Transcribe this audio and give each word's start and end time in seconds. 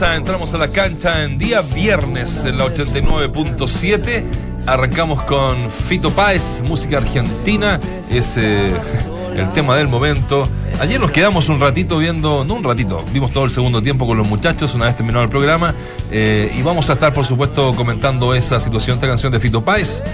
Entramos 0.00 0.54
a 0.54 0.58
la 0.58 0.68
cancha 0.68 1.24
en 1.24 1.38
día 1.38 1.60
viernes 1.60 2.44
en 2.44 2.56
la 2.56 2.66
89.7. 2.66 4.22
Arrancamos 4.64 5.20
con 5.22 5.72
Fito 5.72 6.12
Páez, 6.12 6.62
música 6.62 6.98
argentina. 6.98 7.80
Es 8.08 8.36
eh, 8.36 8.72
el 9.34 9.52
tema 9.54 9.74
del 9.74 9.88
momento. 9.88 10.48
Ayer 10.80 11.00
nos 11.00 11.10
quedamos 11.10 11.48
un 11.48 11.58
ratito 11.58 11.98
viendo, 11.98 12.44
no 12.44 12.54
un 12.54 12.62
ratito, 12.62 13.04
vimos 13.12 13.32
todo 13.32 13.44
el 13.44 13.50
segundo 13.50 13.82
tiempo 13.82 14.06
con 14.06 14.16
los 14.16 14.28
muchachos 14.28 14.72
una 14.76 14.84
vez 14.84 14.94
terminado 14.94 15.24
el 15.24 15.30
programa. 15.30 15.74
eh, 16.12 16.54
y 16.56 16.62
vamos 16.62 16.88
a 16.90 16.92
estar, 16.92 17.12
por 17.12 17.26
supuesto, 17.26 17.74
comentando 17.74 18.34
esa 18.34 18.60
situación, 18.60 18.94
esta 18.94 19.08
canción 19.08 19.32
de 19.32 19.40
Fito 19.40 19.64
Páez, 19.64 20.04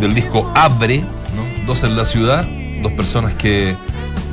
del 0.00 0.14
disco 0.14 0.50
Abre, 0.54 1.00
¿no? 1.00 1.66
Dos 1.66 1.82
en 1.82 1.98
la 1.98 2.06
ciudad, 2.06 2.46
dos 2.82 2.92
personas 2.92 3.34
que 3.34 3.76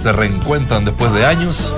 se 0.02 0.12
reencuentran 0.12 0.84
después 0.84 1.14
de 1.14 1.26
años 1.26 1.76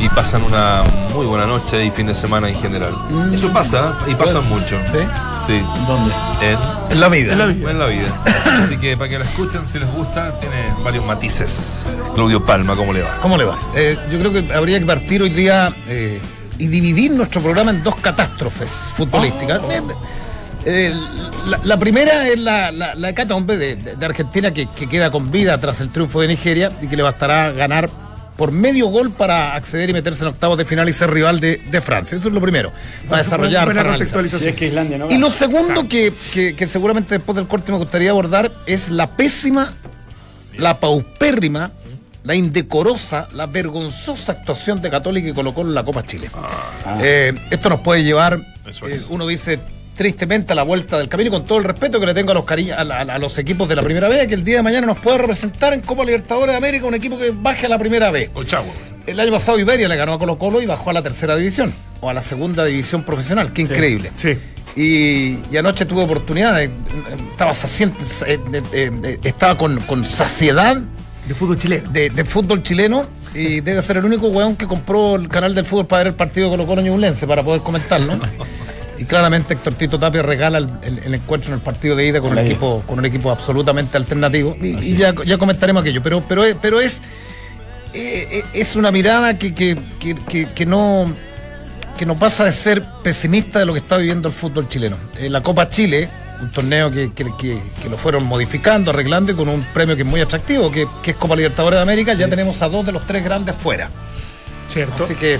y 0.00 0.08
pasan 0.08 0.42
una 0.42 0.82
muy 1.12 1.26
buena 1.26 1.44
noche 1.44 1.84
y 1.84 1.90
fin 1.90 2.06
de 2.06 2.14
semana 2.14 2.48
en 2.48 2.56
general. 2.56 2.94
Eso 3.32 3.52
pasa 3.52 3.92
y 4.06 4.14
pasa 4.14 4.40
mucho. 4.40 4.78
¿Sí? 4.90 4.98
Sí. 5.46 5.62
¿Dónde? 5.86 6.14
En, 6.40 6.58
En 6.90 7.00
la 7.00 7.08
vida. 7.08 7.32
en 7.34 7.78
la 7.78 7.86
vida. 7.86 8.08
Así 8.62 8.78
que 8.78 8.96
para 8.96 9.10
que 9.10 9.18
la 9.18 9.26
escuchen, 9.26 9.66
si 9.66 9.78
les 9.78 9.92
gusta, 9.92 10.32
tiene 10.40 10.56
varios 10.82 11.04
matices. 11.04 11.94
Claudio 12.14 12.42
Palma, 12.44 12.74
¿cómo 12.76 12.94
le 12.94 13.02
va? 13.02 13.18
¿Cómo 13.20 13.36
le 13.36 13.44
va? 13.44 13.58
Eh, 13.74 13.98
yo 14.10 14.18
creo 14.18 14.32
que 14.32 14.54
habría 14.54 14.78
que 14.78 14.86
partir 14.86 15.20
hoy 15.20 15.30
día 15.30 15.74
eh, 15.86 16.18
y 16.58 16.66
dividir 16.68 17.10
nuestro 17.12 17.42
programa 17.42 17.72
en 17.72 17.82
dos 17.82 17.96
catástrofes 17.96 18.70
futbolísticas. 18.94 19.60
Eh, 19.70 19.82
eh, 20.66 20.92
la, 21.46 21.60
la 21.64 21.76
primera 21.78 22.28
es 22.28 22.38
la, 22.38 22.70
la, 22.72 22.94
la 22.94 23.08
hecatombe 23.10 23.56
de, 23.56 23.76
de- 23.76 23.96
de 23.96 24.06
Argentina 24.06 24.52
que, 24.52 24.66
que 24.66 24.88
queda 24.88 25.10
con 25.10 25.30
vida 25.30 25.56
tras 25.58 25.80
el 25.80 25.90
triunfo 25.90 26.20
de 26.20 26.28
Nigeria 26.28 26.70
y 26.82 26.88
que 26.88 26.96
le 26.96 27.02
bastará 27.02 27.52
ganar 27.52 27.88
por 28.36 28.52
medio 28.52 28.88
gol 28.88 29.12
para 29.12 29.54
acceder 29.54 29.88
y 29.88 29.92
meterse 29.94 30.22
en 30.24 30.28
octavos 30.28 30.58
de 30.58 30.66
final 30.66 30.86
y 30.88 30.92
ser 30.92 31.10
rival 31.10 31.40
de, 31.40 31.56
de 31.70 31.80
Francia. 31.80 32.18
Eso 32.18 32.28
es 32.28 32.34
lo 32.34 32.40
primero. 32.42 32.70
Para 33.08 33.22
desarrollar, 33.22 33.66
para 33.66 33.84
contextualización. 33.90 34.42
Si 34.42 34.48
es 34.48 34.54
que 34.56 34.66
Islandia 34.66 34.98
no 34.98 35.06
Y 35.10 35.16
lo 35.16 35.30
segundo 35.30 35.88
que, 35.88 36.12
que- 36.34 36.54
que 36.54 36.66
seguramente 36.66 37.14
después 37.14 37.34
del 37.36 37.46
corte 37.46 37.72
me 37.72 37.78
gustaría 37.78 38.10
abordar 38.10 38.52
es 38.66 38.90
la 38.90 39.16
pésima, 39.16 39.72
la 40.58 40.78
paupérrima, 40.80 41.70
la 42.24 42.34
indecorosa, 42.34 43.28
la 43.32 43.46
vergonzosa 43.46 44.32
actuación 44.32 44.82
de 44.82 44.90
Católica 44.90 45.28
y 45.28 45.32
colocó 45.32 45.62
en 45.62 45.72
la 45.74 45.84
Copa 45.84 46.02
Chile. 46.02 46.28
Eh, 47.00 47.32
esto 47.50 47.68
nos 47.70 47.80
puede 47.80 48.02
llevar, 48.04 48.40
Eso 48.66 48.86
eh, 48.88 48.98
uno 49.10 49.26
dice 49.26 49.60
tristemente 49.96 50.52
a 50.52 50.54
la 50.56 50.62
vuelta 50.62 50.98
del 50.98 51.08
camino, 51.08 51.28
y 51.28 51.30
con 51.32 51.44
todo 51.46 51.58
el 51.58 51.64
respeto 51.64 51.98
que 51.98 52.06
le 52.06 52.14
tengo 52.14 52.30
a 52.32 52.34
los, 52.34 52.44
cari- 52.44 52.70
a, 52.70 52.84
la- 52.84 53.00
a 53.00 53.18
los 53.18 53.36
equipos 53.38 53.68
de 53.68 53.76
la 53.76 53.82
primera 53.82 54.08
vez, 54.08 54.26
que 54.28 54.34
el 54.34 54.44
día 54.44 54.56
de 54.58 54.62
mañana 54.62 54.86
nos 54.86 54.98
pueda 54.98 55.18
representar 55.18 55.72
en 55.72 55.80
Copa 55.80 56.04
Libertadores 56.04 56.50
de 56.52 56.56
América 56.56 56.86
un 56.86 56.94
equipo 56.94 57.16
que 57.18 57.30
baje 57.30 57.66
a 57.66 57.68
la 57.68 57.78
primera 57.78 58.10
vez. 58.10 58.30
Ochagua. 58.34 58.72
El 59.06 59.18
año 59.20 59.30
pasado 59.32 59.58
Iberia 59.58 59.86
le 59.88 59.96
ganó 59.96 60.14
a 60.14 60.18
Colo 60.18 60.36
Colo 60.36 60.60
y 60.60 60.66
bajó 60.66 60.90
a 60.90 60.92
la 60.92 61.02
tercera 61.02 61.34
división, 61.36 61.72
o 62.00 62.10
a 62.10 62.14
la 62.14 62.22
segunda 62.22 62.64
división 62.64 63.04
profesional. 63.04 63.52
Qué 63.52 63.62
increíble. 63.62 64.10
Sí. 64.16 64.36
Y, 64.76 65.38
y 65.50 65.56
anoche 65.56 65.86
tuve 65.86 66.02
oportunidad, 66.04 66.56
de- 66.56 66.70
estaba, 67.30 67.54
saciente, 67.54 67.96
eh, 68.72 69.18
estaba 69.24 69.56
con, 69.56 69.80
con 69.80 70.04
saciedad 70.04 70.76
De 71.26 71.34
fútbol 71.34 71.56
chileno. 71.56 71.90
de, 71.90 72.10
de 72.10 72.24
fútbol 72.24 72.62
chileno 72.62 73.06
y 73.34 73.60
debe 73.60 73.80
ser 73.80 73.96
el 73.98 74.04
único 74.04 74.26
weón 74.28 74.56
que 74.56 74.66
compró 74.66 75.16
el 75.16 75.28
canal 75.28 75.54
del 75.54 75.64
fútbol 75.64 75.86
para 75.86 75.98
ver 76.00 76.06
el 76.08 76.14
partido 76.14 76.50
de 76.50 76.56
Colo 76.56 76.66
Colo 76.66 76.82
Ñublense 76.82 77.26
para 77.26 77.42
poder 77.42 77.62
comentarlo. 77.62 78.18
Y 78.98 79.04
claramente 79.04 79.54
Héctor 79.54 79.74
Tito 79.74 79.98
Tapia 79.98 80.22
regala 80.22 80.58
el, 80.58 80.68
el- 80.82 80.98
el 81.00 81.14
encuentro 81.14 81.50
en 81.50 81.54
el 81.56 81.60
partido 81.60 81.94
de 81.96 82.06
ida 82.06 82.20
con 82.20 82.30
un 82.32 82.38
equipo, 82.46 82.82
con 82.86 82.98
un 82.98 83.04
equipo 83.04 83.30
absolutamente 83.30 83.96
alternativo. 83.96 84.56
Y, 84.60 84.68
y 84.92 84.96
ya, 84.96 85.14
ya 85.24 85.38
comentaremos 85.38 85.82
aquello. 85.82 86.02
Pero, 86.02 86.22
pero, 86.28 86.44
es- 86.44 86.56
pero 86.60 86.80
es, 86.80 87.02
eh, 87.94 88.28
eh, 88.30 88.44
es 88.54 88.76
una 88.76 88.90
mirada 88.90 89.38
que, 89.38 89.54
que, 89.54 89.76
que, 89.98 90.14
que- 90.28 90.46
que 90.54 90.66
no 90.66 91.12
que 91.98 92.04
no 92.04 92.14
pasa 92.18 92.44
de 92.44 92.52
ser 92.52 92.82
pesimista 93.02 93.58
de 93.58 93.64
lo 93.64 93.72
que 93.72 93.78
está 93.78 93.96
viviendo 93.96 94.28
el 94.28 94.34
fútbol 94.34 94.68
chileno. 94.68 94.98
Eh, 95.18 95.30
la 95.30 95.40
Copa 95.42 95.70
Chile, 95.70 96.10
un 96.42 96.50
torneo 96.52 96.90
que, 96.90 97.10
que- 97.14 97.24
que- 97.38 97.58
que 97.82 97.88
lo 97.88 97.96
fueron 97.96 98.24
modificando, 98.24 98.90
arreglando 98.90 99.32
y 99.32 99.34
con 99.34 99.48
un 99.48 99.62
premio 99.72 99.96
que 99.96 100.02
es 100.02 100.08
muy 100.08 100.20
atractivo, 100.20 100.70
que, 100.70 100.86
que 101.02 101.12
es 101.12 101.16
Copa 101.16 101.34
Libertadores 101.36 101.78
de 101.78 101.82
América, 101.82 102.12
ya 102.12 102.28
tenemos 102.28 102.60
a 102.60 102.68
dos 102.68 102.84
de 102.84 102.92
los 102.92 103.06
tres 103.06 103.24
grandes 103.24 103.56
fuera. 103.56 103.88
¿Cierto? 104.68 105.04
Así 105.04 105.14
que 105.14 105.38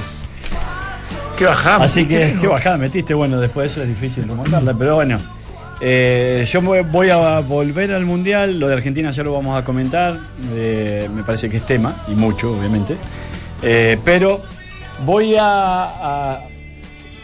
que 1.36 1.44
bajamos. 1.44 1.86
Así 1.86 2.06
que, 2.06 2.36
qué 2.40 2.46
bajada 2.46 2.76
metiste. 2.76 3.14
Bueno, 3.14 3.40
después 3.40 3.64
de 3.64 3.72
eso 3.72 3.82
es 3.82 3.88
difícil 3.88 4.26
remontarla, 4.28 4.74
pero 4.74 4.94
bueno. 4.96 5.18
Eh, 5.80 6.46
yo 6.48 6.62
voy 6.62 7.10
a 7.10 7.40
volver 7.40 7.92
al 7.92 8.06
Mundial, 8.06 8.58
lo 8.58 8.66
de 8.68 8.72
Argentina 8.74 9.10
ya 9.10 9.22
lo 9.22 9.34
vamos 9.34 9.60
a 9.60 9.64
comentar, 9.64 10.18
eh, 10.54 11.06
me 11.14 11.22
parece 11.22 11.50
que 11.50 11.58
es 11.58 11.66
tema, 11.66 11.94
y 12.08 12.12
mucho, 12.12 12.52
obviamente. 12.56 12.96
Eh, 13.62 13.98
pero 14.02 14.40
voy 15.04 15.36
a, 15.36 15.44
a- 15.44 16.40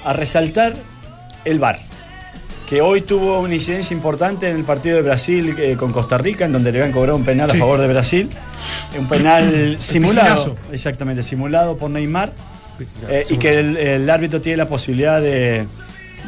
a 0.04 0.12
resaltar 0.12 0.74
el 1.46 1.58
VAR, 1.58 1.78
que 2.68 2.82
hoy 2.82 3.00
tuvo 3.00 3.40
una 3.40 3.54
incidencia 3.54 3.94
importante 3.96 4.50
en 4.50 4.56
el 4.56 4.64
partido 4.64 4.96
de 4.96 5.02
Brasil 5.02 5.76
con 5.78 5.90
Costa 5.92 6.18
Rica, 6.18 6.44
en 6.44 6.52
donde 6.52 6.72
le 6.72 6.80
habían 6.80 6.92
cobrado 6.92 7.16
un 7.16 7.24
penal 7.24 7.50
a 7.50 7.54
favor 7.54 7.78
de 7.78 7.86
Brasil. 7.88 8.28
Un 8.98 9.08
penal 9.08 9.76
simulado, 9.78 10.34
piscinazo. 10.34 10.56
exactamente, 10.72 11.22
simulado 11.22 11.76
por 11.78 11.88
Neymar. 11.90 12.32
Eh, 13.08 13.24
y 13.30 13.36
que 13.36 13.58
el, 13.58 13.76
el 13.76 14.10
árbitro 14.10 14.40
tiene 14.40 14.56
la 14.56 14.66
posibilidad 14.68 15.20
de, 15.20 15.66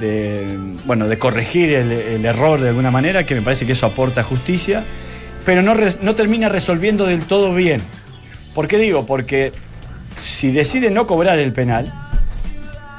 de, 0.01 0.59
bueno, 0.85 1.09
de 1.09 1.19
corregir 1.19 1.73
el, 1.73 1.91
el 1.93 2.25
error 2.25 2.61
de 2.61 2.69
alguna 2.69 2.91
manera, 2.91 3.25
que 3.25 3.35
me 3.35 3.43
parece 3.43 3.67
que 3.67 3.73
eso 3.73 3.87
aporta 3.87 4.23
justicia, 4.23 4.85
pero 5.45 5.63
no, 5.63 5.75
no 6.03 6.15
termina 6.15 6.49
resolviendo 6.49 7.07
del 7.07 7.23
todo 7.23 7.55
bien. 7.55 7.81
¿Por 8.55 8.69
qué 8.69 8.79
digo? 8.79 9.05
Porque 9.07 9.53
si 10.21 10.53
decide 10.53 10.91
no 10.91 11.07
cobrar 11.07 11.39
el 11.39 11.53
penal, 11.53 11.93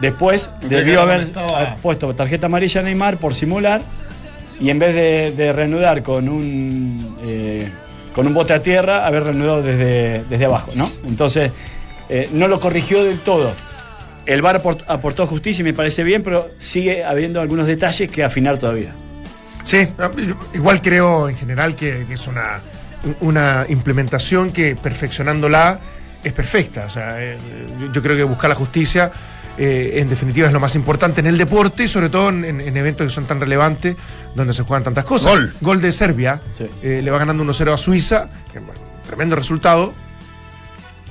después 0.01 0.51
debió 0.67 1.01
haber 1.01 1.21
estaba- 1.21 1.75
puesto 1.77 2.13
tarjeta 2.15 2.47
amarilla 2.47 2.81
a 2.81 2.83
Neymar 2.83 3.17
por 3.17 3.33
simular 3.33 3.81
y 4.59 4.69
en 4.69 4.79
vez 4.79 4.93
de, 4.93 5.31
de 5.43 5.53
reanudar 5.53 6.03
con 6.03 6.27
un, 6.29 7.15
eh, 7.23 7.69
con 8.13 8.27
un 8.27 8.33
bote 8.33 8.53
a 8.53 8.61
tierra, 8.61 9.05
haber 9.05 9.23
reanudado 9.23 9.61
desde, 9.61 10.23
desde 10.29 10.45
abajo, 10.45 10.71
¿no? 10.75 10.91
Entonces, 11.07 11.51
eh, 12.09 12.29
no 12.33 12.47
lo 12.47 12.59
corrigió 12.59 13.03
del 13.03 13.19
todo. 13.19 13.53
El 14.25 14.41
VAR 14.41 14.61
aport- 14.61 14.83
aportó 14.87 15.27
justicia 15.27 15.61
y 15.61 15.65
me 15.65 15.73
parece 15.73 16.03
bien, 16.03 16.23
pero 16.23 16.49
sigue 16.57 17.03
habiendo 17.03 17.41
algunos 17.41 17.67
detalles 17.67 18.09
que 18.09 18.23
afinar 18.23 18.57
todavía. 18.57 18.91
Sí, 19.63 19.87
ah, 19.99 20.09
igual 20.53 20.81
creo 20.81 21.29
en 21.29 21.35
general 21.37 21.75
que, 21.75 22.05
que 22.07 22.13
es 22.15 22.27
una, 22.27 22.59
una 23.21 23.65
implementación 23.69 24.51
que 24.51 24.75
perfeccionándola 24.75 25.79
es 26.23 26.33
perfecta. 26.33 26.85
O 26.85 26.89
sea, 26.89 27.23
eh, 27.23 27.37
yo, 27.93 28.01
creo 28.01 28.15
que 28.15 28.23
buscar 28.23 28.49
la 28.49 28.55
justicia 28.55 29.11
eh, 29.57 29.93
en 29.97 30.09
definitiva 30.09 30.47
es 30.47 30.53
lo 30.53 30.59
más 30.59 30.75
importante 30.75 31.21
en 31.21 31.27
el 31.27 31.37
deporte 31.37 31.83
y 31.83 31.87
sobre 31.87 32.09
todo 32.09 32.29
en, 32.29 32.45
en- 32.45 32.61
en 32.61 32.77
eventos 32.77 33.05
que 33.07 33.13
son 33.13 33.25
tan 33.25 33.39
relevantes 33.39 33.95
donde 34.33 34.53
se 34.53 34.63
juegan 34.63 34.83
tantas 34.83 35.05
cosas. 35.05 35.31
Gol. 35.31 35.53
Gol 35.61 35.81
de 35.81 35.91
Serbia. 35.91 36.41
Sí. 36.51 36.65
eh, 36.81 37.01
le 37.03 37.11
va 37.11 37.19
ganando 37.19 37.43
1-0 37.43 37.73
a 37.73 37.77
Suiza. 37.77 38.29
que, 38.51 38.59
bueno, 38.59 38.81
tremendo 39.05 39.35
resultado. 39.35 39.93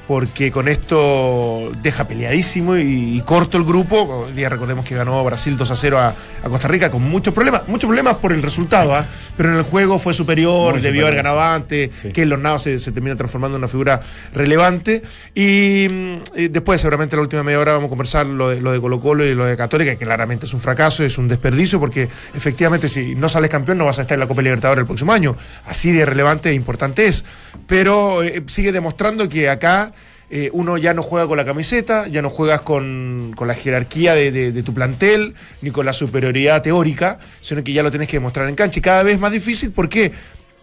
Porque 0.07 0.51
con 0.53 0.69
esto 0.69 1.71
deja 1.83 2.07
peleadísimo 2.07 2.77
y, 2.77 3.17
y 3.17 3.21
corto 3.23 3.57
el 3.57 3.65
grupo. 3.65 4.03
Hoy 4.27 4.33
día 4.33 4.49
recordemos 4.49 4.85
que 4.85 4.95
ganó 4.95 5.25
Brasil 5.25 5.57
2 5.57 5.71
a 5.71 5.77
0 5.77 5.99
a, 5.99 6.09
a 6.09 6.49
Costa 6.49 6.69
Rica 6.69 6.91
con 6.91 7.03
muchos 7.03 7.33
problemas, 7.33 7.63
muchos 7.69 7.89
problemas 7.89 8.17
por 8.17 8.33
el 8.33 8.43
resultado, 8.43 8.95
¿ah? 8.95 9.07
pero 9.37 9.51
en 9.51 9.57
el 9.57 9.63
juego 9.63 9.99
fue 9.99 10.13
superior, 10.13 10.75
Muy 10.75 10.83
debió 10.83 11.03
haber 11.07 11.17
ganado 11.17 11.41
antes, 11.41 11.91
Sí. 12.03 12.13
que 12.13 12.27
los 12.27 12.39
Navas 12.39 12.63
se, 12.63 12.79
se 12.79 12.93
termina 12.93 13.17
transformando 13.17 13.57
en 13.57 13.61
una 13.63 13.69
figura 13.69 14.01
relevante. 14.35 15.03
Y, 15.35 15.87
mm, 15.91 16.39
y 16.39 16.49
después, 16.49 16.81
seguramente, 16.81 17.17
en 17.17 17.21
la 17.21 17.23
última 17.23 17.43
media 17.43 17.59
hora 17.61 17.73
vamos 17.73 17.87
a 17.87 17.91
conversar 17.91 18.27
lo 18.27 18.51
de, 18.51 18.61
lo 18.61 18.73
de 18.73 18.81
Colo 18.81 19.01
Colo 19.01 19.25
y 19.25 19.35
lo 19.35 19.47
de 19.47 19.57
Católica, 19.57 19.97
que 19.97 20.05
claramente 20.05 20.45
es 20.45 20.53
un 20.53 20.61
fracaso, 20.61 21.03
es 21.03 21.17
un 21.17 21.29
desperdicio, 21.29 21.81
porque 21.81 22.09
efectivamente, 22.35 22.89
si 22.91 23.15
no 23.15 23.29
sales 23.31 23.49
campeón, 23.49 23.79
no 23.79 23.87
vas 23.87 23.99
a 23.99 24.03
estar 24.03 24.17
en 24.17 24.21
la 24.21 24.27
Copa 24.29 24.43
Libertadores 24.43 24.83
el 24.83 24.87
próximo 24.87 25.13
año. 25.13 25.37
Así 25.67 25.93
de 25.93 26.05
relevante 26.05 26.51
e 26.51 26.55
importante 26.55 27.07
es. 27.07 27.25
Pero 27.67 28.23
eh, 28.23 28.43
sigue 28.47 28.71
demostrando 28.71 29.29
que 29.29 29.49
acá. 29.49 29.93
Eh, 30.31 30.51
uno 30.53 30.77
ya 30.79 30.95
no 30.95 31.03
juega 31.03 31.27
con 31.27 31.37
la 31.37 31.45
camiseta, 31.45 32.09
ya 32.09 32.23
no 32.23 32.31
juegas 32.31 32.63
con, 32.63 33.33
con 33.37 33.47
la 33.49 33.55
jerarquía 33.55 34.15
de, 34.15 34.31
de- 34.33 34.53
de 34.53 34.63
tu 34.63 34.73
plantel, 34.75 35.35
ni 35.63 35.71
con 35.71 35.87
la 35.87 35.93
superioridad 35.93 36.63
teórica, 36.63 37.19
sino 37.41 37.63
que 37.63 37.73
ya 37.73 37.83
lo 37.83 37.91
tenés 37.91 38.09
que 38.09 38.17
demostrar 38.17 38.49
en 38.49 38.55
cancha. 38.57 38.79
Y 38.79 38.83
cada 38.83 39.03
vez 39.03 39.19
más 39.21 39.33
difícil, 39.33 39.71
¿por 39.71 39.89
qué? 39.89 40.13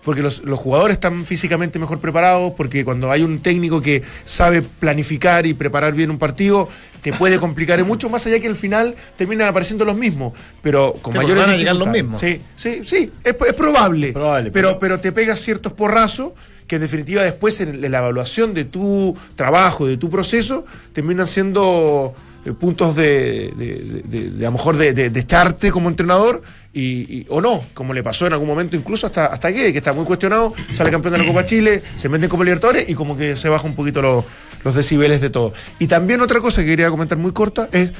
Porque 0.03 0.23
los, 0.23 0.43
los 0.45 0.59
jugadores 0.59 0.95
están 0.95 1.25
físicamente 1.27 1.77
mejor 1.77 1.99
preparados, 1.99 2.53
porque 2.57 2.83
cuando 2.83 3.11
hay 3.11 3.21
un 3.21 3.39
técnico 3.39 3.81
que 3.83 4.01
sabe 4.25 4.63
planificar 4.63 5.45
y 5.45 5.53
preparar 5.53 5.93
bien 5.93 6.09
un 6.09 6.17
partido, 6.17 6.67
te 7.03 7.13
puede 7.13 7.37
complicar 7.39 7.83
mucho, 7.85 8.09
más 8.09 8.25
allá 8.25 8.39
que 8.39 8.47
al 8.47 8.55
final 8.55 8.95
terminan 9.15 9.47
apareciendo 9.47 9.85
los 9.85 9.95
mismos, 9.95 10.33
pero 10.63 10.93
con 11.03 11.13
Sí, 11.13 11.17
mayores 11.19 11.43
van 11.43 11.53
a 11.53 11.57
llegar 11.57 11.75
los 11.75 11.87
mismos. 11.87 12.19
Sí, 12.19 12.41
sí, 12.55 12.81
sí, 12.83 13.11
es, 13.23 13.35
es 13.47 13.53
probable, 13.53 14.11
Probable, 14.11 14.49
pero, 14.51 14.69
pero- 14.69 14.79
pero 14.79 14.99
te 14.99 15.11
pegas 15.11 15.39
ciertos 15.39 15.73
porrazos 15.73 16.33
que 16.67 16.75
en 16.75 16.81
definitiva 16.81 17.23
después 17.23 17.59
en 17.61 17.81
la 17.81 17.97
evaluación 17.97 18.53
de 18.53 18.65
tu 18.65 19.15
trabajo, 19.35 19.87
de 19.87 19.97
tu 19.97 20.09
proceso, 20.09 20.65
terminan 20.93 21.27
siendo 21.27 22.13
eh, 22.45 22.53
puntos 22.53 22.95
de, 22.95 23.51
de, 23.55 24.45
a 24.45 24.49
lo 24.49 24.53
mejor 24.53 24.77
de, 24.77 25.05
echarte 25.05 25.71
como 25.71 25.89
entrenador 25.89 26.41
y, 26.73 27.25
o 27.29 27.41
no, 27.41 27.63
como 27.73 27.93
le 27.93 28.01
pasó 28.01 28.25
en 28.25 28.33
algún 28.33 28.47
momento 28.47 28.75
incluso 28.75 29.05
hasta, 29.05 29.27
hasta 29.27 29.49
Guede, 29.49 29.71
que 29.71 29.77
está 29.77 29.93
muy 29.93 30.05
cuestionado, 30.05 30.53
sale 30.73 30.89
campeón 30.89 31.13
de 31.13 31.19
la 31.19 31.25
Copa 31.25 31.45
Chile, 31.45 31.83
se 31.97 32.09
mete 32.09 32.29
Copa 32.29 32.43
Libertadores 32.43 32.89
y 32.89 32.95
como 32.95 33.17
que 33.17 33.35
se 33.35 33.49
baja 33.49 33.67
un 33.67 33.75
poquito 33.75 34.01
los, 34.01 34.25
los 34.63 34.73
decibeles 34.73 35.21
de 35.21 35.29
todo. 35.29 35.53
Y 35.77 35.87
también 35.87 36.21
otra 36.21 36.39
cosa 36.39 36.61
que 36.61 36.67
quería 36.67 36.89
comentar 36.89 37.17
muy 37.17 37.31
corta 37.31 37.67
es 37.71 37.91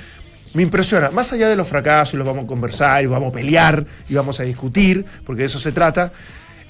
me 0.54 0.64
impresiona, 0.64 1.12
más 1.12 1.32
allá 1.32 1.48
de 1.48 1.56
los 1.56 1.68
fracasos, 1.68 2.16
los 2.16 2.28
vamos 2.28 2.44
a 2.44 2.48
conversar, 2.48 3.04
y 3.04 3.08
vamos 3.08 3.30
a 3.30 3.32
pelear, 3.32 3.86
y 4.10 4.16
vamos 4.16 4.40
a 4.40 4.44
discutir, 4.44 5.06
porque 5.26 5.42
de 5.42 5.46
eso 5.46 5.60
se 5.60 5.72
trata, 5.72 6.12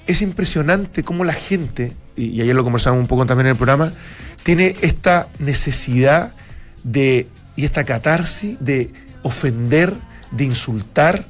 es 0.06 0.22
impresionante 0.22 1.02
cómo 1.02 1.24
la 1.24 1.32
gente, 1.32 1.92
y, 2.16 2.40
ayer 2.40 2.54
lo 2.54 2.64
conversamos 2.64 3.00
un 3.00 3.06
poco 3.06 3.26
también 3.26 3.46
en 3.46 3.50
el 3.52 3.56
programa, 3.56 3.92
tiene 4.42 4.76
esta 4.82 5.28
necesidad 5.38 6.34
de, 6.84 7.28
y 7.56 7.64
esta 7.64 7.84
catarsis 7.84 8.56
de 8.60 8.90
ofender, 9.22 9.92
de 10.32 10.44
insultar 10.44 11.24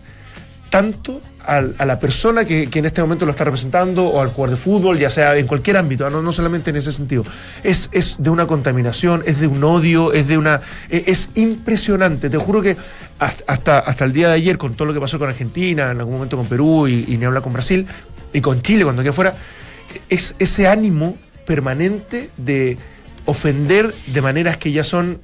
tanto 0.71 1.21
al- 1.45 1.75
a 1.77 1.85
la 1.85 2.01
persona 2.01 2.47
que, 2.47 2.69
en 2.73 2.85
este 2.87 3.03
momento 3.03 3.27
lo 3.27 3.33
está 3.33 3.45
representando 3.45 4.07
o 4.07 4.23
al 4.23 4.29
jugador 4.29 4.57
de 4.57 4.63
fútbol, 4.63 4.99
ya 4.99 5.11
sea 5.11 5.37
en 5.37 5.47
cualquier 5.47 5.77
ámbito, 5.77 6.09
no, 6.09 6.23
no 6.23 6.33
solamente 6.33 6.71
en 6.71 6.77
ese 6.77 6.93
sentido. 6.93 7.25
Es, 7.63 7.91
es 7.93 8.23
de 8.23 8.31
una 8.31 8.47
contaminación, 8.47 9.23
es 9.27 9.41
de 9.41 9.49
un 9.49 9.63
odio, 9.63 10.15
es 10.15 10.29
de 10.29 10.39
una. 10.39 10.61
e- 10.89 11.05
Es, 11.09 11.29
impresionante. 11.35 12.31
Te 12.31 12.39
juro 12.39 12.63
que 12.63 12.77
hasta, 13.19 13.81
hasta, 13.81 14.05
el 14.07 14.13
día 14.13 14.29
de 14.29 14.35
ayer, 14.35 14.57
con 14.57 14.75
todo 14.75 14.87
lo 14.87 14.95
que 14.95 15.01
pasó 15.01 15.19
con 15.19 15.29
Argentina, 15.29 15.91
en 15.91 15.99
algún 15.99 16.15
momento 16.15 16.39
con 16.39 16.47
Perú 16.47 16.89
y, 16.89 17.05
ni 17.19 17.25
hablar 17.27 17.43
con 17.43 17.53
Brasil, 17.53 17.87
y 18.33 18.41
con 18.41 18.63
Chile 18.63 18.85
cuando 18.85 19.03
quede 19.03 19.13
fuera, 19.13 19.37
es 20.09 20.35
ese 20.39 20.67
ánimo 20.69 21.17
permanente 21.47 22.31
de 22.37 22.79
ofender 23.27 23.95
de 24.07 24.23
maneras 24.23 24.57
que 24.57 24.73
ya 24.73 24.85
son 24.85 25.21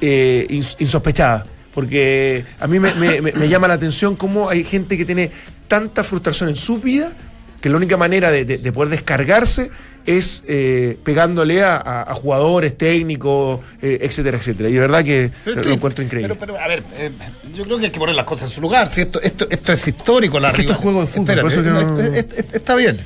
eh, 0.00 0.46
ins- 0.50 0.76
insospechadas. 0.78 1.46
Porque 1.74 2.44
a 2.58 2.66
mí 2.66 2.80
me, 2.80 2.92
me- 2.94 3.48
llama 3.48 3.68
la 3.68 3.74
atención 3.74 4.16
cómo 4.16 4.48
hay 4.50 4.64
gente 4.64 4.96
que 4.98 5.04
tiene 5.04 5.30
tanta 5.68 6.02
frustración 6.02 6.48
en 6.48 6.56
su 6.56 6.78
vida 6.80 7.12
que 7.60 7.68
la 7.68 7.76
única 7.76 7.96
manera 7.96 8.30
de 8.30 8.72
poder 8.72 8.88
descargarse 8.88 9.70
es 10.06 10.44
eh, 10.48 10.98
pegándole 11.04 11.62
a, 11.62 12.12
jugadores, 12.14 12.76
técnicos, 12.76 13.60
eh, 13.82 13.98
etcétera, 14.00 14.38
etcétera. 14.38 14.68
Y 14.68 14.72
de 14.72 14.80
verdad 14.80 15.04
que 15.04 15.30
Pero 15.44 15.62
lo 15.62 15.70
encuentro 15.72 16.02
increíble. 16.04 16.34
Pero, 16.34 16.52
pero, 16.54 16.62
a 16.64 16.68
ver, 16.68 16.82
eh, 16.98 17.10
yo 17.54 17.64
creo 17.64 17.78
que 17.78 17.86
hay 17.86 17.90
que 17.92 17.98
poner 17.98 18.14
las 18.14 18.24
cosas 18.24 18.48
en 18.48 18.54
su 18.54 18.60
lugar. 18.60 18.88
Si 18.88 19.00
esto, 19.00 19.20
esto, 19.22 19.46
esto 19.50 19.72
es 19.72 19.88
histórico, 19.88 20.40
la 20.40 20.48
Es 20.48 20.54
que 20.54 20.60
esto 20.62 20.72
es 20.72 20.78
juego 20.78 21.00
de 21.02 21.06
fútbol, 21.06 21.38
Espérate, 21.38 21.42
por 21.42 21.52
eso 21.52 21.62
que 21.62 21.70
no, 21.70 21.96
no- 21.96 22.02
es- 22.16 22.24
es- 22.24 22.38
es- 22.38 22.54
está 22.54 22.74
bien. 22.74 23.00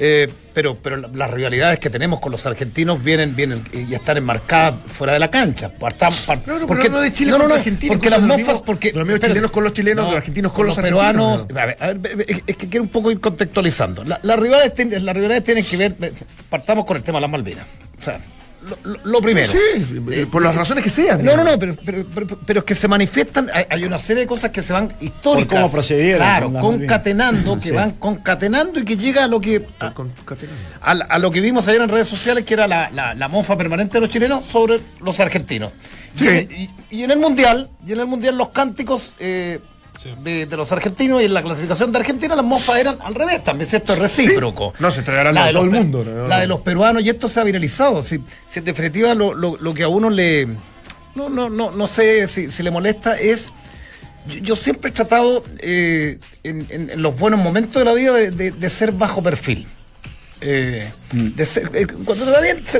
Eh, 0.00 0.28
pero 0.52 0.76
pero 0.76 0.96
la- 0.96 1.08
las 1.08 1.30
rivalidades 1.30 1.78
que 1.78 1.88
tenemos 1.88 2.18
con 2.20 2.32
los 2.32 2.44
argentinos 2.46 3.02
vienen, 3.02 3.36
vienen 3.36 3.62
y 3.72 3.94
están 3.94 4.16
enmarcadas 4.16 4.74
fuera 4.88 5.12
de 5.12 5.18
la 5.20 5.28
cancha. 5.30 5.72
Partam- 5.72 6.14
par- 6.26 6.42
No, 6.46 6.58
no, 6.58 6.66
no 6.88 7.00
de 7.00 7.12
Chile 7.12 7.30
contra 7.32 7.56
Argentina, 7.56 7.92
Porque 7.92 8.08
cosas 8.08 8.20
las 8.20 8.28
los 8.28 8.38
mofas, 8.40 8.60
porque. 8.60 8.92
los 8.92 9.02
espérate. 9.02 9.26
chilenos 9.28 9.50
con 9.52 9.62
los 9.64 9.72
chilenos, 9.72 10.06
los 10.06 10.16
argentinos 10.16 10.52
con 10.52 10.66
los 10.66 10.76
peruanos. 10.76 11.42
argentinos, 11.42 11.62
A 11.62 11.66
ver, 11.66 11.76
a 11.80 11.92
ver, 11.92 12.24
es- 12.46 12.56
que 12.56 12.68
quiero 12.68 12.82
un 12.82 12.88
poco 12.88 13.10
ir 13.12 13.20
contextualizando. 13.20 14.02
La- 14.04 14.18
las, 14.22 14.38
rivalidades 14.38 15.02
las 15.02 15.14
rivalidades 15.14 15.44
tienen 15.44 15.64
que 15.64 15.76
ver. 15.76 15.96
Partamos 16.50 16.84
con 16.86 16.96
el 16.96 17.02
tema 17.04 17.18
de 17.18 17.22
las 17.22 17.30
Malvinas. 17.30 17.64
O 17.98 18.02
sea, 18.02 18.18
lo, 19.04 19.20
primero. 19.20 19.50
Sí, 19.50 19.58
eh, 20.12 20.26
por 20.30 20.42
las 20.42 20.54
razones 20.54 20.82
que 20.84 20.90
sean. 20.90 21.18
No, 21.24 21.36
no, 21.36 21.44
digamos. 21.44 21.52
no, 21.52 21.58
pero, 21.58 21.76
pero, 21.84 22.06
pero, 22.14 22.38
pero 22.46 22.58
es 22.60 22.64
que 22.64 22.74
se 22.74 22.88
manifiestan, 22.88 23.50
hay, 23.52 23.64
hay 23.68 23.84
una 23.84 23.98
serie 23.98 24.22
de 24.22 24.26
cosas 24.26 24.50
que 24.50 24.62
se 24.62 24.72
van 24.72 24.94
históricas. 25.00 25.48
Por 25.48 25.58
cómo 25.62 25.72
procedieron 25.72 26.18
Claro, 26.18 26.52
con 26.52 26.60
concatenando, 26.78 27.54
que 27.56 27.60
Sí. 27.62 27.70
van 27.70 27.92
concatenando 27.92 28.80
y 28.80 28.84
que 28.84 28.96
llega 28.96 29.24
a 29.24 29.26
lo 29.26 29.40
que 29.40 29.66
a, 29.78 29.90
Concatenando. 29.92 30.60
a 30.80 31.18
lo 31.18 31.30
que 31.30 31.40
vimos 31.40 31.66
ayer 31.68 31.80
en 31.82 31.88
redes 31.88 32.08
sociales, 32.08 32.44
que 32.44 32.54
era 32.54 32.66
la, 32.66 32.90
la, 32.90 33.14
la 33.14 33.28
mofa 33.28 33.56
permanente 33.56 33.94
de 33.94 34.00
los 34.00 34.10
chilenos 34.10 34.44
sobre 34.44 34.80
los 35.00 35.18
argentinos. 35.20 35.72
Sí. 36.14 36.26
Y, 36.28 36.54
y- 36.62 36.70
y 36.90 37.02
en 37.02 37.10
el 37.10 37.18
mundial, 37.18 37.70
y 37.84 37.92
en 37.92 38.00
el 38.00 38.06
mundial 38.06 38.38
los 38.38 38.50
cánticos 38.50 39.14
eh, 39.18 39.58
de, 40.22 40.46
de 40.46 40.56
los 40.56 40.70
argentinos 40.72 41.22
y 41.22 41.24
en 41.26 41.34
la 41.34 41.42
clasificación 41.42 41.90
de 41.92 41.98
Argentina 41.98 42.34
las 42.36 42.44
mofas 42.44 42.78
eran 42.78 42.98
al 43.02 43.14
revés, 43.14 43.42
también 43.44 43.68
si 43.68 43.76
esto 43.76 43.92
es 43.94 43.98
recíproco. 43.98 44.72
No, 44.78 44.90
se 44.90 45.00
está 45.00 45.12
La 45.32 45.46
de 45.46 45.52
todo 45.52 45.64
el 45.64 45.70
mundo, 45.70 46.04
¿no? 46.04 46.28
La 46.28 46.40
de 46.40 46.46
los 46.46 46.60
peruanos, 46.60 47.02
y 47.02 47.08
esto 47.08 47.28
se 47.28 47.40
ha 47.40 47.44
viralizado. 47.44 48.02
Si, 48.02 48.18
si 48.50 48.58
en 48.58 48.64
definitiva 48.64 49.14
lo, 49.14 49.34
lo- 49.34 49.56
lo 49.58 49.74
que 49.74 49.82
a 49.82 49.88
uno 49.88 50.10
le. 50.10 50.46
No, 51.14 51.28
no, 51.28 51.48
no, 51.48 51.70
no 51.70 51.86
sé 51.86 52.26
si, 52.26 52.50
si 52.50 52.62
le 52.62 52.70
molesta 52.70 53.18
es. 53.18 53.52
Yo, 54.26 54.38
yo 54.40 54.56
siempre 54.56 54.90
he 54.90 54.92
tratado 54.92 55.44
eh, 55.58 56.18
en, 56.42 56.66
en- 56.70 56.90
en 56.90 57.02
los 57.02 57.16
buenos 57.18 57.40
momentos 57.40 57.80
de 57.80 57.84
la 57.84 57.92
vida 57.94 58.12
de, 58.14 58.30
de- 58.30 58.50
de 58.50 58.68
ser 58.70 58.92
bajo 58.92 59.22
perfil. 59.22 59.66
Eh, 60.40 60.90
de 61.12 61.46
ser- 61.46 61.70
eh, 61.74 61.86
cuando, 62.04 62.26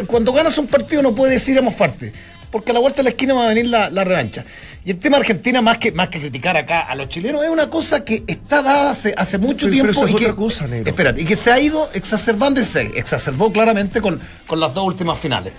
cuando 0.06 0.32
ganas 0.32 0.58
un 0.58 0.66
partido 0.66 1.00
no 1.02 1.14
puedes 1.14 1.34
decir 1.40 1.56
hemos 1.56 1.74
fuerte. 1.74 2.12
Porque 2.54 2.70
a 2.70 2.74
la 2.74 2.78
vuelta 2.78 2.98
de 2.98 3.02
la 3.02 3.10
esquina 3.10 3.34
va 3.34 3.46
a 3.46 3.48
venir 3.48 3.66
la, 3.66 3.90
la 3.90 4.04
revancha. 4.04 4.44
Y 4.84 4.92
el 4.92 4.98
tema 5.00 5.16
Argentina, 5.16 5.60
más 5.60 5.76
que, 5.78 5.90
más 5.90 6.08
que 6.08 6.20
criticar 6.20 6.56
acá 6.56 6.82
a 6.82 6.94
los 6.94 7.08
chilenos, 7.08 7.42
es 7.42 7.50
una 7.50 7.68
cosa 7.68 8.04
que 8.04 8.22
está 8.28 8.62
dada 8.62 8.90
hace, 8.92 9.12
hace 9.16 9.38
mucho 9.38 9.66
Pero- 9.66 9.72
tiempo. 9.72 9.92
pero 9.92 10.06
eso 10.06 10.06
es 10.06 10.10
y 10.12 10.14
que, 10.24 10.30
otra 10.30 10.36
cosa, 10.36 10.66
negro. 10.68 10.88
Espérate, 10.88 11.20
y 11.20 11.24
que 11.24 11.34
se 11.34 11.50
ha 11.50 11.58
ido 11.58 11.90
exacerbando 11.94 12.60
y 12.60 12.64
se 12.64 12.82
exacerbó 12.96 13.50
claramente 13.52 14.00
con, 14.00 14.20
con 14.46 14.60
las 14.60 14.72
dos 14.72 14.84
últimas 14.86 15.18
finales. 15.18 15.52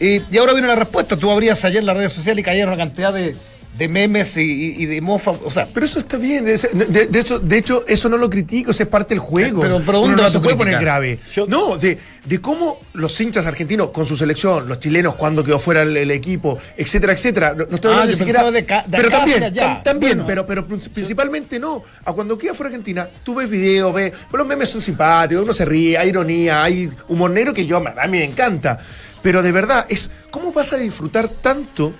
Y, 0.00 0.22
y 0.28 0.38
ahora 0.38 0.52
viene 0.54 0.66
la 0.66 0.74
respuesta. 0.74 1.16
Tú 1.16 1.30
abrías 1.30 1.64
ayer 1.64 1.84
las 1.84 1.96
redes 1.96 2.10
sociales 2.12 2.40
y 2.40 2.42
cayeron 2.42 2.74
una 2.74 2.82
cantidad 2.84 3.12
de, 3.14 3.36
de 3.76 3.88
memes 3.88 4.36
y, 4.36 4.84
de 4.84 5.00
mofa. 5.00 5.30
O 5.30 5.50
sea, 5.50 5.66
Pero 5.72 5.86
eso 5.86 5.98
está 6.00 6.18
bien, 6.18 6.44
de, 6.44 6.52
ese- 6.54 6.68
de- 6.68 7.06
de 7.06 7.18
eso, 7.18 7.38
de 7.38 7.56
hecho, 7.56 7.84
eso 7.88 8.08
no 8.10 8.18
lo 8.18 8.28
critico, 8.28 8.72
eso 8.72 8.82
es 8.82 8.88
parte 8.88 9.14
del 9.14 9.20
juego. 9.20 9.62
Pero- 9.62 9.80
pero 9.84 10.00
Uno 10.00 10.08
¿dónde 10.08 10.22
no 10.24 10.28
se 10.30 10.40
puede 10.40 10.56
poner 10.56 10.78
grave. 10.78 11.18
Yo- 11.32 11.46
no, 11.46 11.78
de, 11.78 11.98
de 12.26 12.40
cómo 12.42 12.78
los 12.92 13.18
hinchas 13.20 13.46
argentinos 13.46 13.88
con 13.90 14.04
su 14.04 14.16
selección, 14.16 14.68
los 14.68 14.80
chilenos 14.80 15.14
cuando 15.14 15.42
quedó 15.42 15.58
fuera 15.58 15.80
el, 15.82 15.96
el 15.96 16.10
equipo, 16.10 16.58
etcétera, 16.76 17.14
etcétera. 17.14 17.54
No, 17.54 17.64
no 17.66 17.74
estoy 17.76 17.90
Ah, 17.90 17.94
hablando 17.94 18.12
yo 18.12 18.12
ni 18.12 18.18
siquiera. 18.18 18.50
de 18.50 18.64
ca- 18.66 18.84
de 18.86 18.96
pero 18.98 19.08
también, 19.10 19.42
tam- 19.54 19.82
también, 19.82 20.12
Bueno. 20.12 20.26
pero, 20.26 20.46
pero 20.46 20.66
prin- 20.68 20.90
principalmente 20.92 21.58
no. 21.58 21.82
A 22.04 22.12
cuando 22.12 22.36
queda 22.36 22.52
fuera 22.52 22.68
Argentina, 22.68 23.08
tú 23.22 23.34
ves 23.36 23.48
videos, 23.48 23.94
ves. 23.94 24.12
pues 24.30 24.38
los 24.38 24.46
memes 24.46 24.68
son 24.68 24.82
simpáticos, 24.82 25.42
uno 25.42 25.52
se 25.54 25.64
ríe, 25.64 25.96
hay 25.96 26.10
ironía, 26.10 26.62
hay 26.62 26.90
humor 27.08 27.30
negro 27.30 27.54
que 27.54 27.64
yo 27.64 27.78
a 27.78 27.80
mí 27.80 28.10
me 28.10 28.24
encanta. 28.24 28.78
Pero 29.22 29.42
de 29.42 29.52
verdad, 29.52 29.86
es 29.88 30.10
¿cómo 30.30 30.52
vas 30.52 30.70
a 30.72 30.76
disfrutar 30.76 31.28
tanto? 31.28 31.94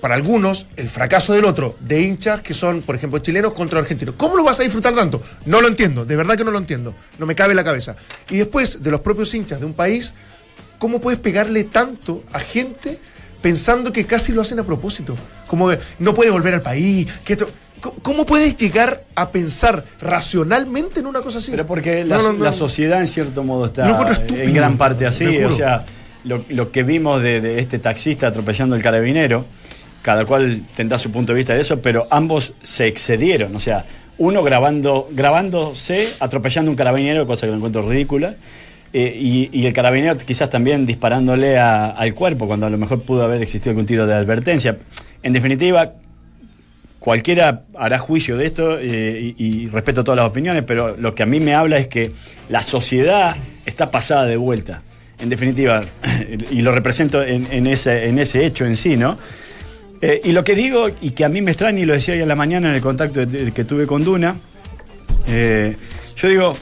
Para 0.00 0.14
algunos, 0.14 0.66
el 0.76 0.88
fracaso 0.90 1.32
del 1.32 1.44
otro, 1.44 1.76
de 1.80 2.02
hinchas 2.02 2.40
que 2.42 2.54
son, 2.54 2.82
por 2.82 2.94
ejemplo, 2.94 3.18
chilenos 3.20 3.52
contra 3.52 3.78
argentinos. 3.78 4.14
¿Cómo 4.18 4.36
lo 4.36 4.44
vas 4.44 4.60
a 4.60 4.62
disfrutar 4.62 4.94
tanto? 4.94 5.22
No 5.46 5.60
lo 5.60 5.68
entiendo, 5.68 6.04
de 6.04 6.16
verdad 6.16 6.36
que 6.36 6.44
no 6.44 6.50
lo 6.50 6.58
entiendo. 6.58 6.94
No 7.18 7.26
me 7.26 7.34
cabe 7.34 7.52
en 7.52 7.56
la 7.56 7.64
cabeza. 7.64 7.96
Y 8.30 8.36
después, 8.36 8.82
de 8.82 8.90
los 8.90 9.00
propios 9.00 9.32
hinchas 9.34 9.60
de 9.60 9.66
un 9.66 9.74
país, 9.74 10.14
¿cómo 10.78 11.00
puedes 11.00 11.18
pegarle 11.20 11.64
tanto 11.64 12.22
a 12.32 12.40
gente 12.40 12.98
pensando 13.40 13.92
que 13.92 14.04
casi 14.04 14.32
lo 14.32 14.42
hacen 14.42 14.58
a 14.60 14.64
propósito? 14.64 15.16
Como 15.46 15.68
que 15.70 15.78
no 15.98 16.12
puede 16.14 16.30
volver 16.30 16.54
al 16.54 16.62
país. 16.62 17.06
Que 17.24 17.32
esto- 17.34 17.48
¿Cómo- 17.80 17.96
¿Cómo 18.02 18.26
puedes 18.26 18.54
llegar 18.56 19.02
a 19.16 19.30
pensar 19.30 19.84
racionalmente 20.00 21.00
en 21.00 21.06
una 21.06 21.20
cosa 21.20 21.38
así? 21.38 21.50
Pero 21.50 21.66
porque 21.66 22.04
la, 22.04 22.16
No, 22.18 22.22
no, 22.24 22.32
no. 22.34 22.44
la 22.44 22.52
sociedad 22.52 23.00
en 23.00 23.08
cierto 23.08 23.42
modo 23.42 23.66
está 23.66 23.88
estúpido, 24.12 24.40
en 24.42 24.54
gran 24.54 24.76
parte 24.78 25.04
así. 25.06 25.42
O 25.42 25.50
sea, 25.50 25.84
lo, 26.24 26.44
lo 26.50 26.70
que 26.70 26.84
vimos 26.84 27.20
de, 27.22 27.40
de 27.40 27.58
este 27.58 27.80
taxista 27.80 28.28
atropellando 28.28 28.76
al 28.76 28.82
carabinero, 28.82 29.44
cada 30.02 30.24
cual 30.26 30.62
tendrá 30.74 30.98
su 30.98 31.10
punto 31.10 31.32
de 31.32 31.38
vista 31.38 31.54
de 31.54 31.60
eso, 31.60 31.80
pero 31.80 32.06
ambos 32.10 32.52
se 32.62 32.86
excedieron. 32.88 33.54
O 33.56 33.60
sea, 33.60 33.84
uno 34.18 34.42
grabando, 34.42 35.08
grabándose 35.12 36.08
atropellando 36.20 36.70
un 36.70 36.76
carabinero, 36.76 37.26
cosa 37.26 37.46
que 37.46 37.52
lo 37.52 37.56
encuentro 37.56 37.88
ridícula. 37.88 38.34
eh, 38.92 39.48
y, 39.52 39.66
el 39.66 39.72
carabinero 39.72 40.16
quizás 40.18 40.50
también 40.50 40.84
disparándole 40.84 41.58
al 41.58 42.12
cuerpo 42.14 42.46
cuando 42.46 42.66
a 42.66 42.70
lo 42.70 42.76
mejor 42.76 43.02
pudo 43.02 43.22
haber 43.22 43.42
existido 43.42 43.70
algún 43.70 43.86
tiro 43.86 44.06
de 44.06 44.14
advertencia. 44.14 44.76
En 45.22 45.32
definitiva, 45.32 45.92
cualquiera 46.98 47.62
hará 47.74 47.98
juicio 47.98 48.36
de 48.36 48.46
esto 48.46 48.78
eh, 48.78 49.34
y, 49.38 49.44
y 49.44 49.68
respeto 49.68 50.04
todas 50.04 50.18
las 50.18 50.26
opiniones, 50.28 50.64
pero 50.66 50.96
lo 50.96 51.14
que 51.14 51.22
a 51.22 51.26
mí 51.26 51.40
me 51.40 51.54
habla 51.54 51.78
es 51.78 51.86
que 51.86 52.12
la 52.48 52.60
sociedad 52.60 53.36
está 53.64 53.90
pasada 53.90 54.26
de 54.26 54.36
vuelta. 54.36 54.82
En 55.20 55.28
definitiva, 55.28 55.82
y 56.50 56.60
lo 56.62 56.72
represento 56.72 57.22
en, 57.22 57.46
en 57.50 57.66
ese, 57.66 58.08
en 58.08 58.18
ese 58.18 58.44
hecho 58.44 58.66
en 58.66 58.76
sí, 58.76 58.96
¿no? 58.96 59.16
Eh, 60.04 60.20
y 60.24 60.32
lo 60.32 60.42
que 60.42 60.54
digo, 60.56 60.90
y 61.00 61.10
que 61.12 61.24
a 61.24 61.28
mí 61.28 61.40
me 61.40 61.52
extraña, 61.52 61.78
y 61.80 61.84
lo 61.84 61.92
decía 61.94 62.14
hoy 62.14 62.20
en 62.22 62.28
la 62.28 62.34
mañana 62.34 62.68
en 62.70 62.74
el 62.74 62.80
contacto 62.80 63.20
que 63.54 63.64
tuve 63.64 63.86
con 63.86 64.02
Duna, 64.02 64.34
eh, 65.28 65.76
yo 66.16 66.28
digo, 66.28 66.52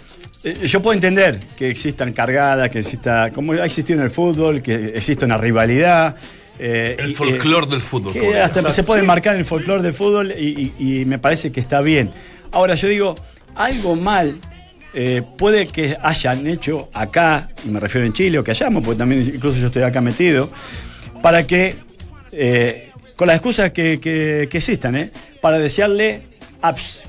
eh, 0.44 0.66
yo 0.66 0.82
puedo 0.82 0.94
entender 0.94 1.40
que 1.56 1.70
existan 1.70 2.12
cargadas, 2.12 2.68
que 2.68 2.80
exista, 2.80 3.30
como 3.30 3.52
ha 3.54 3.64
existido 3.64 3.98
en 3.98 4.04
el 4.04 4.10
fútbol, 4.10 4.60
que 4.62 4.74
exista 4.94 5.24
una 5.26 5.38
rivalidad. 5.38 6.16
eh, 6.58 6.96
El 6.98 7.08
y, 7.08 7.12
eh, 7.12 7.14
folclore 7.14 7.66
del 7.66 7.80
fútbol. 7.80 8.12
que 8.12 8.38
hasta 8.38 8.70
se 8.70 8.82
puede 8.82 9.02
marcar 9.02 9.34
el 9.36 9.46
folclore 9.46 9.82
del 9.82 9.94
fútbol 9.94 10.32
y, 10.38 10.72
y- 10.78 11.00
y 11.00 11.04
me 11.06 11.18
parece 11.18 11.50
que 11.50 11.60
está 11.60 11.80
bien. 11.80 12.10
Ahora, 12.52 12.74
yo 12.74 12.88
digo, 12.88 13.14
algo 13.54 13.96
mal 13.96 14.36
eh, 14.92 15.22
puede 15.38 15.68
que 15.68 15.96
hayan 16.02 16.46
hecho 16.46 16.88
acá, 16.92 17.48
y 17.64 17.68
me 17.70 17.80
refiero 17.80 18.06
en 18.06 18.12
Chile, 18.12 18.38
o 18.38 18.44
que 18.44 18.50
hayamos, 18.50 18.84
porque 18.84 18.98
también 18.98 19.22
incluso 19.34 19.56
yo 19.58 19.68
estoy 19.68 19.82
acá 19.84 20.02
metido, 20.02 20.50
para 21.22 21.46
que, 21.46 21.76
con 23.20 23.26
las 23.26 23.36
excusas 23.36 23.70
que, 23.72 24.00
que- 24.00 24.48
que 24.50 24.56
existan, 24.56 24.96
¿eh? 24.96 25.10
para 25.42 25.58
desearle 25.58 26.22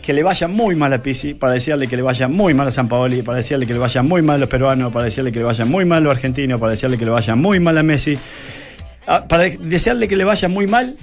que 0.02 0.12
le 0.12 0.24
vaya 0.24 0.50
muy 0.50 0.76
mal 0.76 0.92
a 0.92 1.02
Pisi, 1.02 1.36
para 1.36 1.54
desearle 1.54 1.88
que 1.88 1.96
le 1.96 2.02
vaya 2.02 2.28
muy 2.28 2.54
mal 2.54 2.68
a 2.68 2.72
San 2.72 2.90
Paoli, 2.90 3.22
para 3.22 3.38
desearle 3.38 3.66
que 3.66 3.72
le 3.72 3.80
vaya 3.80 4.02
muy 4.04 4.22
mal 4.22 4.36
a 4.36 4.40
los 4.40 4.50
peruanos, 4.50 4.92
para 4.92 5.06
desearle 5.06 5.32
que 5.32 5.40
le 5.40 5.46
vaya 5.46 5.64
muy 5.64 5.86
mal 5.86 6.00
a 6.00 6.02
los 6.02 6.12
argentinos, 6.12 6.60
para 6.60 6.72
desearle 6.72 6.98
que 6.98 7.06
le 7.06 7.12
vaya 7.12 7.36
muy 7.36 7.62
mal 7.62 7.78
a 7.78 7.84
Messi, 7.84 8.18
Ah, 9.08 9.24
para 9.26 9.44
desearle 9.46 10.10
que 10.10 10.18
le 10.18 10.26
vaya 10.26 10.50
muy 10.50 10.68
mal 10.68 10.96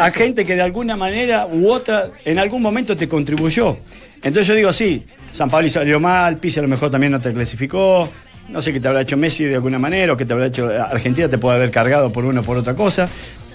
a 0.00 0.10
gente 0.12 0.44
que 0.44 0.54
de 0.54 0.62
alguna 0.62 0.96
manera 0.96 1.46
u 1.50 1.68
otra 1.68 2.06
en 2.24 2.38
algún 2.38 2.62
momento 2.62 2.96
te 2.96 3.08
contribuyó. 3.08 3.76
Entonces 4.22 4.46
yo 4.46 4.54
digo, 4.54 4.72
sí, 4.72 5.04
San 5.32 5.50
Pablo 5.50 5.68
salió 5.68 5.98
mal, 5.98 6.36
Pizzi 6.36 6.60
a 6.60 6.62
lo 6.62 6.68
mejor 6.68 6.88
también 6.92 7.10
no 7.10 7.20
te 7.20 7.32
clasificó, 7.32 8.08
no 8.48 8.62
sé 8.62 8.72
qué 8.72 8.78
te 8.78 8.86
habrá 8.86 9.00
hecho 9.00 9.16
Messi 9.16 9.44
de 9.44 9.56
alguna 9.56 9.80
manera, 9.80 10.12
o 10.12 10.16
qué 10.16 10.24
te 10.24 10.32
habrá 10.32 10.46
hecho 10.46 10.70
Argentina, 10.70 11.28
te 11.28 11.38
puede 11.38 11.56
haber 11.56 11.70
cargado 11.72 12.12
por 12.12 12.24
una 12.24 12.40
o 12.40 12.42
por 12.44 12.56
otra 12.56 12.74
cosa, 12.74 13.08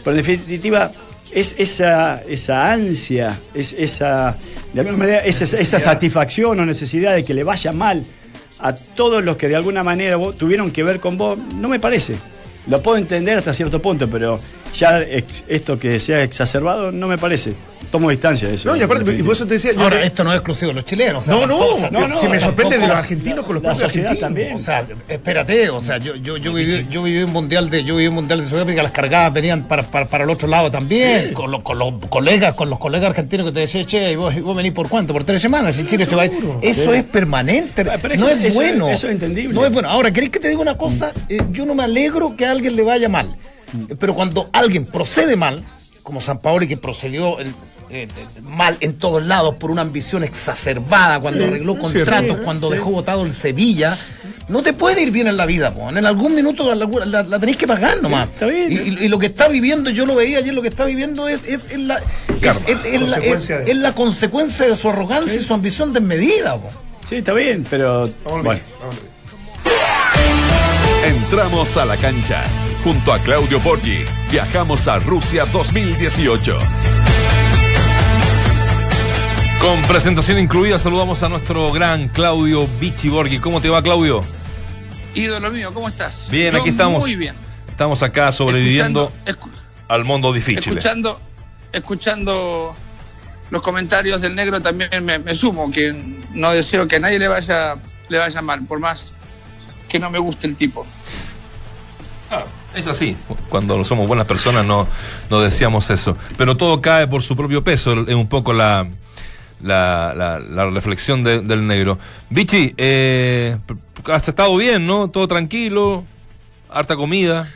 pero 0.07 0.19
en 0.19 0.23
definitiva 0.23 0.89
es 1.33 1.53
esa, 1.57 2.21
esa 2.29 2.71
ansia, 2.71 3.37
es 3.53 3.75
esa, 3.77 4.37
de 4.71 4.79
alguna 4.79 4.97
manera, 4.97 5.19
es 5.19 5.41
esa, 5.41 5.57
esa 5.57 5.81
satisfacción 5.81 6.57
o 6.57 6.65
necesidad 6.65 7.13
de 7.13 7.25
que 7.25 7.33
le 7.33 7.43
vaya 7.43 7.73
mal 7.73 8.05
a 8.59 8.73
todos 8.73 9.21
los 9.21 9.35
que 9.35 9.49
de 9.49 9.57
alguna 9.57 9.83
manera 9.83 10.17
tuvieron 10.37 10.71
que 10.71 10.81
ver 10.81 11.01
con 11.01 11.17
vos, 11.17 11.37
no 11.55 11.67
me 11.67 11.81
parece. 11.81 12.15
Lo 12.67 12.81
puedo 12.81 12.97
entender 12.97 13.37
hasta 13.37 13.53
cierto 13.53 13.81
punto, 13.81 14.09
pero 14.09 14.39
ya 14.73 15.01
ex- 15.01 15.43
esto 15.47 15.77
que 15.79 15.99
sea 15.99 16.23
exacerbado 16.23 16.91
no 16.91 17.07
me 17.07 17.17
parece. 17.17 17.53
Tomo 17.91 18.09
distancia 18.09 18.49
de 18.49 18.55
eso. 18.55 18.67
No, 18.67 18.75
y 18.75 18.81
aparte, 18.81 19.15
y 19.17 19.23
por 19.23 19.33
eso 19.33 19.47
te 19.47 19.53
decía. 19.53 19.71
yo- 19.71 19.79
Ahora, 19.81 20.03
esto 20.03 20.21
no 20.21 20.31
es 20.33 20.37
exclusivo 20.37 20.69
de 20.71 20.75
los 20.75 20.83
chilenos. 20.85 21.23
o 21.23 21.25
sea, 21.25 21.35
No, 21.35 21.47
no, 21.47 22.07
no, 22.09 22.17
si 22.17 22.27
me 22.27 22.37
sorprende 22.37 22.77
de 22.77 22.85
los 22.85 22.97
argentinos 22.97 23.45
con 23.45 23.55
los 23.55 23.63
la 23.63 23.69
propios 23.69 23.85
argentinos. 23.89 24.19
también. 24.19 24.53
O 24.55 24.57
sea, 24.57 24.85
espérate, 25.07 25.69
o 25.69 25.79
sea, 25.79 25.97
yo, 25.97 26.15
yo, 26.17 26.35
yo, 26.35 26.51
viví, 26.51 26.85
yo 26.91 27.03
viví 27.03 27.23
un 27.23 27.31
mundial 27.31 27.69
de, 27.69 27.85
yo 27.85 27.95
viví 27.95 28.07
un 28.09 28.15
mundial 28.15 28.41
de 28.41 28.45
Sudáfrica, 28.49 28.83
las 28.83 28.91
cargadas 28.91 29.31
venían 29.31 29.69
para, 29.69 29.83
para, 29.83 30.05
para 30.05 30.25
el 30.25 30.29
otro 30.29 30.49
lado 30.49 30.69
también, 30.69 31.33
con, 31.33 31.49
los, 31.49 31.61
con 31.61 31.79
los 31.79 31.93
colegas, 32.09 32.55
con 32.55 32.69
los 32.69 32.77
colegas 32.77 33.11
argentinos 33.11 33.47
que 33.47 33.53
te 33.53 33.59
decían, 33.61 33.85
che, 33.85 34.11
¿y 34.11 34.15
vos, 34.17 34.35
y 34.35 34.41
vos 34.41 34.53
venís 34.57 34.73
por 34.73 34.89
cuánto? 34.89 35.13
Por 35.13 35.23
tres 35.23 35.41
semanas, 35.41 35.79
y 35.79 35.85
Chile 35.85 36.05
se 36.05 36.15
va 36.17 36.23
a 36.23 36.25
ir. 36.25 36.33
Eso 36.61 36.93
es 36.93 37.03
permanente, 37.03 37.85
Ah, 37.89 37.97
no 38.17 38.27
es 38.27 38.43
eso- 38.43 38.55
bueno. 38.55 38.89
eso 38.89 39.07
es 39.07 39.13
entendible. 39.13 39.53
No 39.53 39.65
es 39.65 39.71
bueno. 39.71 39.87
Ahora, 39.87 40.11
¿queréis 40.11 40.33
que 40.33 40.39
te 40.39 40.49
diga 40.49 40.59
una 40.59 40.75
cosa? 40.77 41.13
Eh, 41.29 41.37
yo 41.51 41.65
no 41.65 41.73
me 41.73 41.83
alegro 41.83 42.35
que 42.35 42.45
a 42.45 42.51
alguien 42.51 42.75
le 42.75 42.83
vaya 42.83 43.07
mal, 43.07 43.33
pero 43.99 44.13
cuando 44.15 44.49
alguien 44.53 44.85
procede 44.85 45.35
mal, 45.35 45.63
como 46.03 46.21
San 46.21 46.39
Paoli 46.39 46.67
que 46.67 46.77
procedió 46.77 47.37
eh, 47.89 48.07
mal 48.41 48.77
en 48.79 48.97
todos 48.97 49.21
lados 49.25 49.55
por 49.55 49.71
una 49.71 49.81
ambición 49.81 50.23
exacerbada, 50.23 51.19
cuando 51.19 51.43
arregló 51.45 51.77
contratos, 51.77 52.23
cierto. 52.25 52.43
cuando 52.43 52.69
dejó 52.69 52.91
votado 52.91 53.23
el 53.25 53.33
Sevilla, 53.33 53.97
no 54.47 54.63
te 54.63 54.71
puede 54.71 55.01
ir 55.03 55.11
bien 55.11 55.27
en 55.27 55.35
la 55.35 55.45
vida, 55.45 55.73
po. 55.73 55.89
en 55.89 56.05
algún 56.05 56.33
minuto 56.33 56.73
la, 56.73 56.85
la- 57.05 57.23
la 57.23 57.39
tenéis 57.39 57.57
que 57.57 57.67
pagar 57.67 58.01
nomás. 58.01 58.29
está 58.29 58.45
bien. 58.45 58.71
Y, 58.71 58.75
y- 58.75 59.05
y 59.05 59.07
lo 59.09 59.19
que 59.19 59.25
está 59.25 59.49
viviendo, 59.49 59.89
yo 59.89 60.05
lo 60.05 60.15
veía 60.15 60.37
ayer, 60.37 60.53
lo 60.53 60.61
que 60.61 60.69
está 60.69 60.85
viviendo 60.85 61.27
es, 61.27 61.43
es, 61.45 61.65
es 61.71 61.79
la, 61.79 61.97
es, 61.97 62.03
Karma, 62.41 62.61
es- 62.67 62.85
es 62.85 63.01
la- 63.01 63.17
consecuencia 63.17 63.59
es- 63.59 63.65
de- 63.65 63.71
es 63.71 63.77
la 63.77 63.91
consecuencia 63.93 64.65
de 64.67 64.75
su 64.77 64.89
arrogancia 64.89 65.35
y 65.35 65.43
su 65.43 65.53
ambición 65.53 65.91
desmedida. 65.91 66.55
po. 66.55 66.69
Sí, 67.09 67.15
está 67.17 67.33
bien, 67.33 67.65
pero 67.69 68.09
Vamos 68.23 68.43
bueno. 68.43 68.61
vamos. 68.79 68.95
Entramos 71.05 71.75
a 71.77 71.85
la 71.85 71.97
cancha. 71.97 72.43
Junto 72.87 73.11
a 73.11 73.19
Claudio 73.19 73.59
Borghi, 73.59 74.05
viajamos 74.31 74.87
a 74.87 74.97
Rusia 74.99 75.43
2018. 75.51 76.57
Con 79.59 79.81
presentación 79.89 80.39
incluida, 80.39 80.79
saludamos 80.79 81.21
a 81.21 81.27
nuestro 81.27 81.69
gran 81.73 82.07
Claudio 82.07 82.65
Vichy 82.79 83.09
Borghi. 83.09 83.39
¿Cómo 83.39 83.59
te 83.59 83.67
va, 83.67 83.81
Claudio? 83.83 84.23
Ídolo 85.15 85.51
mío, 85.51 85.73
¿cómo 85.73 85.89
estás? 85.89 86.27
Bien, 86.31 86.53
Yo 86.53 86.61
aquí 86.61 86.69
estamos. 86.69 87.01
Muy 87.01 87.17
bien. 87.17 87.35
Estamos 87.67 88.01
acá 88.03 88.31
sobreviviendo 88.31 89.11
escu- 89.25 89.49
al 89.89 90.05
mundo 90.05 90.31
difícil. 90.31 90.77
escuchando, 90.77 91.19
escuchando 91.73 92.73
los 93.51 93.61
comentarios 93.61 94.21
del 94.21 94.33
negro 94.33 94.61
también 94.61 95.03
me, 95.03 95.19
me 95.19 95.35
sumo, 95.35 95.69
que 95.71 95.91
no 96.33 96.51
deseo 96.53 96.87
que 96.87 96.95
a 96.95 96.99
nadie 97.01 97.19
le 97.19 97.27
vaya, 97.27 97.75
le 98.07 98.17
vaya 98.17 98.41
mal, 98.41 98.63
por 98.63 98.79
más 98.79 99.11
que 99.89 99.99
no 99.99 100.09
me 100.09 100.19
guste 100.19 100.47
el 100.47 100.55
tipo. 100.55 100.87
Ah, 102.31 102.43
es 102.75 102.87
así. 102.87 103.15
Cuando 103.49 103.83
somos 103.83 104.07
buenas 104.07 104.25
personas 104.27 104.65
no, 104.65 104.87
no 105.29 105.39
decíamos 105.39 105.89
eso. 105.89 106.17
Pero 106.37 106.57
todo 106.57 106.81
cae 106.81 107.07
por 107.07 107.23
su 107.23 107.35
propio 107.35 107.63
peso. 107.63 108.05
Es 108.07 108.15
un 108.15 108.27
poco 108.27 108.53
la, 108.53 108.87
la, 109.61 110.13
la- 110.15 110.39
la 110.39 110.69
reflexión 110.69 111.23
de- 111.23 111.39
del 111.41 111.65
negro. 111.67 111.97
Vichy, 112.29 112.73
eh, 112.77 113.57
has 114.11 114.27
estado 114.27 114.55
bien, 114.57 114.85
¿no? 114.87 115.09
Todo 115.09 115.27
tranquilo. 115.27 116.03
Harta 116.69 116.95
comida. 116.95 117.47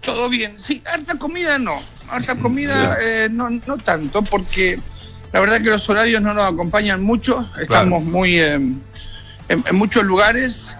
Todo 0.00 0.28
bien, 0.28 0.54
sí, 0.58 0.82
harta 0.84 1.16
comida 1.16 1.58
no, 1.60 1.80
harta 2.08 2.34
comida 2.42 2.96
eh, 3.00 3.28
no, 3.30 3.48
no 3.50 3.76
tanto, 3.78 4.22
porque 4.22 4.80
la 5.32 5.38
verdad 5.38 5.62
que 5.62 5.70
los 5.70 5.88
horarios 5.88 6.20
no 6.20 6.34
nos 6.34 6.52
acompañan 6.52 7.02
mucho, 7.04 7.48
estamos 7.60 8.02
muy 8.02 8.36
eh, 8.40 8.54
en, 8.54 8.78
en 9.48 9.76
muchos 9.76 10.02
lugares 10.02 10.74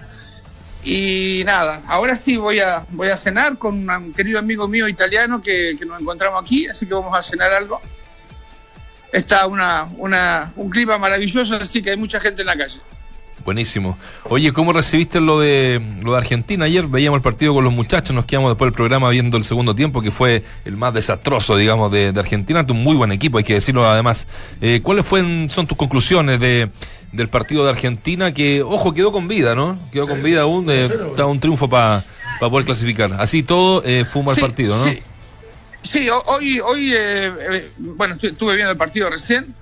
y 0.83 1.43
nada, 1.45 1.81
ahora 1.87 2.15
sí 2.15 2.35
voy 2.35 2.59
a, 2.59 2.85
voy 2.89 3.07
a 3.07 3.17
cenar 3.17 3.57
con 3.57 3.89
un 3.89 4.13
querido 4.13 4.39
amigo 4.39 4.67
mío 4.67 4.87
italiano 4.87 5.41
que, 5.41 5.75
que 5.79 5.85
nos 5.85 6.01
encontramos 6.01 6.41
aquí, 6.41 6.67
así 6.67 6.85
que 6.85 6.93
vamos 6.93 7.17
a 7.17 7.23
cenar 7.23 7.53
algo. 7.53 7.81
Está 9.11 9.47
una, 9.47 9.89
una, 9.97 10.51
un 10.55 10.69
clima 10.69 10.97
maravilloso, 10.97 11.55
así 11.55 11.81
que 11.81 11.91
hay 11.91 11.97
mucha 11.97 12.19
gente 12.19 12.41
en 12.41 12.47
la 12.47 12.57
calle. 12.57 12.81
Buenísimo. 13.45 13.97
Oye, 14.29 14.53
¿cómo 14.53 14.71
recibiste 14.71 15.19
lo 15.19 15.39
de 15.39 15.81
lo 16.01 16.13
de 16.13 16.17
Argentina? 16.17 16.63
Ayer 16.65 16.87
veíamos 16.87 17.17
el 17.17 17.21
partido 17.21 17.53
con 17.53 17.63
los 17.63 17.73
muchachos, 17.73 18.15
nos 18.15 18.25
quedamos 18.25 18.51
después 18.51 18.67
del 18.67 18.73
programa 18.73 19.09
viendo 19.09 19.35
el 19.37 19.43
segundo 19.43 19.75
tiempo, 19.75 20.01
que 20.01 20.11
fue 20.11 20.43
el 20.63 20.77
más 20.77 20.93
desastroso, 20.93 21.57
digamos, 21.57 21.91
de, 21.91 22.13
de 22.13 22.19
Argentina. 22.19 22.65
Un 22.69 22.81
muy 22.83 22.95
buen 22.95 23.11
equipo, 23.11 23.37
hay 23.37 23.43
que 23.43 23.55
decirlo 23.55 23.85
además. 23.85 24.27
Eh, 24.61 24.79
¿Cuáles 24.81 25.05
fueron, 25.05 25.49
son 25.49 25.67
tus 25.67 25.77
conclusiones 25.77 26.39
de, 26.39 26.69
del 27.11 27.27
partido 27.29 27.65
de 27.65 27.71
Argentina? 27.71 28.33
Que, 28.33 28.61
ojo, 28.63 28.93
quedó 28.93 29.11
con 29.11 29.27
vida, 29.27 29.55
¿no? 29.55 29.77
Quedó 29.91 30.07
con 30.07 30.23
vida 30.23 30.41
aún. 30.43 30.69
Eh, 30.69 30.85
está 31.09 31.25
un 31.25 31.39
triunfo 31.41 31.69
para 31.69 32.03
poder 32.39 32.65
clasificar. 32.65 33.11
Así 33.19 33.43
todo, 33.43 33.83
eh, 33.85 34.05
fue 34.09 34.21
un 34.21 34.27
mal 34.27 34.35
Sí, 34.35 34.41
partido, 34.41 34.77
¿no? 34.77 34.85
Sí, 34.85 35.01
Sí, 35.85 36.07
ho- 36.09 36.23
hoy, 36.27 36.61
hoy 36.61 36.93
eh, 36.93 37.33
eh, 37.51 37.71
bueno, 37.77 38.15
estu- 38.15 38.29
estuve 38.31 38.55
viendo 38.55 38.71
el 38.71 38.77
partido 38.77 39.09
recién. 39.09 39.53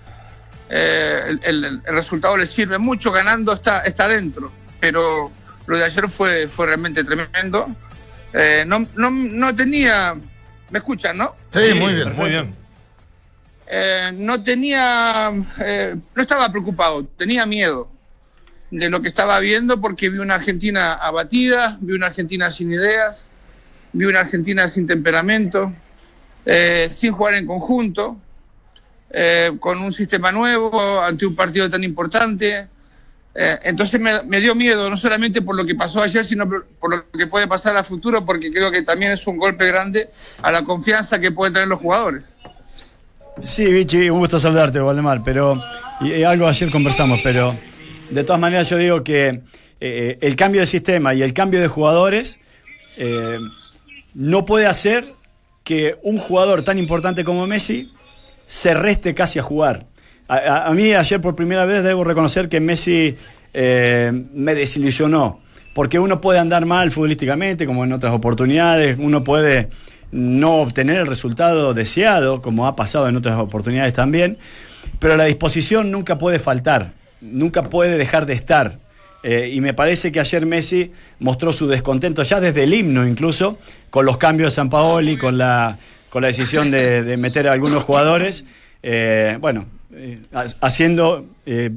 Eh, 0.74 1.20
el, 1.28 1.40
el- 1.44 1.82
el 1.86 1.94
resultado 1.96 2.38
le 2.38 2.48
sirve 2.48 2.78
mucho, 2.78 3.12
ganando 3.12 3.52
está, 3.54 3.82
está 3.82 4.08
dentro. 4.08 4.52
Pero 4.80 5.30
lo 5.68 5.78
de 5.78 5.84
ayer 5.84 6.10
fue, 6.10 6.48
fue 6.48 6.68
realmente 6.68 7.04
tremendo. 7.04 7.68
Eh, 8.34 8.64
no, 8.66 8.88
no, 8.96 9.12
no 9.12 9.54
tenía. 9.56 10.16
¿Me 10.70 10.80
escuchan, 10.80 11.18
no? 11.18 11.36
Sí, 11.54 11.74
muy 11.74 11.94
bien. 11.94 12.16
Muy 12.16 12.30
bien. 12.30 12.56
Eh, 13.68 14.12
no 14.14 14.42
tenía, 14.44 15.32
eh, 15.60 15.96
no 16.16 16.22
estaba 16.22 16.50
preocupado, 16.50 17.06
tenía 17.18 17.46
miedo 17.46 17.90
de 18.70 18.90
lo 18.90 19.02
que 19.02 19.08
estaba 19.08 19.40
viendo 19.40 19.80
porque 19.80 20.10
vi 20.10 20.18
una 20.18 20.36
Argentina 20.36 20.94
abatida, 20.94 21.78
vi 21.80 21.94
una 21.94 22.08
Argentina 22.08 22.52
sin 22.52 22.72
ideas, 22.72 23.26
vi 23.94 24.06
una 24.06 24.22
Argentina 24.22 24.68
sin 24.68 24.88
temperamento, 24.88 25.74
eh, 26.46 26.90
sin 26.92 27.14
jugar 27.14 27.36
en 27.36 27.46
conjunto, 27.48 28.18
eh, 29.14 29.52
con 29.60 29.82
un 29.82 29.94
sistema 29.94 30.32
nuevo 30.32 31.02
ante 31.02 31.26
un 31.26 31.36
partido 31.36 31.70
tan 31.70 31.84
importante. 31.84 32.68
Eh, 33.34 33.56
entonces 33.64 34.00
me, 34.00 34.42
dio 34.42 34.56
miedo, 34.56 34.90
no 34.90 34.98
solamente 34.98 35.42
por 35.42 35.56
lo 35.56 35.66
que 35.66 35.76
pasó 35.76 36.02
ayer, 36.02 36.26
sino 36.26 36.50
por, 36.50 36.90
lo 36.90 37.12
que 37.12 37.28
puede 37.28 37.48
pasar 37.48 37.78
a 37.78 37.84
futuro, 37.84 38.26
porque 38.26 38.52
creo 38.52 38.72
que 38.72 38.82
también 38.82 39.14
es 39.14 39.26
un 39.28 39.38
golpe 39.38 39.68
grande 39.68 40.10
a 40.42 40.52
la 40.52 40.64
confianza 40.64 41.20
que 41.20 41.32
pueden 41.32 41.54
tener 41.54 41.70
los 41.70 41.80
jugadores. 41.80 42.36
Sí, 43.44 43.66
Vichy, 43.66 44.10
un 44.10 44.20
gusto 44.20 44.38
saludarte, 44.38 44.80
Valdemar, 44.80 45.24
pero 45.24 45.64
y 46.02 46.24
algo 46.24 46.48
ayer 46.48 46.70
conversamos, 46.70 47.22
pero 47.24 47.56
de 48.10 48.24
todas 48.24 48.40
maneras 48.40 48.70
yo 48.70 48.78
digo 48.78 49.04
que 49.04 49.42
eh, 49.80 50.18
el 50.22 50.36
cambio 50.36 50.62
de 50.62 50.68
sistema 50.68 51.14
y 51.14 51.24
el 51.24 51.34
cambio 51.34 51.62
de 51.62 51.68
jugadores 51.68 52.40
eh, 52.98 53.40
no 54.14 54.46
puede 54.46 54.68
hacer 54.68 55.06
que 55.64 55.98
un 56.04 56.18
jugador 56.18 56.64
tan 56.64 56.78
importante 56.78 57.24
como 57.24 57.48
Messi 57.48 57.92
se 58.52 58.74
reste 58.74 59.14
casi 59.14 59.40
a 59.40 59.44
jugar. 59.44 59.86
A, 60.28 60.70
mí 60.74 60.94
ayer 60.94 61.22
por 61.22 61.38
primera 61.38 61.64
vez 61.64 61.86
debo 61.86 62.04
reconocer 62.04 62.50
que 62.50 62.60
Messi 62.60 63.16
eh, 63.54 64.12
me 64.34 64.54
desilusionó, 64.54 65.40
porque 65.74 66.00
uno 66.00 66.20
puede 66.20 66.40
andar 66.40 66.66
mal 66.66 66.92
futbolísticamente, 66.92 67.66
como 67.66 67.86
en 67.86 67.94
otras 67.94 68.14
oportunidades, 68.14 68.98
uno 69.00 69.24
puede 69.24 69.70
no 70.12 70.56
obtener 70.56 70.98
el 70.98 71.08
resultado 71.08 71.74
deseado, 71.74 72.42
como 72.42 72.68
ha 72.68 72.76
pasado 72.76 73.08
en 73.08 73.16
otras 73.16 73.40
oportunidades 73.40 73.94
también, 73.94 74.38
pero 75.00 75.16
la 75.16 75.24
disposición 75.24 75.90
nunca 75.90 76.18
puede 76.18 76.38
faltar, 76.38 76.92
nunca 77.22 77.64
puede 77.64 77.98
dejar 77.98 78.26
de 78.26 78.34
estar. 78.34 78.80
Eh, 79.24 79.52
y 79.54 79.62
me 79.62 79.74
parece 79.74 80.12
que 80.12 80.20
ayer 80.20 80.46
Messi 80.46 80.92
mostró 81.20 81.54
su 81.54 81.68
descontento 81.68 82.24
ya 82.24 82.42
desde 82.42 82.64
el 82.64 82.74
himno 82.74 83.08
incluso, 83.08 83.60
con 83.90 84.06
los 84.06 84.18
cambios 84.18 84.52
de 84.52 84.56
San 84.56 84.70
Paoli, 84.70 85.16
con 85.16 85.38
la, 85.38 85.78
con 86.12 86.22
la 86.22 86.28
decisión 86.28 86.70
de, 86.70 87.02
de 87.04 87.18
meter 87.18 87.48
a 87.48 87.54
algunos 87.54 87.82
jugadores, 87.84 88.44
eh, 88.84 89.38
bueno, 89.40 89.66
eh, 89.94 90.22
ha- 90.34 90.46
haciendo 90.68 91.26
eh, 91.46 91.72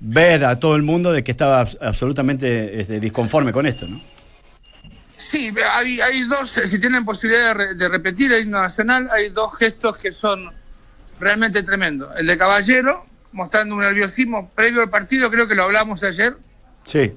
ver 0.00 0.44
a 0.44 0.58
todo 0.60 0.76
el 0.76 0.82
mundo 0.82 1.12
de 1.12 1.22
que 1.24 1.32
estaba 1.32 1.62
abs- 1.66 1.76
absolutamente 1.80 2.80
este, 2.80 3.00
disconforme 3.00 3.52
con 3.52 3.66
esto, 3.66 3.86
¿no? 3.86 4.00
Sí, 5.08 5.52
hay, 5.74 6.00
hay 6.00 6.22
dos, 6.22 6.56
eh, 6.58 6.68
si 6.68 6.80
tienen 6.80 7.04
posibilidad 7.04 7.48
de, 7.48 7.54
re- 7.54 7.74
de 7.74 7.88
repetir 7.88 8.32
el 8.32 8.44
himno 8.44 8.60
nacional, 8.62 9.08
hay 9.10 9.28
dos 9.30 9.54
gestos 9.58 9.96
que 9.96 10.12
son 10.12 10.50
realmente 11.20 11.62
tremendos. 11.64 12.10
El 12.18 12.26
de 12.28 12.38
Caballero, 12.38 13.06
mostrando 13.32 13.74
un 13.74 13.80
nerviosismo 13.82 14.50
previo 14.54 14.82
al 14.82 14.90
partido, 14.90 15.30
creo 15.30 15.46
que 15.48 15.54
lo 15.56 15.64
hablamos 15.64 16.02
ayer, 16.04 16.36
Sí. 16.84 17.12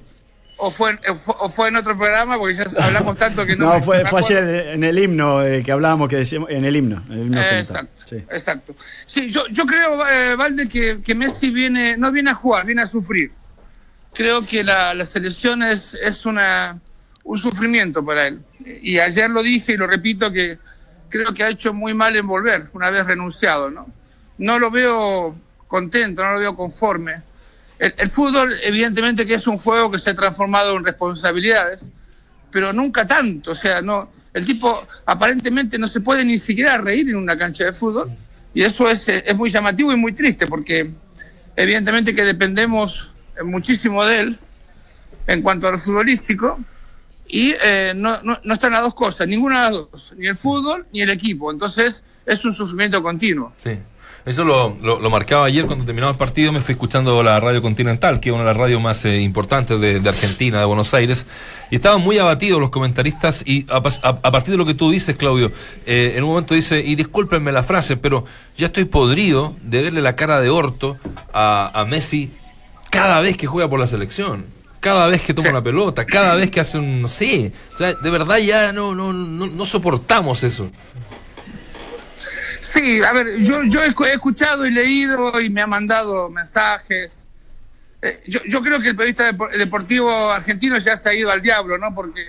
O 0.58 0.70
fue, 0.70 0.98
o 1.08 1.14
fue, 1.14 1.34
o 1.38 1.48
fue 1.50 1.68
en 1.68 1.76
otro 1.76 1.96
programa, 1.96 2.38
porque 2.38 2.54
ya 2.54 2.64
hablamos 2.80 3.16
tanto 3.18 3.44
que 3.44 3.56
no... 3.56 3.66
No, 3.74 3.82
fue, 3.82 4.02
me 4.02 4.10
fue 4.10 4.20
ayer 4.20 4.44
en 4.68 4.84
el 4.84 4.98
himno 4.98 5.42
eh, 5.44 5.62
que 5.62 5.72
hablábamos, 5.72 6.08
que 6.08 6.16
decíamos, 6.16 6.48
en 6.50 6.64
el 6.64 6.76
himno. 6.76 7.02
el 7.10 7.26
himno 7.26 7.40
Eh, 7.40 7.58
exacto, 7.60 8.02
Sí. 8.06 8.16
exacto. 8.30 8.74
Sí, 9.04 9.30
yo, 9.30 9.46
yo 9.48 9.66
creo, 9.66 10.06
eh, 10.08 10.34
Valde, 10.36 10.68
que, 10.68 11.02
que 11.02 11.14
Messi 11.14 11.50
viene, 11.50 11.96
no 11.96 12.10
viene 12.10 12.30
a 12.30 12.34
jugar, 12.34 12.64
viene 12.64 12.82
a 12.82 12.86
sufrir. 12.86 13.32
Creo 14.14 14.46
que 14.46 14.64
la, 14.64 14.94
la 14.94 15.04
selección 15.04 15.62
es, 15.62 15.92
es 15.94 16.24
una, 16.24 16.80
un 17.24 17.38
sufrimiento 17.38 18.04
para 18.04 18.28
él. 18.28 18.40
Y 18.64 18.98
ayer 18.98 19.28
lo 19.28 19.42
dije 19.42 19.72
y 19.72 19.76
lo 19.76 19.86
repito 19.86 20.32
que 20.32 20.58
creo 21.10 21.34
que 21.34 21.44
ha 21.44 21.48
hecho 21.50 21.74
muy 21.74 21.92
mal 21.92 22.16
en 22.16 22.26
volver, 22.26 22.70
una 22.72 22.90
vez 22.90 23.06
renunciado, 23.06 23.70
¿no? 23.70 23.86
No 24.38 24.58
lo 24.58 24.70
veo 24.70 25.36
contento, 25.68 26.24
no 26.24 26.32
lo 26.32 26.38
veo 26.38 26.56
conforme. 26.56 27.22
El, 27.78 27.94
el 27.98 28.08
fútbol, 28.08 28.52
evidentemente 28.62 29.26
que 29.26 29.34
es 29.34 29.46
un 29.46 29.58
juego 29.58 29.90
que 29.90 29.98
se 29.98 30.10
ha 30.10 30.14
transformado 30.14 30.76
en 30.76 30.84
responsabilidades, 30.84 31.88
pero 32.50 32.72
nunca 32.72 33.06
tanto. 33.06 33.50
O 33.50 33.54
sea, 33.54 33.82
no, 33.82 34.10
el 34.36 34.44
tipo 34.44 34.86
aparentemente 35.06 35.78
no 35.78 35.88
se 35.88 36.00
puede 36.00 36.22
ni 36.22 36.38
siquiera 36.38 36.76
reír 36.76 37.08
en 37.08 37.16
una 37.16 37.38
cancha 37.38 37.64
de 37.64 37.72
fútbol 37.72 38.14
y 38.52 38.62
eso 38.62 38.86
es, 38.86 39.08
eh, 39.08 39.24
es 39.26 39.34
muy 39.34 39.50
llamativo 39.50 39.92
y 39.92 39.96
muy 39.96 40.12
triste 40.12 40.46
porque 40.46 40.90
evidentemente 41.56 42.14
que 42.14 42.22
dependemos 42.22 43.10
eh, 43.38 43.42
muchísimo 43.42 44.04
de 44.04 44.20
él 44.20 44.38
en 45.26 45.40
cuanto 45.40 45.68
a 45.68 45.72
lo 45.72 45.78
futbolístico 45.78 46.58
y 47.26 47.54
eh, 47.62 47.94
no, 47.96 48.20
no, 48.22 48.38
no 48.44 48.54
están 48.54 48.72
las 48.72 48.82
dos 48.82 48.94
cosas, 48.94 49.26
ninguna 49.26 49.56
de 49.56 49.70
las 49.70 49.72
dos, 49.90 50.14
ni 50.18 50.26
el 50.26 50.36
fútbol 50.36 50.86
ni 50.92 51.00
el 51.00 51.08
equipo. 51.08 51.50
Entonces 51.50 52.04
es 52.26 52.44
un 52.44 52.52
sufrimiento 52.52 53.02
continuo. 53.02 53.54
Sí. 53.64 53.78
Eso 54.26 54.42
lo, 54.44 54.76
lo- 54.82 54.98
lo 54.98 55.08
marcaba 55.08 55.46
ayer 55.46 55.66
cuando 55.66 55.84
terminaba 55.84 56.10
el 56.10 56.18
partido. 56.18 56.50
Me 56.50 56.60
fui 56.60 56.72
escuchando 56.72 57.22
la 57.22 57.38
radio 57.38 57.62
Continental, 57.62 58.18
que 58.18 58.30
es 58.30 58.32
una 58.34 58.42
de 58.42 58.48
las 58.50 58.56
radios 58.56 58.82
más 58.82 59.04
eh, 59.04 59.20
importantes 59.22 59.80
de, 59.80 60.00
de 60.00 60.08
Argentina, 60.08 60.58
de 60.58 60.64
Buenos 60.64 60.92
Aires. 60.94 61.28
Y 61.70 61.76
estaban 61.76 62.00
muy 62.00 62.18
abatidos 62.18 62.60
los 62.60 62.70
comentaristas. 62.70 63.44
Y 63.46 63.64
a, 63.70 63.80
pas- 63.80 64.00
a- 64.02 64.18
a 64.26 64.30
partir 64.32 64.50
de 64.50 64.58
lo 64.58 64.66
que 64.66 64.74
tú 64.74 64.90
dices, 64.90 65.14
Claudio, 65.16 65.52
eh, 65.86 66.14
en 66.16 66.24
un 66.24 66.30
momento 66.30 66.54
dice, 66.54 66.80
y 66.84 66.96
discúlpenme 66.96 67.52
la 67.52 67.62
frase, 67.62 67.96
pero 67.96 68.24
ya 68.56 68.66
estoy 68.66 68.86
podrido 68.86 69.54
de 69.62 69.82
verle 69.82 70.00
la 70.02 70.16
cara 70.16 70.40
de 70.40 70.50
orto 70.50 70.98
a, 71.32 71.70
a 71.72 71.84
Messi 71.84 72.32
cada 72.90 73.20
vez 73.20 73.36
que 73.36 73.46
juega 73.46 73.70
por 73.70 73.78
la 73.78 73.86
selección. 73.86 74.46
Cada 74.80 75.06
vez 75.06 75.22
que 75.22 75.34
toma 75.34 75.46
Sí. 75.48 75.50
una 75.52 75.62
pelota, 75.62 76.04
cada 76.04 76.34
vez 76.34 76.50
que 76.50 76.58
hace 76.60 76.78
un. 76.78 77.08
Sé. 77.08 77.52
O 77.74 77.76
sea, 77.76 77.94
de 77.94 78.10
verdad 78.10 78.38
ya 78.38 78.72
no, 78.72 78.92
no, 78.94 79.12
no, 79.12 79.46
no 79.46 79.64
soportamos 79.66 80.42
eso. 80.42 80.68
Sí, 82.66 83.00
a 83.02 83.12
ver, 83.12 83.26
yo, 83.40 83.62
yo 83.64 83.82
he 83.84 83.88
escu- 83.90 84.06
he 84.06 84.12
escuchado 84.14 84.66
y 84.66 84.70
leído 84.70 85.40
y 85.40 85.50
me 85.50 85.62
ha 85.62 85.66
mandado 85.66 86.28
mensajes. 86.30 87.24
Eh, 88.02 88.20
yo, 88.26 88.40
yo 88.46 88.60
creo 88.62 88.80
que 88.80 88.88
el 88.88 88.96
periodista 88.96 89.30
depo- 89.32 89.50
deportivo 89.50 90.10
argentino 90.32 90.76
ya 90.78 90.96
se 90.96 91.08
ha 91.10 91.14
ido 91.14 91.30
al 91.30 91.40
diablo, 91.42 91.78
¿no? 91.78 91.94
Porque 91.94 92.24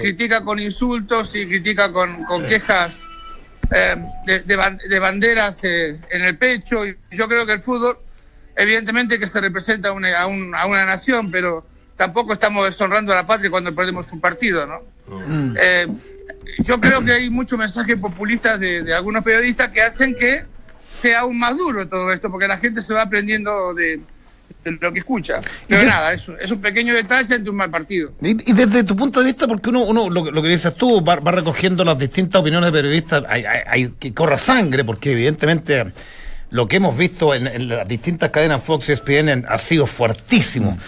critica 0.00 0.44
con 0.44 0.58
insultos 0.60 1.34
y 1.34 1.46
critica 1.46 1.92
con, 1.92 2.24
con 2.24 2.44
quejas 2.46 3.00
eh, 3.70 3.96
de, 4.26 4.40
de 4.40 4.56
ban- 4.58 4.78
de 4.78 4.98
banderas 4.98 5.62
eh, 5.64 5.98
en 6.10 6.22
el 6.22 6.36
pecho. 6.38 6.86
Y 6.86 6.96
yo 7.10 7.26
creo 7.28 7.44
que 7.46 7.52
el 7.52 7.60
fútbol, 7.60 7.98
evidentemente 8.56 9.18
que 9.18 9.26
se 9.26 9.40
representa 9.40 9.88
a 9.88 9.92
una, 9.92 10.18
a 10.20 10.26
un- 10.26 10.54
a 10.54 10.66
una 10.66 10.84
nación, 10.84 11.30
pero 11.30 11.66
tampoco 11.96 12.32
estamos 12.32 12.64
deshonrando 12.64 13.12
a 13.12 13.16
la 13.16 13.26
patria 13.26 13.50
cuando 13.50 13.74
perdemos 13.74 14.10
un 14.12 14.20
partido, 14.20 14.66
¿no? 14.66 14.82
Eh, 15.60 15.86
yo 16.58 16.80
creo 16.80 17.02
que 17.04 17.12
hay 17.12 17.30
muchos 17.30 17.58
mensajes 17.58 17.98
populistas 17.98 18.58
de, 18.60 18.82
de 18.82 18.94
algunos 18.94 19.22
periodistas 19.22 19.68
que 19.70 19.82
hacen 19.82 20.14
que 20.14 20.44
sea 20.90 21.20
aún 21.20 21.38
más 21.38 21.56
duro 21.56 21.88
todo 21.88 22.12
esto, 22.12 22.30
porque 22.30 22.46
la 22.48 22.56
gente 22.56 22.80
se 22.82 22.94
va 22.94 23.02
aprendiendo 23.02 23.74
de, 23.74 24.00
de 24.64 24.70
lo 24.80 24.92
que 24.92 25.00
escucha. 25.00 25.40
Pero 25.68 25.82
Y- 25.82 25.86
nada, 25.86 26.12
es, 26.12 26.28
un- 26.28 26.36
es 26.40 26.50
un 26.50 26.60
pequeño 26.60 26.94
detalle 26.94 27.34
ante 27.34 27.50
un 27.50 27.56
mal 27.56 27.70
partido. 27.70 28.12
Y, 28.22 28.50
y 28.50 28.54
desde 28.54 28.84
tu 28.84 28.94
punto 28.94 29.20
de 29.20 29.26
vista, 29.26 29.46
porque 29.46 29.70
uno, 29.70 29.82
uno 29.82 30.08
lo, 30.08 30.24
que- 30.24 30.30
lo 30.30 30.40
que 30.42 30.48
dices 30.48 30.74
tú, 30.74 31.04
va, 31.04 31.16
va 31.16 31.32
recogiendo 31.32 31.84
las 31.84 31.98
distintas 31.98 32.40
opiniones 32.40 32.72
de 32.72 32.78
periodistas, 32.78 33.24
hay, 33.28 33.44
hay- 33.44 33.62
hay 33.66 33.88
que 33.98 34.14
corra 34.14 34.38
sangre, 34.38 34.84
porque 34.84 35.12
evidentemente 35.12 35.92
lo 36.50 36.68
que 36.68 36.76
hemos 36.76 36.96
visto 36.96 37.34
en, 37.34 37.48
en 37.48 37.68
las 37.68 37.88
distintas 37.88 38.30
cadenas 38.30 38.62
Fox 38.62 38.88
y 38.88 38.92
ESPN 38.92 39.44
ha 39.48 39.58
sido 39.58 39.86
fuertísimo. 39.86 40.78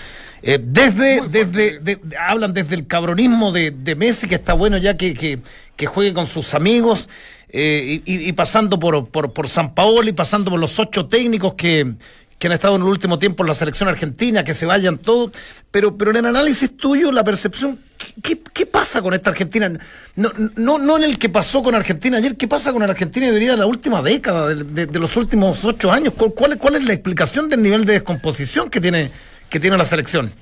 Eh, 0.48 0.60
desde, 0.62 1.20
desde 1.28 1.80
de- 1.80 1.96
de- 1.96 2.16
hablan 2.16 2.52
desde 2.52 2.76
el 2.76 2.86
cabronismo 2.86 3.50
de, 3.50 3.72
de 3.72 3.96
Messi, 3.96 4.28
que 4.28 4.36
está 4.36 4.52
bueno 4.54 4.78
ya 4.78 4.96
que, 4.96 5.12
que, 5.14 5.40
que 5.74 5.86
juegue 5.86 6.14
con 6.14 6.28
sus 6.28 6.54
amigos, 6.54 7.08
eh, 7.48 8.00
y, 8.04 8.32
pasando 8.32 8.78
por, 8.78 9.08
por, 9.10 9.32
por 9.32 9.48
San 9.48 9.74
Paolo 9.74 10.08
y 10.08 10.12
pasando 10.12 10.50
por 10.52 10.60
los 10.60 10.78
ocho 10.78 11.06
técnicos 11.06 11.54
que, 11.54 11.94
que 12.38 12.46
han 12.46 12.52
estado 12.52 12.76
en 12.76 12.82
el 12.82 12.88
último 12.88 13.18
tiempo 13.18 13.42
en 13.42 13.48
la 13.48 13.54
selección 13.54 13.88
argentina, 13.88 14.44
que 14.44 14.54
se 14.54 14.66
vayan 14.66 14.98
todos, 14.98 15.32
pero, 15.72 15.96
pero 15.96 16.10
en 16.12 16.18
el 16.18 16.26
análisis 16.26 16.76
tuyo, 16.76 17.10
la 17.10 17.24
percepción, 17.24 17.80
¿qué, 18.22 18.40
qué, 18.52 18.66
pasa 18.66 19.02
con 19.02 19.14
esta 19.14 19.30
Argentina? 19.30 19.68
No, 20.14 20.30
no, 20.56 20.78
no 20.78 20.96
en 20.98 21.04
el 21.04 21.18
que 21.18 21.28
pasó 21.28 21.60
con 21.62 21.74
Argentina 21.74 22.18
ayer, 22.18 22.36
¿qué 22.36 22.46
pasa 22.46 22.72
con 22.72 22.82
la 22.82 22.88
Argentina 22.88 23.30
de 23.32 23.56
la 23.56 23.66
última 23.66 24.00
década, 24.02 24.48
de, 24.54 24.62
de- 24.62 24.86
de 24.86 24.98
los 25.00 25.16
últimos 25.16 25.64
ocho 25.64 25.90
años? 25.90 26.14
¿Cuál, 26.14 26.56
¿Cuál 26.58 26.76
es 26.76 26.84
la 26.84 26.92
explicación 26.92 27.48
del 27.48 27.62
nivel 27.62 27.84
de 27.84 27.94
descomposición 27.94 28.68
que 28.70 28.80
tiene, 28.80 29.08
que 29.50 29.60
tiene 29.60 29.76
la 29.76 29.84
selección? 29.84 30.32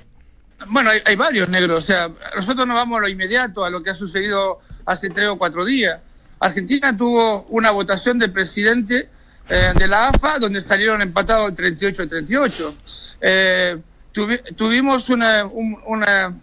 Bueno, 0.67 0.89
hay, 1.05 1.15
varios 1.15 1.49
negros. 1.49 1.79
O 1.79 1.81
sea, 1.85 2.09
nosotros 2.35 2.65
nos 2.65 2.75
vamos 2.75 2.97
a 2.97 3.01
lo 3.01 3.07
inmediato, 3.09 3.63
a 3.65 3.69
lo 3.69 3.83
que 3.83 3.89
ha 3.91 3.95
sucedido 3.95 4.59
hace 4.85 5.09
tres 5.09 5.27
o 5.27 5.37
cuatro 5.37 5.65
días. 5.65 5.99
Argentina 6.39 6.95
tuvo 6.95 7.43
una 7.49 7.71
votación 7.71 8.19
de 8.19 8.29
presidente 8.29 9.09
eh, 9.49 9.73
de 9.77 9.87
la 9.87 10.07
AFA 10.09 10.39
donde 10.39 10.61
salieron 10.61 11.01
empatados 11.01 11.51
38-38. 11.53 12.73
Eh, 13.21 13.77
tuvi- 14.13 14.55
tuvimos 14.55 15.09
una, 15.09 15.45
un, 15.45 15.77
una- 15.85 16.39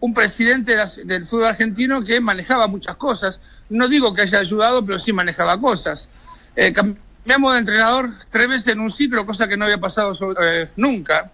un 0.00 0.14
presidente 0.14 0.76
del 1.04 1.26
fútbol 1.26 1.46
argentino 1.46 2.02
que 2.04 2.20
manejaba 2.20 2.66
muchas 2.68 2.96
cosas. 2.96 3.40
No 3.68 3.88
digo 3.88 4.14
que 4.14 4.22
haya 4.22 4.38
ayudado, 4.38 4.84
pero 4.84 4.98
sí 4.98 5.12
manejaba 5.12 5.60
cosas. 5.60 6.08
Eh, 6.56 6.72
cambiamos 6.72 7.52
de 7.52 7.58
entrenador 7.58 8.10
tres 8.30 8.48
veces 8.48 8.68
en 8.74 8.80
un 8.80 8.90
ciclo, 8.90 9.26
cosa 9.26 9.48
que 9.48 9.56
no 9.56 9.64
había 9.64 9.78
pasado 9.78 10.14
sobre- 10.14 10.62
eh, 10.62 10.68
nunca. 10.76 11.32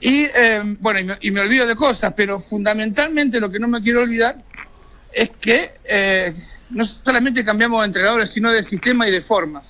Y 0.00 0.24
eh, 0.24 0.76
bueno, 0.80 1.00
y 1.00 1.04
me, 1.04 1.18
y 1.20 1.30
me 1.30 1.40
olvido 1.40 1.66
de 1.66 1.74
cosas, 1.74 2.12
pero 2.16 2.38
fundamentalmente 2.38 3.40
lo 3.40 3.50
que 3.50 3.58
no 3.58 3.66
me 3.68 3.82
quiero 3.82 4.02
olvidar 4.02 4.36
es 5.12 5.30
que 5.40 5.72
eh, 5.90 6.32
no 6.70 6.84
solamente 6.84 7.44
cambiamos 7.44 7.80
de 7.80 7.86
entrenadores, 7.86 8.30
sino 8.30 8.52
de 8.52 8.62
sistema 8.62 9.08
y 9.08 9.10
de 9.10 9.20
formas. 9.22 9.64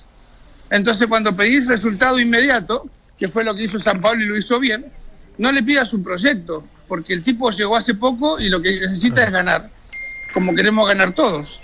Entonces, 0.69 1.07
cuando 1.07 1.35
pedís 1.35 1.67
resultado 1.67 2.19
inmediato, 2.19 2.87
que 3.17 3.27
fue 3.27 3.43
lo 3.43 3.55
que 3.55 3.63
hizo 3.63 3.79
San 3.79 4.01
Pablo 4.01 4.23
y 4.23 4.27
lo 4.27 4.37
hizo 4.37 4.59
bien, 4.59 4.91
no 5.37 5.51
le 5.51 5.63
pidas 5.63 5.93
un 5.93 6.03
proyecto, 6.03 6.67
porque 6.87 7.13
el 7.13 7.23
tipo 7.23 7.49
llegó 7.49 7.75
hace 7.75 7.95
poco 7.95 8.39
y 8.39 8.49
lo 8.49 8.61
que 8.61 8.79
necesita 8.79 9.23
es 9.23 9.31
ganar, 9.31 9.69
como 10.33 10.53
queremos 10.53 10.87
ganar 10.87 11.11
todos. 11.13 11.59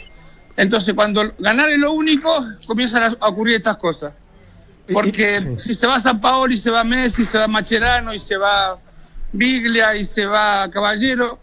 Entonces, 0.57 0.93
cuando 0.95 1.33
ganar 1.37 1.69
es 1.69 1.79
lo 1.79 1.91
único, 1.91 2.33
comienzan 2.65 3.03
a- 3.03 3.27
ocurrir 3.27 3.55
estas 3.57 3.77
cosas. 3.77 4.13
Porque 4.91 5.55
si 5.57 5.73
se 5.73 5.87
va 5.87 5.99
San 5.99 6.21
Paolo 6.21 6.53
y 6.53 6.57
se 6.57 6.69
va 6.69 6.83
Messi, 6.83 7.25
se 7.25 7.37
va 7.37 7.47
Macherano 7.47 8.13
y 8.13 8.19
se 8.19 8.37
va 8.37 8.77
Biglia 9.31 9.95
y 9.95 10.05
se 10.05 10.25
va 10.25 10.69
Caballero, 10.69 11.39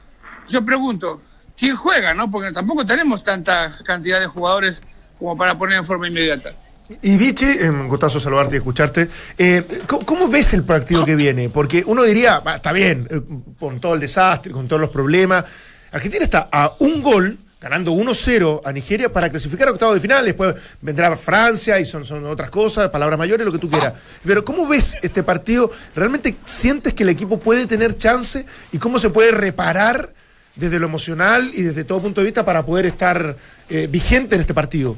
yo 0.49 0.65
pregunto, 0.65 1.21
¿quién 1.57 1.77
juega? 1.77 2.15
no? 2.15 2.31
Porque 2.31 2.53
tampoco 2.53 2.87
tenemos 2.87 3.25
tanta 3.25 3.77
cantidad 3.85 4.21
de 4.21 4.27
jugadores 4.27 4.81
como 5.19 5.37
para 5.37 5.57
poner 5.57 5.79
en 5.79 5.85
forma 5.85 6.09
inmediata. 6.09 6.53
Y 7.01 7.17
Vichy, 7.17 7.47
eh, 7.47 7.71
un 7.71 7.89
gustazo 7.89 8.21
saludarte 8.21 8.57
y 8.57 8.59
escucharte. 8.59 9.09
Eh, 9.39 9.83
¿cómo, 9.87 10.05
cómo 10.05 10.29
ves 10.29 10.53
el 10.53 10.65
partido 10.65 11.05
que 11.05 11.17
viene? 11.17 11.49
Porque 11.49 11.85
uno 11.87 12.03
diría, 12.03 12.41
"Va, 12.41 12.57
está 12.57 12.73
bien, 12.73 13.07
eh, 13.11 13.21
con 13.59 13.81
todo 13.81 13.95
el 13.95 14.01
desastre, 14.01 14.53
con 14.53 14.69
todos 14.69 14.81
los 14.81 14.91
problemas. 14.91 15.45
Argentina 15.91 16.25
está 16.25 16.49
a 16.51 16.75
un 16.81 17.03
gol, 17.03 17.39
ganando 17.63 17.93
1-0 17.93 18.63
a 18.65 18.73
Nigeria 18.73 19.13
para 19.13 19.31
clasificar 19.31 19.69
a 19.69 19.71
octavos 19.71 19.95
de 19.95 20.01
final. 20.01 20.25
Después 20.25 20.57
vendrá 20.81 21.17
Francia 21.17 21.79
y 21.79 21.85
son, 21.85 22.05
son 22.05 22.27
otras 22.27 22.51
cosas, 22.51 22.91
palabras 22.91 23.17
mayores, 23.17 23.47
lo 23.47 23.53
que 23.53 23.59
tú 23.59 23.71
quieras. 23.71 23.95
Pero 24.25 24.45
¿cómo 24.45 24.67
ves 24.67 24.97
este 25.01 25.23
partido? 25.23 25.71
¿Realmente 25.95 26.35
sientes 26.45 26.93
que 26.93 27.05
el 27.05 27.11
equipo 27.11 27.39
puede 27.39 27.67
tener 27.67 27.97
chance? 27.97 28.45
¿Y 28.73 28.79
cómo 28.79 28.99
se 28.99 29.11
puede 29.11 29.31
reparar 29.31 30.13
desde 30.57 30.81
lo 30.81 30.87
emocional 30.87 31.53
y 31.55 31.63
desde 31.63 31.85
todo 31.85 32.03
punto 32.03 32.21
de 32.21 32.27
vista 32.27 32.45
para 32.45 32.67
poder 32.67 32.87
estar 32.87 33.37
eh, 33.69 33.87
vigente 33.89 34.35
en 34.35 34.41
este 34.41 34.55
partido? 34.55 34.97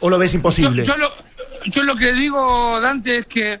¿O 0.00 0.10
lo 0.10 0.18
ves 0.18 0.34
imposible? 0.34 0.84
Yo, 0.84 0.96
lo, 0.96 1.08
yo 1.66 1.84
lo 1.84 1.94
que 1.94 2.12
digo, 2.12 2.80
Dante, 2.80 3.18
es 3.18 3.26
que 3.26 3.60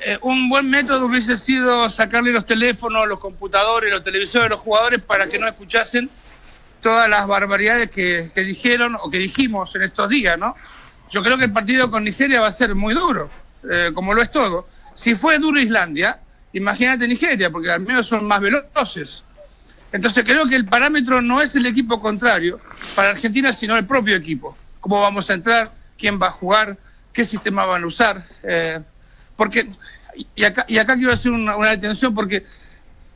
eh, 0.00 0.18
un 0.22 0.48
buen 0.48 0.70
método 0.70 1.04
hubiese 1.04 1.36
sido 1.36 1.90
sacarle 1.90 2.32
los 2.32 2.46
teléfonos, 2.46 3.06
los 3.06 3.18
computadores, 3.18 3.92
los 3.92 4.02
televisores 4.02 4.48
los 4.48 4.60
jugadores 4.60 5.02
para 5.02 5.26
que 5.26 5.38
no 5.38 5.46
escuchasen 5.46 6.08
todas 6.82 7.08
las 7.08 7.26
barbaridades 7.26 7.88
que, 7.88 8.28
dijeron 8.42 8.96
o 9.00 9.10
que 9.10 9.18
dijimos 9.18 9.74
en 9.76 9.84
estos 9.84 10.08
días, 10.10 10.36
¿no? 10.36 10.54
Yo 11.10 11.22
creo 11.22 11.38
que 11.38 11.44
el 11.44 11.52
partido 11.52 11.90
con 11.90 12.04
Nigeria 12.04 12.40
va 12.40 12.48
a 12.48 12.52
ser 12.52 12.74
muy 12.74 12.94
duro, 12.94 13.30
eh, 13.70 13.90
como 13.94 14.12
lo 14.12 14.20
es 14.20 14.30
todo. 14.30 14.68
Si 14.94 15.14
fue 15.14 15.38
duro 15.38 15.60
Islandia, 15.60 16.20
imagínate 16.52 17.08
Nigeria, 17.08 17.50
porque 17.50 17.70
al 17.70 17.80
menos 17.80 18.06
son 18.06 18.26
más 18.26 18.40
veloces. 18.40 19.24
Entonces 19.92 20.24
creo 20.24 20.46
que 20.46 20.56
el 20.56 20.66
parámetro 20.66 21.22
no 21.22 21.40
es 21.40 21.54
el 21.54 21.66
equipo 21.66 22.00
contrario 22.00 22.60
para 22.94 23.10
Argentina, 23.10 23.52
sino 23.52 23.76
el 23.76 23.86
propio 23.86 24.16
equipo. 24.16 24.56
Cómo 24.80 25.00
vamos 25.00 25.30
a 25.30 25.34
entrar, 25.34 25.72
quién 25.96 26.20
va 26.20 26.26
a 26.28 26.30
jugar, 26.30 26.76
qué 27.12 27.24
sistema 27.24 27.64
van 27.64 27.84
a 27.84 27.86
usar. 27.86 28.26
eh, 28.42 28.80
porque, 29.36 29.68
y 30.34 30.44
acá, 30.44 30.64
y 30.68 30.78
acá 30.78 30.94
quiero 30.96 31.12
hacer 31.12 31.32
una, 31.32 31.56
una 31.56 31.70
detención 31.70 32.14
porque 32.14 32.44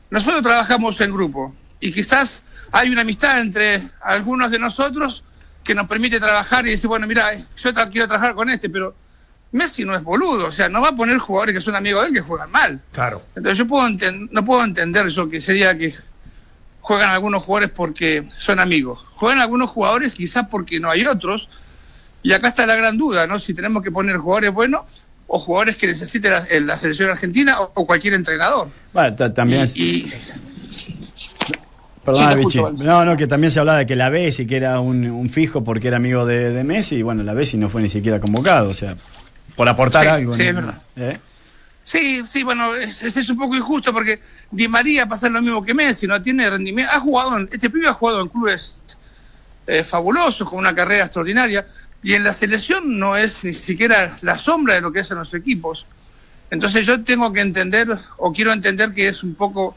nosotros 0.09 0.41
trabajamos 0.41 0.99
en 1.01 1.11
grupo 1.13 1.53
y 1.79 1.91
quizás 1.91 2.41
hay 2.71 2.89
una 2.89 3.01
amistad 3.01 3.39
entre 3.39 3.81
algunos 4.01 4.51
de 4.51 4.59
nosotros 4.59 5.23
que 5.63 5.75
nos 5.75 5.87
permite 5.87 6.19
trabajar 6.19 6.65
y 6.65 6.71
decir, 6.71 6.87
bueno, 6.87 7.07
mira, 7.07 7.33
eh, 7.33 7.43
yo 7.57 7.71
tra- 7.73 7.89
quiero 7.91 8.07
trabajar 8.07 8.35
con 8.35 8.49
este, 8.49 8.69
pero 8.69 8.95
Messi 9.51 9.83
no 9.85 9.95
es 9.95 10.03
boludo, 10.03 10.47
o 10.47 10.51
sea, 10.51 10.69
no 10.69 10.81
va 10.81 10.89
a 10.89 10.95
poner 10.95 11.17
jugadores 11.17 11.55
que 11.55 11.61
son 11.61 11.75
amigos 11.75 12.03
de 12.03 12.07
él 12.09 12.13
que 12.13 12.21
juegan 12.21 12.51
mal. 12.51 12.81
Claro. 12.91 13.23
Entonces 13.35 13.57
yo 13.57 13.67
puedo 13.67 13.87
no 14.31 14.45
puedo 14.45 14.63
entender 14.63 15.07
eso 15.07 15.27
que 15.29 15.39
sería 15.41 15.77
que 15.77 15.93
juegan 16.81 17.09
algunos 17.09 17.43
jugadores 17.43 17.71
porque 17.73 18.27
son 18.37 18.59
amigos. 18.59 18.99
Juegan 19.15 19.39
algunos 19.39 19.69
jugadores 19.69 20.13
quizás 20.13 20.47
porque 20.49 20.79
no 20.79 20.89
hay 20.89 21.05
otros. 21.05 21.49
Y 22.23 22.33
acá 22.33 22.47
está 22.49 22.65
la 22.65 22.75
gran 22.75 22.97
duda, 22.97 23.25
¿no? 23.27 23.39
Si 23.39 23.53
tenemos 23.53 23.83
que 23.83 23.91
poner 23.91 24.17
jugadores 24.17 24.51
buenos 24.53 24.81
o 25.27 25.39
jugadores 25.39 25.75
que 25.77 25.87
necesite 25.87 26.29
la, 26.29 26.39
eh, 26.49 26.61
la 26.61 26.75
selección 26.75 27.09
argentina 27.09 27.59
o, 27.59 27.71
o 27.75 27.85
cualquier 27.85 28.13
entrenador. 28.13 28.69
Bueno, 28.93 29.15
ta- 29.15 29.33
también 29.33 29.63
es- 29.63 29.75
Y, 29.77 30.11
Sí, 32.15 32.25
te 32.29 32.35
Vichy. 32.35 32.59
No, 32.77 33.03
no, 33.03 33.17
que 33.17 33.27
también 33.27 33.51
se 33.51 33.59
hablaba 33.59 33.79
de 33.79 33.85
que 33.85 33.95
la 33.95 34.09
Bessi, 34.09 34.45
que 34.47 34.55
era 34.57 34.79
un, 34.79 35.05
un 35.09 35.29
fijo 35.29 35.63
porque 35.63 35.87
era 35.89 35.97
amigo 35.97 36.25
de, 36.25 36.51
de 36.53 36.63
Messi, 36.63 36.95
y 36.97 37.01
bueno, 37.01 37.23
la 37.23 37.33
Bessi 37.33 37.57
no 37.57 37.69
fue 37.69 37.81
ni 37.81 37.89
siquiera 37.89 38.19
convocado, 38.19 38.69
o 38.69 38.73
sea, 38.73 38.95
por 39.55 39.67
aportar 39.67 40.03
Sí, 40.03 40.09
algo. 40.09 40.33
sí, 40.33 40.43
¿no? 40.43 40.49
es 40.49 40.55
verdad. 40.55 40.81
¿Eh? 40.95 41.17
sí, 41.83 42.21
sí, 42.25 42.43
bueno, 42.43 42.75
es, 42.75 43.01
es- 43.03 43.17
es 43.17 43.29
un 43.29 43.37
poco 43.37 43.55
injusto 43.55 43.91
porque 43.93 44.19
Di 44.51 44.67
María 44.67 45.07
pasa 45.07 45.27
lo 45.29 45.41
mismo 45.41 45.63
que 45.63 45.73
Messi, 45.73 46.05
no 46.07 46.21
tiene 46.21 46.49
rendimiento. 46.49 46.91
Ha 46.95 46.99
jugado, 46.99 47.37
en- 47.37 47.49
este 47.51 47.69
pibe 47.69 47.87
ha 47.87 47.93
jugado 47.93 48.21
en 48.21 48.29
clubes 48.29 48.77
eh, 49.67 49.83
fabulosos, 49.83 50.47
con 50.49 50.59
una 50.59 50.73
carrera 50.73 51.03
extraordinaria, 51.03 51.65
y 52.03 52.13
en 52.13 52.23
la 52.23 52.31
selección 52.31 52.97
no 52.99 53.17
es 53.17 53.43
ni 53.43 53.51
siquiera 53.53 54.15
la 54.21 54.37
sombra 54.37 54.75
de 54.75 54.81
lo 54.81 54.91
que 54.93 54.99
hacen 55.01 55.17
los 55.17 55.33
equipos. 55.33 55.85
Entonces 56.49 56.85
yo 56.85 57.03
tengo 57.03 57.33
que 57.33 57.41
entender, 57.41 57.89
o 58.17 58.31
quiero 58.31 58.53
entender 58.53 58.93
que 58.93 59.09
es 59.09 59.23
un 59.23 59.35
poco 59.35 59.75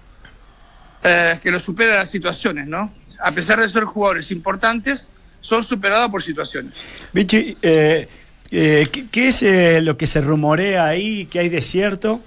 eh, 1.04 1.38
que 1.42 1.50
lo 1.50 1.58
supera 1.60 1.94
las 1.96 2.10
situaciones, 2.10 2.66
¿no? 2.66 2.92
A 3.22 3.32
pesar 3.32 3.60
de 3.60 3.68
ser 3.68 3.84
jugadores 3.84 4.30
importantes, 4.30 5.10
son 5.40 5.64
superados 5.64 6.08
por 6.10 6.22
situaciones. 6.22 6.84
Vichy, 7.12 7.56
eh, 7.62 8.08
eh, 8.50 8.88
¿qué, 8.92 9.06
qué 9.10 9.28
es 9.28 9.42
eh, 9.42 9.80
lo 9.80 9.96
que 9.96 10.06
se 10.06 10.20
rumorea 10.20 10.86
ahí, 10.86 11.26
que 11.26 11.38
hay 11.40 11.48
de 11.48 11.62
cierto, 11.62 12.20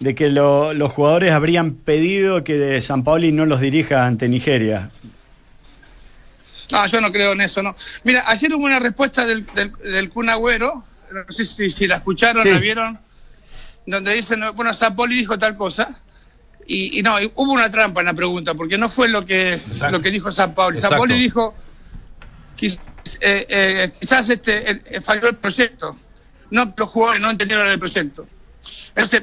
de 0.00 0.14
que 0.14 0.28
lo- 0.28 0.74
los 0.74 0.92
jugadores 0.92 1.32
habrían 1.32 1.72
pedido 1.74 2.44
que 2.44 2.54
de 2.54 2.80
San 2.80 3.04
Paoli 3.04 3.32
no 3.32 3.46
los 3.46 3.60
dirija 3.60 4.06
ante 4.06 4.28
Nigeria? 4.28 4.90
No, 6.70 6.86
yo 6.86 7.00
no 7.00 7.10
creo 7.10 7.32
en 7.32 7.40
eso, 7.40 7.62
no. 7.62 7.74
Mira, 8.04 8.24
ayer 8.26 8.54
hubo 8.54 8.66
una 8.66 8.78
respuesta 8.78 9.24
del, 9.24 9.46
del, 9.54 9.72
del 9.82 10.10
Kun 10.10 10.28
Agüero, 10.28 10.84
no 11.12 11.32
sé 11.32 11.44
si, 11.46 11.70
si 11.70 11.86
la 11.86 11.96
escucharon, 11.96 12.42
Sí. 12.42 12.50
la 12.50 12.58
vieron, 12.58 12.98
donde 13.86 14.12
dicen, 14.12 14.42
bueno, 14.54 14.74
Zapoli 14.74 15.16
dijo 15.16 15.38
tal 15.38 15.56
cosa, 15.56 15.88
y, 16.68 16.98
y 16.98 17.02
no, 17.02 17.16
hubo 17.34 17.52
una 17.52 17.70
trampa 17.70 18.00
en 18.00 18.06
la 18.06 18.14
pregunta, 18.14 18.52
porque 18.54 18.76
no 18.76 18.90
fue 18.90 19.08
lo 19.08 19.24
que, 19.24 19.58
lo 19.90 20.02
que 20.02 20.10
dijo 20.10 20.30
San 20.30 20.54
Paoli. 20.54 20.76
Exacto. 20.76 20.96
Zapoli 20.96 21.18
dijo, 21.18 21.54
eh, 22.60 23.46
eh, 23.48 23.92
quizás 23.98 24.28
este, 24.28 24.82
eh, 24.84 25.00
falló 25.00 25.30
el 25.30 25.36
proyecto, 25.36 25.96
no 26.50 26.74
los 26.76 26.88
jugadores 26.90 27.22
no 27.22 27.30
entendieron 27.30 27.66
el 27.68 27.78
proyecto. 27.78 28.26
Entonces, 28.88 29.22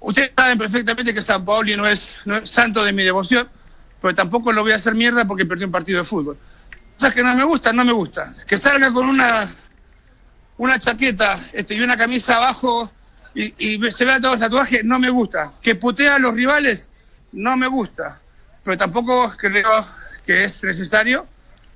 ustedes 0.00 0.32
saben 0.34 0.56
perfectamente 0.56 1.12
que 1.12 1.20
San 1.20 1.44
Paoli 1.44 1.76
no 1.76 1.86
es, 1.86 2.10
no 2.24 2.38
es 2.38 2.50
santo 2.50 2.82
de 2.82 2.92
mi 2.94 3.04
devoción, 3.04 3.46
pero 4.00 4.14
tampoco 4.14 4.50
lo 4.50 4.62
voy 4.62 4.72
a 4.72 4.76
hacer 4.76 4.94
mierda 4.94 5.26
porque 5.26 5.44
perdió 5.44 5.66
un 5.66 5.72
partido 5.72 5.98
de 5.98 6.06
fútbol. 6.06 6.38
Cosas 6.96 7.14
que 7.14 7.22
no 7.22 7.34
me 7.34 7.44
gustan, 7.44 7.76
no 7.76 7.84
me 7.84 7.92
gustan. 7.92 8.34
Que 8.46 8.56
salga 8.56 8.90
con 8.90 9.06
una, 9.06 9.46
una 10.56 10.78
chaqueta 10.78 11.38
este, 11.52 11.74
y 11.74 11.82
una 11.82 11.98
camisa 11.98 12.38
abajo 12.38 12.90
y, 13.34 13.54
y 13.58 13.76
ve- 13.78 13.90
se 13.90 14.04
vea 14.04 14.20
todo 14.20 14.34
el 14.34 14.40
tatuaje, 14.40 14.82
no 14.84 14.98
me 14.98 15.10
gusta. 15.10 15.54
Que 15.62 15.74
putea 15.74 16.16
a 16.16 16.18
los 16.18 16.34
rivales, 16.34 16.88
no 17.32 17.56
me 17.56 17.66
gusta. 17.66 18.20
Pero 18.64 18.76
tampoco 18.78 19.32
creo 19.36 19.68
que 20.26 20.44
es 20.44 20.62
necesario 20.64 21.26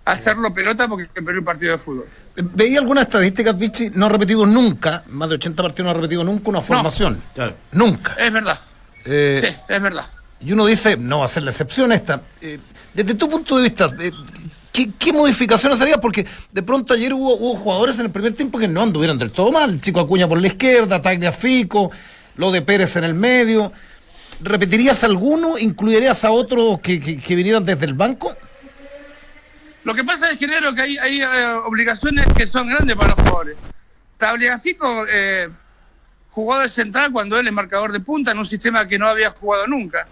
hacerlo 0.04 0.52
pelota 0.54 0.86
porque 0.86 1.06
perdió 1.20 1.40
un 1.40 1.44
partido 1.44 1.72
de 1.72 1.78
fútbol. 1.78 2.06
Veía 2.36 2.78
algunas 2.78 3.04
estadísticas, 3.04 3.58
Vichy, 3.58 3.90
no 3.94 4.06
ha 4.06 4.08
repetido 4.08 4.46
nunca, 4.46 5.02
más 5.08 5.28
de 5.30 5.34
80 5.36 5.62
partidos 5.62 5.84
no 5.86 5.90
ha 5.90 5.94
repetido 5.94 6.22
nunca 6.22 6.48
una 6.50 6.60
formación. 6.60 7.20
Claro. 7.34 7.56
Nunca. 7.72 8.12
Es 8.14 8.32
verdad, 8.32 8.60
Eh, 9.04 9.38
sí, 9.40 9.56
es 9.68 9.82
verdad. 9.82 10.04
Y 10.40 10.52
uno 10.52 10.66
dice, 10.66 10.96
no 10.96 11.20
va 11.20 11.24
a 11.24 11.28
ser 11.28 11.42
la 11.44 11.50
excepción 11.50 11.90
esta. 11.92 12.20
Eh, 12.40 12.60
desde 12.94 13.14
tu 13.14 13.28
punto 13.28 13.56
de 13.56 13.62
vista, 13.64 13.90
eh, 13.98 14.12
¿qué, 14.84 15.12
modificaciones 15.12 15.80
harías? 15.80 15.98
Porque 15.98 16.26
de 16.52 16.62
pronto 16.62 16.94
ayer 16.94 17.12
hubo, 17.14 17.36
jugadores 17.56 17.98
en 17.98 18.06
el 18.06 18.10
primer 18.10 18.34
tiempo 18.34 18.58
que 18.58 18.68
no 18.68 18.82
anduvieron 18.82 19.18
del 19.18 19.32
todo 19.32 19.50
mal. 19.52 19.80
Chico 19.80 20.00
Acuña 20.00 20.28
por 20.28 20.40
la 20.40 20.46
izquierda, 20.48 21.00
Tagliafico, 21.00 21.90
lo 22.36 22.50
de 22.50 22.62
Pérez 22.62 22.96
en 22.96 23.04
el 23.04 23.14
medio. 23.14 23.72
¿Repetirías 24.40 25.02
alguno? 25.04 25.56
¿Incluirías 25.58 26.24
a 26.24 26.30
otros 26.30 26.80
que, 26.80 27.00
que- 27.00 27.34
vinieran 27.34 27.64
desde 27.64 27.86
el 27.86 27.94
banco? 27.94 28.36
Lo 29.84 29.94
que 29.94 30.04
pasa 30.04 30.30
es, 30.30 30.38
que 30.38 30.46
hay, 30.46 30.98
hay 30.98 31.20
eh, 31.22 31.52
obligaciones 31.64 32.26
que 32.36 32.46
son 32.46 32.68
grandes 32.68 32.96
para 32.96 33.10
los 33.10 33.16
jugadores. 33.20 33.56
Tagliafico 34.18 35.04
eh, 35.12 35.48
jugó 36.30 36.58
de 36.58 36.68
central 36.68 37.12
cuando 37.12 37.38
él 37.38 37.46
es 37.46 37.52
marcador 37.52 37.92
de 37.92 38.00
punta 38.00 38.32
en 38.32 38.38
un 38.38 38.46
sistema 38.46 38.86
que 38.86 38.98
no 38.98 39.06
había 39.06 39.30
jugado 39.30 39.66
nunca. 39.66 40.06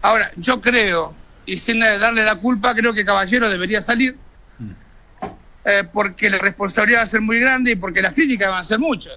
Ahora, 0.00 0.30
yo 0.36 0.60
creo, 0.60 1.14
y 1.46 1.58
sin 1.58 1.80
darle 1.80 2.24
la 2.24 2.36
culpa, 2.36 2.74
creo 2.74 2.92
que 2.92 3.04
Caballero 3.04 3.48
debería 3.48 3.82
salir, 3.82 4.16
eh, 5.64 5.84
porque 5.92 6.30
la 6.30 6.38
responsabilidad 6.38 7.00
va 7.00 7.04
a 7.04 7.06
ser 7.06 7.20
muy 7.20 7.40
grande 7.40 7.72
y 7.72 7.76
porque 7.76 8.02
las 8.02 8.12
críticas 8.12 8.50
van 8.50 8.62
a 8.62 8.64
ser 8.64 8.78
muchas. 8.78 9.16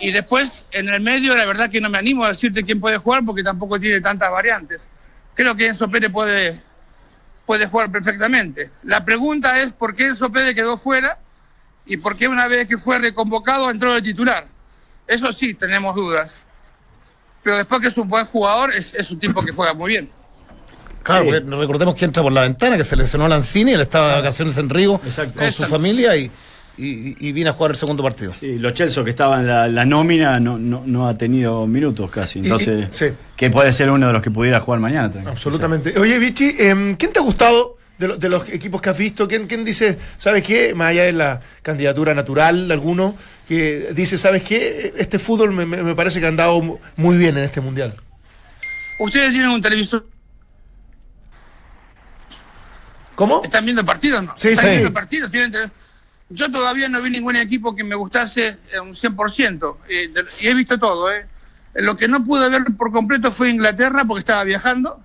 Y 0.00 0.12
después, 0.12 0.66
en 0.70 0.88
el 0.88 1.00
medio, 1.00 1.34
la 1.36 1.44
verdad 1.44 1.70
que 1.70 1.80
no 1.80 1.90
me 1.90 1.98
animo 1.98 2.24
a 2.24 2.28
decirte 2.28 2.64
quién 2.64 2.80
puede 2.80 2.98
jugar 2.98 3.24
porque 3.24 3.42
tampoco 3.42 3.80
tiene 3.80 4.00
tantas 4.00 4.30
variantes. 4.30 4.90
Creo 5.34 5.56
que 5.56 5.66
Enzo 5.66 5.90
Pérez 5.90 6.10
puede, 6.10 6.62
puede 7.46 7.66
jugar 7.66 7.90
perfectamente. 7.90 8.70
La 8.84 9.04
pregunta 9.04 9.60
es 9.60 9.72
por 9.72 9.94
qué 9.94 10.06
Enzo 10.06 10.30
Pérez 10.30 10.54
quedó 10.54 10.76
fuera 10.76 11.18
y 11.84 11.96
por 11.96 12.14
qué 12.14 12.28
una 12.28 12.46
vez 12.46 12.68
que 12.68 12.78
fue 12.78 12.98
reconvocado 12.98 13.70
entró 13.70 13.92
de 13.92 14.02
titular. 14.02 14.46
Eso 15.06 15.32
sí, 15.32 15.54
tenemos 15.54 15.94
dudas. 15.94 16.44
Pero 17.42 17.56
después 17.56 17.80
que 17.80 17.88
es 17.88 17.98
un 17.98 18.08
buen 18.08 18.26
jugador, 18.26 18.72
es, 18.72 18.94
es 18.94 19.10
un 19.10 19.18
tipo 19.18 19.42
que 19.42 19.52
juega 19.52 19.74
muy 19.74 19.88
bien. 19.88 20.10
Claro, 21.02 21.24
Sí. 21.24 21.30
porque 21.40 21.56
recordemos 21.56 21.94
que 21.94 22.04
entra 22.04 22.22
por 22.22 22.32
la 22.32 22.42
ventana, 22.42 22.76
que 22.76 22.84
se 22.84 22.96
lesionó 22.96 23.24
a 23.24 23.28
Lanzini, 23.28 23.72
él 23.72 23.80
estaba 23.80 24.08
de 24.10 24.14
vacaciones 24.16 24.56
en 24.58 24.68
Río 24.68 25.00
Exacto. 25.04 25.38
con 25.38 25.52
su 25.52 25.64
familia 25.64 26.16
y, 26.16 26.30
y, 26.76 27.16
y 27.28 27.32
vino 27.32 27.50
a 27.50 27.52
jugar 27.52 27.70
el 27.72 27.76
segundo 27.76 28.02
partido. 28.02 28.34
Sí, 28.38 28.58
Lo 28.58 28.70
Chelsea 28.72 29.02
que 29.04 29.10
estaba 29.10 29.40
en 29.40 29.46
la, 29.46 29.68
la 29.68 29.84
nómina 29.84 30.38
no, 30.38 30.58
no, 30.58 30.82
no 30.86 31.08
ha 31.08 31.16
tenido 31.16 31.66
minutos 31.66 32.10
casi, 32.10 32.40
entonces, 32.40 32.88
y- 32.92 32.94
sí. 32.94 33.06
que 33.36 33.50
puede 33.50 33.72
ser 33.72 33.90
uno 33.90 34.06
de 34.08 34.12
los 34.12 34.22
que 34.22 34.30
pudiera 34.30 34.60
jugar 34.60 34.80
mañana. 34.80 35.10
también. 35.10 35.28
Absolutamente. 35.28 35.98
Oye, 35.98 36.18
Vichy, 36.18 36.54
em, 36.58 36.94
¿quién 36.96 37.12
te 37.12 37.18
ha 37.20 37.22
gustado 37.22 37.76
de, 37.98 38.08
lo- 38.08 38.16
de 38.16 38.28
los 38.28 38.48
equipos 38.50 38.80
que 38.80 38.90
has 38.90 38.98
visto? 38.98 39.26
¿Quién, 39.26 39.46
quién 39.46 39.64
dice, 39.64 39.98
sabes 40.18 40.42
qué? 40.44 40.74
Más 40.74 40.90
allá 40.90 41.04
de 41.04 41.12
la 41.14 41.40
candidatura 41.62 42.14
natural 42.14 42.68
de 42.68 42.74
alguno, 42.74 43.16
que 43.48 43.88
dice, 43.94 44.18
sabes 44.18 44.42
qué? 44.42 44.92
Este 44.98 45.18
fútbol 45.18 45.52
me, 45.52 45.64
me- 45.66 45.82
me 45.82 45.94
parece 45.94 46.20
que 46.20 46.26
han 46.26 46.36
dado 46.36 46.60
mu- 46.60 46.78
muy 46.96 47.16
bien 47.16 47.38
en 47.38 47.44
este 47.44 47.60
mundial. 47.60 47.94
Ustedes 49.00 49.30
tienen 49.32 49.50
un 49.50 49.62
televisor, 49.62 50.06
¿Cómo? 53.18 53.42
¿están 53.42 53.64
viendo 53.64 53.84
partidos 53.84 54.22
no? 54.22 54.32
Sí, 54.38 54.50
¿Están 54.50 54.66
sí. 54.66 54.70
viendo 54.76 54.92
partidos? 54.94 55.28
¿Tienen 55.32 55.50
tele- 55.50 55.70
yo 56.28 56.52
todavía 56.52 56.88
no 56.88 57.02
vi 57.02 57.10
ningún 57.10 57.34
equipo 57.34 57.74
que 57.74 57.82
me 57.82 57.96
gustase 57.96 58.46
eh, 58.48 58.78
un 58.80 58.94
100%. 58.94 59.78
eh, 59.88 60.06
de- 60.14 60.24
y 60.38 60.46
he 60.46 60.54
visto 60.54 60.78
todo. 60.78 61.10
¿eh? 61.10 61.26
Lo 61.74 61.96
que 61.96 62.06
no 62.06 62.22
pude 62.22 62.48
ver 62.48 62.62
por 62.76 62.92
completo 62.92 63.32
fue 63.32 63.50
Inglaterra 63.50 64.04
porque 64.04 64.20
estaba 64.20 64.44
viajando 64.44 65.02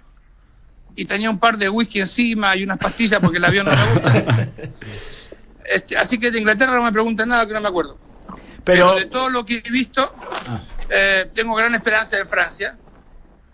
y 0.95 1.06
tenía 1.06 1.32
un 1.32 1.39
par 1.39 1.58
de 1.58 1.69
whisky 1.69 2.02
encima 2.02 2.56
y 2.56 2.63
unas 2.63 2.78
pastillas 2.78 3.19
porque 3.19 3.39
el 3.39 3.45
avión 3.45 3.65
no 3.65 3.76
me 3.76 3.93
gusta. 3.93 4.49
Este, 5.65 5.97
así 5.97 6.19
que 6.19 6.30
de 6.30 6.39
Inglaterra 6.39 6.76
no 6.76 6.84
me 6.84 6.91
preguntan 6.91 7.30
nada 7.30 7.47
que 7.47 7.54
no 7.54 7.62
me 7.62 7.69
acuerdo. 7.69 7.97
Pero, 8.28 8.62
Pero, 8.65 8.95
de 8.95 9.06
todo 9.06 9.30
lo 9.30 9.43
que 9.45 9.63
he 9.65 9.71
visto, 9.71 10.13
eh, 10.89 11.32
tengo 11.34 11.56
gran 11.56 11.73
esperanza 11.73 12.19
en 12.19 12.28
Francia. 12.28 12.78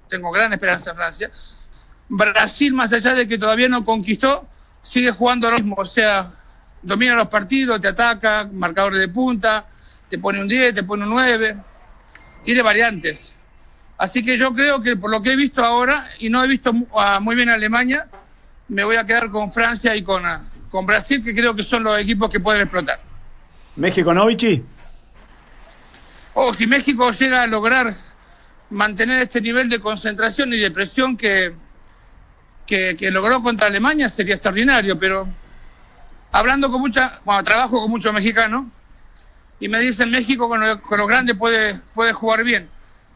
Tengo 0.10 0.32
gran 0.32 0.52
esperanza 0.52 0.90
en 0.90 0.96
Francia. 0.98 1.32
Brasil, 2.10 2.74
más 2.74 2.92
allá 2.94 3.14
de 3.14 3.28
que 3.28 3.38
todavía 3.38 3.70
no 3.70 3.86
conquistó, 3.86 4.49
sigue 4.82 5.12
jugando 5.12 5.50
lo 5.50 5.58
mismo. 5.58 5.76
O 5.78 5.86
sea, 5.86 6.30
domina 6.82 7.16
los 7.16 7.28
partidos, 7.28 7.80
te 7.82 7.88
ataca, 7.88 8.50
marcadores 8.54 9.00
de 9.00 9.08
punta, 9.10 9.66
te 10.10 10.18
pone 10.18 10.42
un 10.42 10.48
10, 10.48 10.74
te 10.74 10.84
pone 10.84 11.04
un 11.04 11.10
9. 11.12 11.58
Tiene 12.44 12.62
variantes. 12.62 13.34
Así 13.98 14.24
que 14.24 14.38
yo 14.38 14.54
creo 14.54 14.82
que 14.82 14.96
por 14.96 15.12
lo 15.12 15.22
que 15.22 15.34
he 15.34 15.36
visto 15.36 15.64
ahora, 15.64 16.08
y 16.20 16.30
no 16.30 16.44
he 16.44 16.48
visto 16.48 16.72
mu- 16.74 16.88
a- 16.98 17.20
muy 17.20 17.36
bien 17.36 17.50
a 17.50 17.56
Alemania, 17.56 18.08
me 18.70 18.84
voy 18.86 18.96
a 18.96 19.06
quedar 19.06 19.30
con 19.30 19.52
Francia 19.52 19.96
y 19.96 20.04
con, 20.04 20.26
ah, 20.26 20.42
con 20.72 20.86
Brasil, 20.86 21.22
que 21.24 21.36
creo 21.36 21.54
que 21.56 21.64
son 21.64 21.84
los 21.84 22.00
equipos 22.00 22.30
que 22.30 22.40
pueden 22.40 22.62
explotar. 22.62 23.02
México, 23.76 24.14
¿no, 24.14 24.26
Vichy? 24.28 24.64
O 26.34 26.54
si 26.54 26.68
México 26.68 27.12
llega 27.12 27.44
a 27.44 27.48
lograr 27.48 27.94
mantener 28.70 29.22
este 29.22 29.42
nivel 29.42 29.68
de 29.68 29.80
concentración 29.80 30.54
y 30.54 30.58
de 30.58 30.72
presión 30.72 31.18
que, 31.18 31.54
que, 32.70 32.96
que 32.96 33.10
logró 33.10 33.42
contra 33.42 33.66
Alemania, 33.68 34.08
sería 34.10 34.36
extraordinario. 34.36 34.98
Pero 35.00 35.28
hablando 36.32 36.70
con 36.72 36.82
mucha, 36.82 37.20
bueno, 37.26 37.44
trabajo 37.44 37.82
con 37.82 37.90
muchos 37.90 38.14
mexicanos 38.14 38.66
y 39.60 39.68
me 39.68 39.80
dicen 39.80 40.12
México 40.12 40.48
con 40.48 40.60
los 40.62 40.78
con 40.82 41.00
los 41.00 41.08
grandes 41.08 41.36
puede, 41.36 41.80
puede 41.94 42.14
jugar 42.14 42.44
bien. 42.44 42.70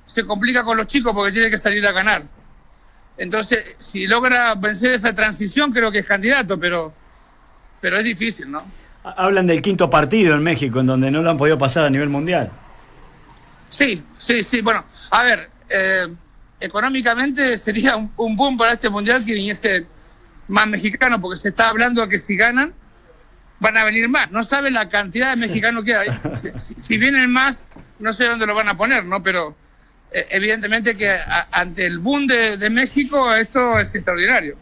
Se 0.06 0.26
complica 0.26 0.64
con 0.64 0.76
los 0.76 0.88
chicos 0.88 1.14
porque 1.14 1.32
tiene 1.32 1.50
que 1.52 1.58
salir 1.58 1.86
a 1.86 1.92
ganar. 1.92 2.24
Entonces, 3.18 3.76
si 3.78 4.08
logra 4.08 4.56
vencer 4.56 4.92
esa 4.92 5.14
transición, 5.14 5.72
creo 5.72 5.92
que 5.92 6.00
es 6.00 6.06
candidato, 6.08 6.60
pero, 6.60 6.92
pero 7.80 7.98
es 7.98 8.04
difícil, 8.04 8.50
¿no? 8.52 8.64
Ha- 9.04 9.12
Hablan 9.26 9.46
del 9.46 9.62
quinto 9.62 9.88
partido 9.90 10.34
en 10.34 10.42
México, 10.42 10.80
en 10.80 10.88
donde 10.88 11.12
no 11.12 11.22
lo 11.22 11.30
han 11.30 11.38
podido 11.38 11.58
pasar 11.60 11.86
a 11.86 11.90
nivel 11.92 12.10
mundial. 12.10 12.52
Sí, 13.70 14.04
sí, 14.18 14.44
sí. 14.44 14.62
Bueno, 14.62 14.84
a 15.12 15.24
ver, 15.24 15.50
eh, 15.70 16.08
económicamente 16.64 17.58
sería 17.58 17.96
un, 17.96 18.12
un 18.18 18.36
boom 18.36 18.58
para 18.58 18.74
este 18.74 18.90
mundial 18.90 19.24
que 19.26 19.34
viniese 19.34 19.86
más 20.48 20.68
mexicano, 20.68 21.20
porque 21.22 21.38
se 21.38 21.50
está 21.50 21.70
hablando 21.70 22.02
de 22.02 22.10
que 22.10 22.20
si 22.20 22.36
ganan, 22.36 22.74
van 23.60 23.78
a 23.78 23.84
venir 23.86 24.10
más. 24.10 24.30
No 24.32 24.44
saben 24.44 24.74
la 24.74 24.90
cantidad 24.90 25.30
de 25.32 25.38
mexicanos 25.38 25.84
que 25.86 25.96
hay. 25.96 26.08
Si, 26.36 26.50
si- 26.60 26.76
si 26.82 26.98
vienen 26.98 27.32
más, 27.32 27.66
no 28.00 28.12
sé 28.14 28.26
dónde 28.26 28.46
lo 28.46 28.56
van 28.56 28.68
a 28.68 28.76
poner, 28.76 29.06
¿no? 29.06 29.24
Pero 29.24 29.56
eh, 30.12 30.26
evidentemente 30.32 30.98
que 30.98 31.10
a- 31.10 31.48
ante 31.52 31.86
el 31.86 32.00
boom 32.00 32.28
de, 32.28 32.58
de 32.58 32.70
México, 32.70 33.34
esto 33.34 33.80
es 33.80 33.94
extraordinario. 33.96 34.58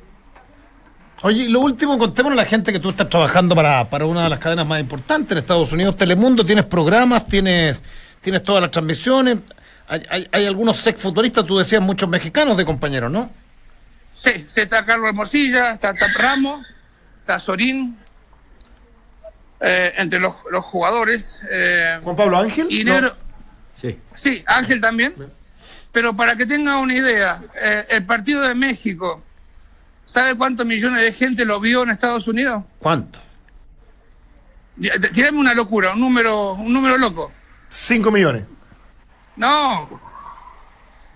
Oye, 1.23 1.43
y 1.43 1.47
lo 1.49 1.59
último, 1.59 1.97
contémonos 1.99 2.37
a 2.39 2.43
la 2.43 2.47
gente 2.49 2.71
que 2.73 2.79
tú 2.79 2.89
estás 2.89 3.07
trabajando 3.07 3.53
para, 3.55 3.87
para 3.89 4.05
una 4.05 4.23
de 4.23 4.29
las 4.29 4.39
cadenas 4.39 4.65
más 4.65 4.79
importantes 4.79 5.31
en 5.31 5.37
Estados 5.37 5.71
Unidos, 5.71 5.95
Telemundo. 5.95 6.43
Tienes 6.43 6.65
programas, 6.65 7.27
tienes, 7.27 7.81
tienes 8.21 8.41
todas 8.41 8.61
las 8.61 8.71
transmisiones. 8.71 9.37
Hay, 9.91 10.05
hay, 10.09 10.29
hay 10.31 10.45
algunos 10.45 10.77
sex 10.77 11.01
futbolistas, 11.01 11.45
tú 11.45 11.57
decías, 11.57 11.81
muchos 11.81 12.07
mexicanos 12.07 12.55
de 12.55 12.63
compañeros, 12.63 13.11
¿no? 13.11 13.29
Sí, 14.13 14.31
sí, 14.47 14.61
está 14.61 14.85
Carlos 14.85 15.09
Hermosilla, 15.09 15.73
está, 15.73 15.89
está 15.89 16.07
Ramos, 16.17 16.65
está 17.19 17.37
Sorín, 17.39 17.97
eh, 19.59 19.91
entre 19.97 20.21
los, 20.21 20.33
los 20.49 20.63
jugadores. 20.63 21.41
eh, 21.51 21.99
Juan 22.03 22.15
Pablo 22.15 22.37
Ángel. 22.37 22.67
y 22.71 22.85
No. 22.85 23.01
Sí. 23.73 23.99
Sí, 24.05 24.41
Ángel 24.47 24.79
también. 24.79 25.13
Pero 25.91 26.15
para 26.15 26.37
que 26.37 26.45
tenga 26.45 26.77
una 26.77 26.93
idea, 26.95 27.41
eh, 27.61 27.85
el 27.89 28.05
partido 28.05 28.43
de 28.43 28.55
México, 28.55 29.21
¿sabe 30.05 30.35
cuántos 30.35 30.65
millones 30.65 31.01
de 31.01 31.11
gente 31.11 31.43
lo 31.43 31.59
vio 31.59 31.83
en 31.83 31.89
Estados 31.89 32.29
Unidos? 32.29 32.63
¿Cuánto? 32.79 33.19
Tírame 35.13 35.37
una 35.37 35.53
locura, 35.53 35.93
un 35.95 35.99
número, 35.99 36.53
un 36.53 36.71
número 36.71 36.97
loco. 36.97 37.33
5 37.67 38.09
millones. 38.09 38.43
No, 39.41 39.99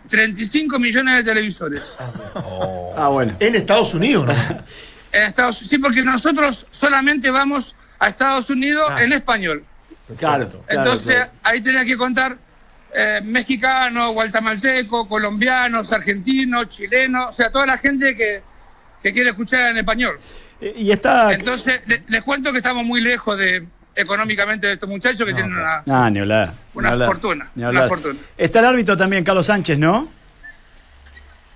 35 0.09 0.79
millones 0.79 1.15
de 1.17 1.23
televisores. 1.23 1.95
Ah, 2.97 3.09
bueno. 3.11 3.35
En 3.39 3.55
Estados 3.55 3.93
Unidos, 3.93 4.25
¿no? 4.27 4.33
En 5.11 5.23
Estados 5.23 5.57
Sí, 5.59 5.77
porque 5.77 6.01
nosotros 6.01 6.67
solamente 6.71 7.29
vamos 7.31 7.75
a 7.99 8.07
Estados 8.07 8.49
Unidos 8.49 8.85
en 8.99 9.13
español. 9.13 9.63
Claro. 10.17 10.63
Entonces, 10.67 11.15
claro. 11.15 11.31
ahí 11.43 11.61
tenía 11.61 11.85
que 11.85 11.97
contar 11.97 12.38
eh, 12.93 13.21
mexicanos, 13.23 14.13
guatemaltecos, 14.13 15.07
colombianos, 15.07 15.91
argentinos, 15.91 16.69
chilenos, 16.69 17.29
o 17.29 17.33
sea, 17.33 17.49
toda 17.51 17.65
la 17.65 17.77
gente 17.77 18.15
que, 18.15 18.41
que 19.03 19.13
quiere 19.13 19.29
escuchar 19.29 19.71
en 19.71 19.77
español. 19.77 20.19
Eh, 20.61 20.73
Y 20.77 20.91
está. 20.91 21.31
Entonces, 21.33 21.81
le- 21.88 22.03
les 22.07 22.21
cuento 22.23 22.51
que 22.51 22.57
estamos 22.59 22.83
muy 22.85 23.01
lejos 23.01 23.38
de 23.38 23.67
económicamente 23.95 24.67
de 24.67 24.73
estos 24.73 24.89
muchachos 24.89 25.25
que 25.25 25.34
tienen 25.34 25.53
una... 25.53 25.84
Ah, 25.88 26.10
ni 26.10 26.19
hablar. 26.19 26.53
Una 26.73 26.89
ni 26.89 26.93
hablar, 26.93 27.08
fortuna, 27.08 27.51
ni 27.55 27.63
una 27.63 27.88
fortuna. 27.88 28.19
Está 28.38 28.60
el 28.60 28.65
árbitro 28.65 28.95
también, 28.97 29.23
Carlos 29.23 29.45
Sánchez, 29.45 29.77
¿no? 29.77 30.12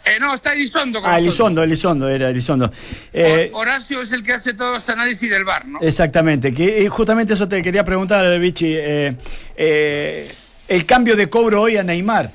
Eh, 0.06 0.17
no, 0.19 0.34
está 0.34 0.54
Elizondo 0.54 1.02
con 1.02 1.12
Ah. 1.12 1.17
Elizondo, 1.19 1.62
Elizondo, 1.62 2.08
era 2.10 2.30
Elizondo. 2.30 2.71
Eh, 3.13 3.52
Hor- 3.54 3.62
Horacio 3.63 4.02
es 4.02 4.12
el 4.13 4.23
que 4.23 4.32
hace 4.34 4.54
todo 4.54 4.78
ese 4.78 4.93
análisis 4.93 5.30
del 5.30 5.43
bar, 5.43 5.67
¿no? 5.67 5.80
Exactamente, 5.82 6.54
que 6.54 6.82
eh, 6.84 6.89
justamente 6.89 7.34
eso 7.34 7.47
te 7.47 7.62
quería 7.62 7.84
preguntar, 7.84 8.39
Vichy. 8.39 8.75
eh, 8.78 10.34
el 10.67 10.86
cambio 10.86 11.15
de 11.15 11.30
cobro 11.30 11.62
hoy 11.62 11.78
a 11.78 11.84
Neymar, 11.84 12.32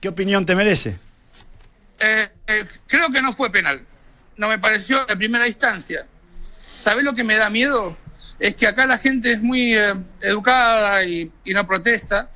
¿qué 0.00 0.08
opinión 0.08 0.44
te 0.46 0.54
merece? 0.54 0.98
Creo 2.86 3.10
que 3.12 3.22
no 3.22 3.32
fue 3.32 3.50
penal. 3.50 3.80
No 4.36 4.48
me 4.48 4.58
pareció 4.58 5.04
de 5.04 5.16
primera 5.16 5.46
instancia. 5.46 6.06
¿Sabés 6.76 7.04
lo 7.04 7.12
que 7.14 7.22
me 7.22 7.36
da 7.36 7.48
miedo? 7.50 7.96
Es 8.42 8.54
que 8.56 8.66
acá 8.66 8.86
la 8.86 8.98
gente 8.98 9.30
es 9.32 9.40
muy 9.42 9.74
eh, 9.74 9.94
educada 10.20 11.04
y, 11.04 11.30
y 11.44 11.54
no 11.54 11.64
protesta. 11.66 12.28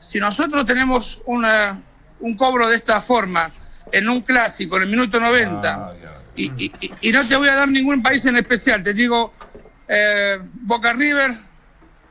Si 0.00 0.18
nosotros 0.18 0.64
tenemos 0.66 1.22
una, 1.26 1.80
un 2.20 2.36
cobro 2.36 2.68
de 2.68 2.74
esta 2.76 3.00
forma 3.00 3.52
en 3.92 4.08
un 4.08 4.22
clásico, 4.22 4.76
en 4.76 4.82
el 4.84 4.88
minuto 4.88 5.20
90, 5.20 5.92
y, 6.34 6.44
y- 6.64 6.72
y- 6.80 6.92
y 7.08 7.12
no 7.12 7.26
te 7.28 7.36
voy 7.36 7.48
a 7.48 7.54
dar 7.54 7.68
ningún 7.68 8.02
país 8.02 8.24
en 8.26 8.36
especial, 8.36 8.82
te 8.82 8.92
digo 8.92 9.32
eh, 9.86 10.38
Boca 10.62 10.92
River, 10.94 11.30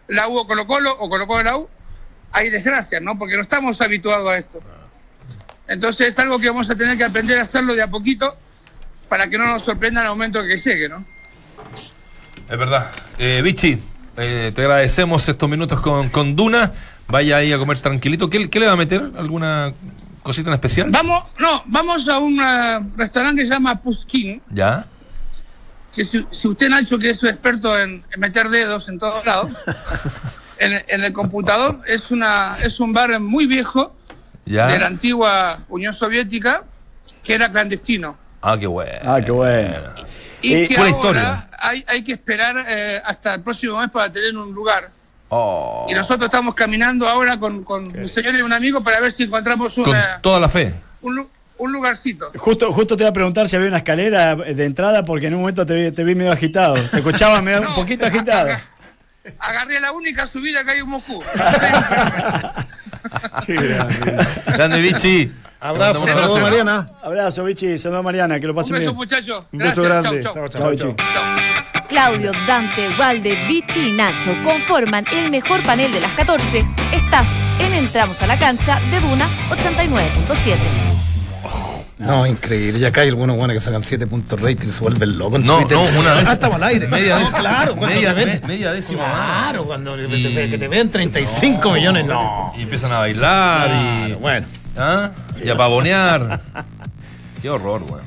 la 0.07 0.27
U 0.29 0.37
o 0.37 0.47
Colo 0.47 0.65
Colo 0.67 0.91
o 0.99 1.09
Colo 1.09 1.27
Colo 1.27 1.43
la 1.43 1.57
U, 1.57 1.67
hay 2.31 2.49
desgracias, 2.49 3.01
¿no? 3.01 3.17
Porque 3.17 3.35
no 3.35 3.41
estamos 3.41 3.81
habituados 3.81 4.29
a 4.29 4.37
esto. 4.37 4.61
Entonces 5.67 6.07
es 6.09 6.19
algo 6.19 6.39
que 6.39 6.47
vamos 6.49 6.69
a 6.69 6.75
tener 6.75 6.97
que 6.97 7.03
aprender 7.03 7.37
a 7.39 7.41
hacerlo 7.41 7.75
de 7.75 7.81
a 7.81 7.87
poquito 7.89 8.37
para 9.09 9.27
que 9.27 9.37
no 9.37 9.45
nos 9.45 9.63
sorprenda 9.63 10.01
el 10.03 10.07
momento 10.09 10.41
que 10.45 10.57
llegue, 10.57 10.87
¿no? 10.87 11.05
Es 12.51 12.57
verdad. 12.57 12.91
Eh, 13.17 13.41
Vichy, 13.41 13.79
eh, 14.17 14.51
te 14.53 14.61
agradecemos 14.61 15.27
estos 15.29 15.49
minutos 15.49 15.79
con, 15.79 16.09
con 16.09 16.35
Duna. 16.35 16.73
Vaya 17.07 17.37
ahí 17.37 17.53
a 17.53 17.57
comer 17.57 17.79
tranquilito. 17.79 18.29
¿Qué, 18.29 18.49
qué 18.49 18.59
le 18.59 18.65
va 18.65 18.73
a 18.73 18.75
meter? 18.75 19.09
¿Alguna 19.17 19.73
cosita 20.21 20.49
en 20.49 20.55
especial? 20.55 20.91
Vamos, 20.91 21.23
no, 21.39 21.63
vamos 21.67 22.09
a 22.09 22.19
un 22.19 22.37
eh, 22.41 22.91
restaurante 22.97 23.41
que 23.41 23.47
se 23.47 23.53
llama 23.53 23.81
Puskin, 23.81 24.41
¿Ya? 24.49 24.85
que 25.95 26.03
si, 26.03 26.25
si 26.29 26.49
usted, 26.49 26.67
Nacho, 26.67 26.99
que 26.99 27.11
es 27.11 27.23
un 27.23 27.29
experto 27.29 27.79
en, 27.79 28.03
en 28.11 28.19
meter 28.19 28.49
dedos 28.49 28.89
en 28.89 28.99
todos 28.99 29.25
lados, 29.25 29.49
en, 30.57 30.73
en 30.89 31.03
el 31.05 31.13
computador, 31.13 31.79
es, 31.87 32.11
una, 32.11 32.53
es 32.61 32.81
un 32.81 32.91
bar 32.91 33.17
muy 33.21 33.47
viejo 33.47 33.95
¿Ya? 34.45 34.67
de 34.67 34.77
la 34.77 34.87
antigua 34.87 35.59
Unión 35.69 35.93
Soviética 35.93 36.65
que 37.23 37.33
era 37.33 37.49
clandestino. 37.49 38.17
Ah, 38.41 38.57
qué 38.59 38.67
bueno. 38.67 38.99
Ah, 39.03 39.19
qué 39.23 39.31
bueno. 39.31 39.77
Y 40.41 40.53
Eh, 40.55 40.67
que 40.67 40.77
ahora 40.77 40.89
historia. 40.89 41.47
hay, 41.59 41.85
hay 41.87 42.03
que 42.03 42.13
esperar 42.13 42.55
eh, 42.67 42.99
hasta 43.05 43.35
el 43.35 43.41
próximo 43.43 43.79
mes 43.79 43.89
para 43.89 44.11
tener 44.11 44.35
un 44.35 44.51
lugar. 44.53 44.89
Oh. 45.29 45.85
Y 45.89 45.93
nosotros 45.93 46.25
estamos 46.25 46.55
caminando 46.55 47.07
ahora 47.07 47.39
con, 47.39 47.63
con 47.63 47.85
un 47.95 48.05
señor 48.05 48.35
y 48.35 48.41
un 48.41 48.51
amigo 48.51 48.83
para 48.83 48.99
ver 48.99 49.11
si 49.11 49.23
encontramos 49.23 49.73
Con 49.75 49.89
una, 49.89 50.19
toda 50.21 50.39
la 50.39 50.49
fe. 50.49 50.73
un, 51.01 51.27
un 51.57 51.71
lugarcito. 51.71 52.31
Justo, 52.35 52.73
justo 52.73 52.97
te 52.97 53.03
iba 53.03 53.11
a 53.11 53.13
preguntar 53.13 53.47
si 53.47 53.55
había 53.55 53.67
una 53.69 53.77
escalera 53.77 54.35
de 54.35 54.65
entrada 54.65 55.03
porque 55.03 55.27
en 55.27 55.35
un 55.35 55.41
momento 55.41 55.65
te 55.65 55.73
vi, 55.73 55.91
te 55.91 56.03
vi 56.03 56.15
medio 56.15 56.31
agitado. 56.33 56.73
Te 56.73 56.97
escuchaba 56.97 57.41
medio, 57.41 57.59
un 57.61 57.65
No, 57.65 57.75
poquito 57.75 58.05
agitado. 58.07 58.49
aga- 58.49 58.61
Agarré 59.37 59.79
la 59.79 59.91
única 59.91 60.25
subida 60.25 60.63
que 60.65 60.71
hay 60.71 60.79
en 60.79 60.87
Moscú. 60.89 61.23
Grande 64.47 64.81
Vichy. 64.81 65.31
Abrazo, 65.61 65.99
un 66.01 66.07
saludos, 66.07 66.25
abrazo. 66.31 66.41
Mariana. 66.45 66.87
Abrazo, 67.03 67.43
Vichy. 67.43 67.77
Saludos 67.77 67.99
a 67.99 68.03
Mariana, 68.03 68.39
que 68.39 68.47
lo 68.47 68.53
Un 68.53 68.55
pasen 68.57 68.73
beso, 68.73 68.85
bien. 68.87 68.95
muchachos. 68.95 69.45
Un 69.51 69.59
beso 69.59 69.83
grande. 69.83 70.19
Chau, 70.21 70.33
chau. 70.33 70.49
Chao, 70.49 70.61
Chao, 70.61 70.71
Vichy. 70.71 70.95
Chau. 71.13 71.85
Claudio, 71.87 72.31
Dante, 72.47 72.89
Walde, 72.97 73.35
Vichy 73.47 73.89
y 73.89 73.91
Nacho 73.91 74.33
conforman 74.43 75.05
el 75.13 75.29
mejor 75.29 75.61
panel 75.63 75.91
de 75.91 75.99
las 76.01 76.11
14. 76.11 76.65
Estás 76.93 77.27
en 77.59 77.73
Entramos 77.73 78.21
a 78.23 78.27
la 78.27 78.37
cancha 78.39 78.79
de 78.89 78.99
Duna 79.01 79.27
89.7. 79.49 80.90
No, 82.05 82.25
increíble. 82.27 82.79
Ya 82.79 82.91
hay 82.95 83.09
algunos 83.09 83.37
buenos 83.37 83.53
que 83.55 83.61
sacan 83.61 83.83
7 83.83 84.07
puntos 84.07 84.39
rating 84.41 84.67
y 84.69 84.71
se 84.71 84.79
vuelven 84.81 85.17
locos. 85.17 85.39
No, 85.41 85.59
Twitter. 85.59 85.77
no, 85.77 85.99
una 85.99 86.13
vez. 86.15 86.27
Ah, 86.27 86.33
estamos 86.33 86.55
al 86.57 86.63
aire. 86.63 86.87
Media 86.87 87.15
No, 87.15 87.19
décima. 87.21 87.39
claro, 87.39 87.75
cuando 87.75 87.95
media, 87.95 88.09
te 88.15 88.25
ven- 88.25 88.41
me- 88.41 88.47
media 88.47 88.71
décima. 88.71 89.03
Claro, 89.05 89.65
cuando 89.65 89.95
te- 89.95 90.17
Y- 90.17 90.35
te- 90.35 90.49
que 90.49 90.57
te 90.57 90.67
ven 90.67 90.89
35 90.89 91.71
millones, 91.71 92.05
no. 92.05 92.53
Y 92.57 92.63
empiezan 92.63 92.91
a 92.91 92.99
bailar 92.99 94.09
y. 94.09 94.13
Bueno. 94.13 94.47
¿Ah? 94.77 95.11
Y 95.43 95.49
a 95.49 95.55
pavonear. 95.57 96.41
Qué 97.41 97.49
horror, 97.49 97.81
weón. 97.83 98.01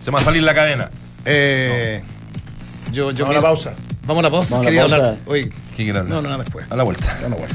Se 0.00 0.10
me 0.10 0.16
va 0.16 0.20
a 0.20 0.24
salir 0.24 0.42
la 0.42 0.54
cadena. 0.54 0.88
Eh, 1.24 2.02
yo, 2.92 3.10
yo 3.10 3.24
Vamos 3.24 3.30
a 3.30 3.40
la 3.40 3.42
pausa. 3.42 3.74
Vamos 4.06 4.20
a 4.20 4.22
la 4.22 4.30
pausa. 4.30 4.50
Vamos 4.50 4.60
a 4.60 4.64
la 4.64 4.70
Quería 4.70 4.80
pausa. 4.82 4.96
hablar. 4.96 5.16
Oye, 5.26 5.50
¿Quién 5.76 5.88
quiere 5.88 5.98
hablar? 5.98 6.22
no, 6.22 6.30
no, 6.30 6.38
después. 6.38 6.64
A 6.70 6.74
la 6.74 6.84
vuelta. 6.84 7.18
No, 7.20 7.28
no, 7.28 7.36
bueno. 7.36 7.54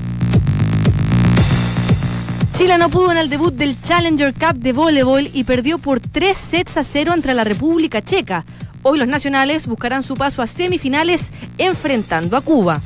Chile 2.55 2.77
no 2.77 2.91
pudo 2.91 3.13
en 3.13 3.19
el 3.19 3.31
debut 3.31 3.55
del 3.55 3.81
Challenger 3.81 4.35
Cup 4.35 4.59
de 4.59 4.73
voleibol 4.73 5.31
y 5.33 5.45
perdió 5.45 5.79
por 5.79 6.01
3 6.01 6.37
sets 6.37 6.77
a 6.77 6.85
0 6.85 7.13
ante 7.13 7.33
la 7.33 7.45
República 7.45 8.03
Checa. 8.03 8.45
Hoy 8.83 8.99
los 8.99 9.09
nacionales 9.09 9.67
buscarán 9.67 10.03
su 10.03 10.17
paso 10.17 10.43
a 10.43 10.47
semifinales 10.47 11.33
enfrentando 11.57 12.37
a 12.37 12.43
Cuba. 12.43 12.81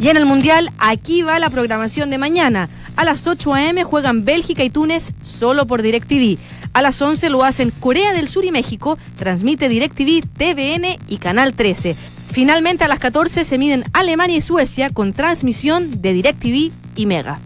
Y 0.00 0.08
en 0.08 0.16
el 0.16 0.24
Mundial, 0.24 0.70
aquí 0.78 1.22
va 1.22 1.38
la 1.38 1.50
programación 1.50 2.08
de 2.10 2.18
mañana. 2.18 2.68
A 2.96 3.04
las 3.04 3.26
8 3.26 3.54
a.m. 3.54 3.84
juegan 3.84 4.24
Bélgica 4.24 4.64
y 4.64 4.70
Túnez 4.70 5.12
solo 5.22 5.66
por 5.66 5.82
DirecTV. 5.82 6.38
A 6.72 6.80
las 6.80 7.00
11 7.00 7.28
lo 7.28 7.44
hacen 7.44 7.70
Corea 7.70 8.14
del 8.14 8.28
Sur 8.28 8.46
y 8.46 8.50
México, 8.50 8.98
transmite 9.18 9.68
DirecTV, 9.68 10.26
TVN 10.26 10.98
y 11.08 11.18
Canal 11.18 11.52
13. 11.52 11.94
Finalmente 12.32 12.84
a 12.84 12.88
las 12.88 12.98
14 12.98 13.44
se 13.44 13.58
miden 13.58 13.84
Alemania 13.92 14.38
y 14.38 14.40
Suecia 14.40 14.88
con 14.88 15.12
transmisión 15.12 16.00
de 16.00 16.14
DirecTV 16.14 16.72
y 16.96 17.06
Mega. 17.06 17.38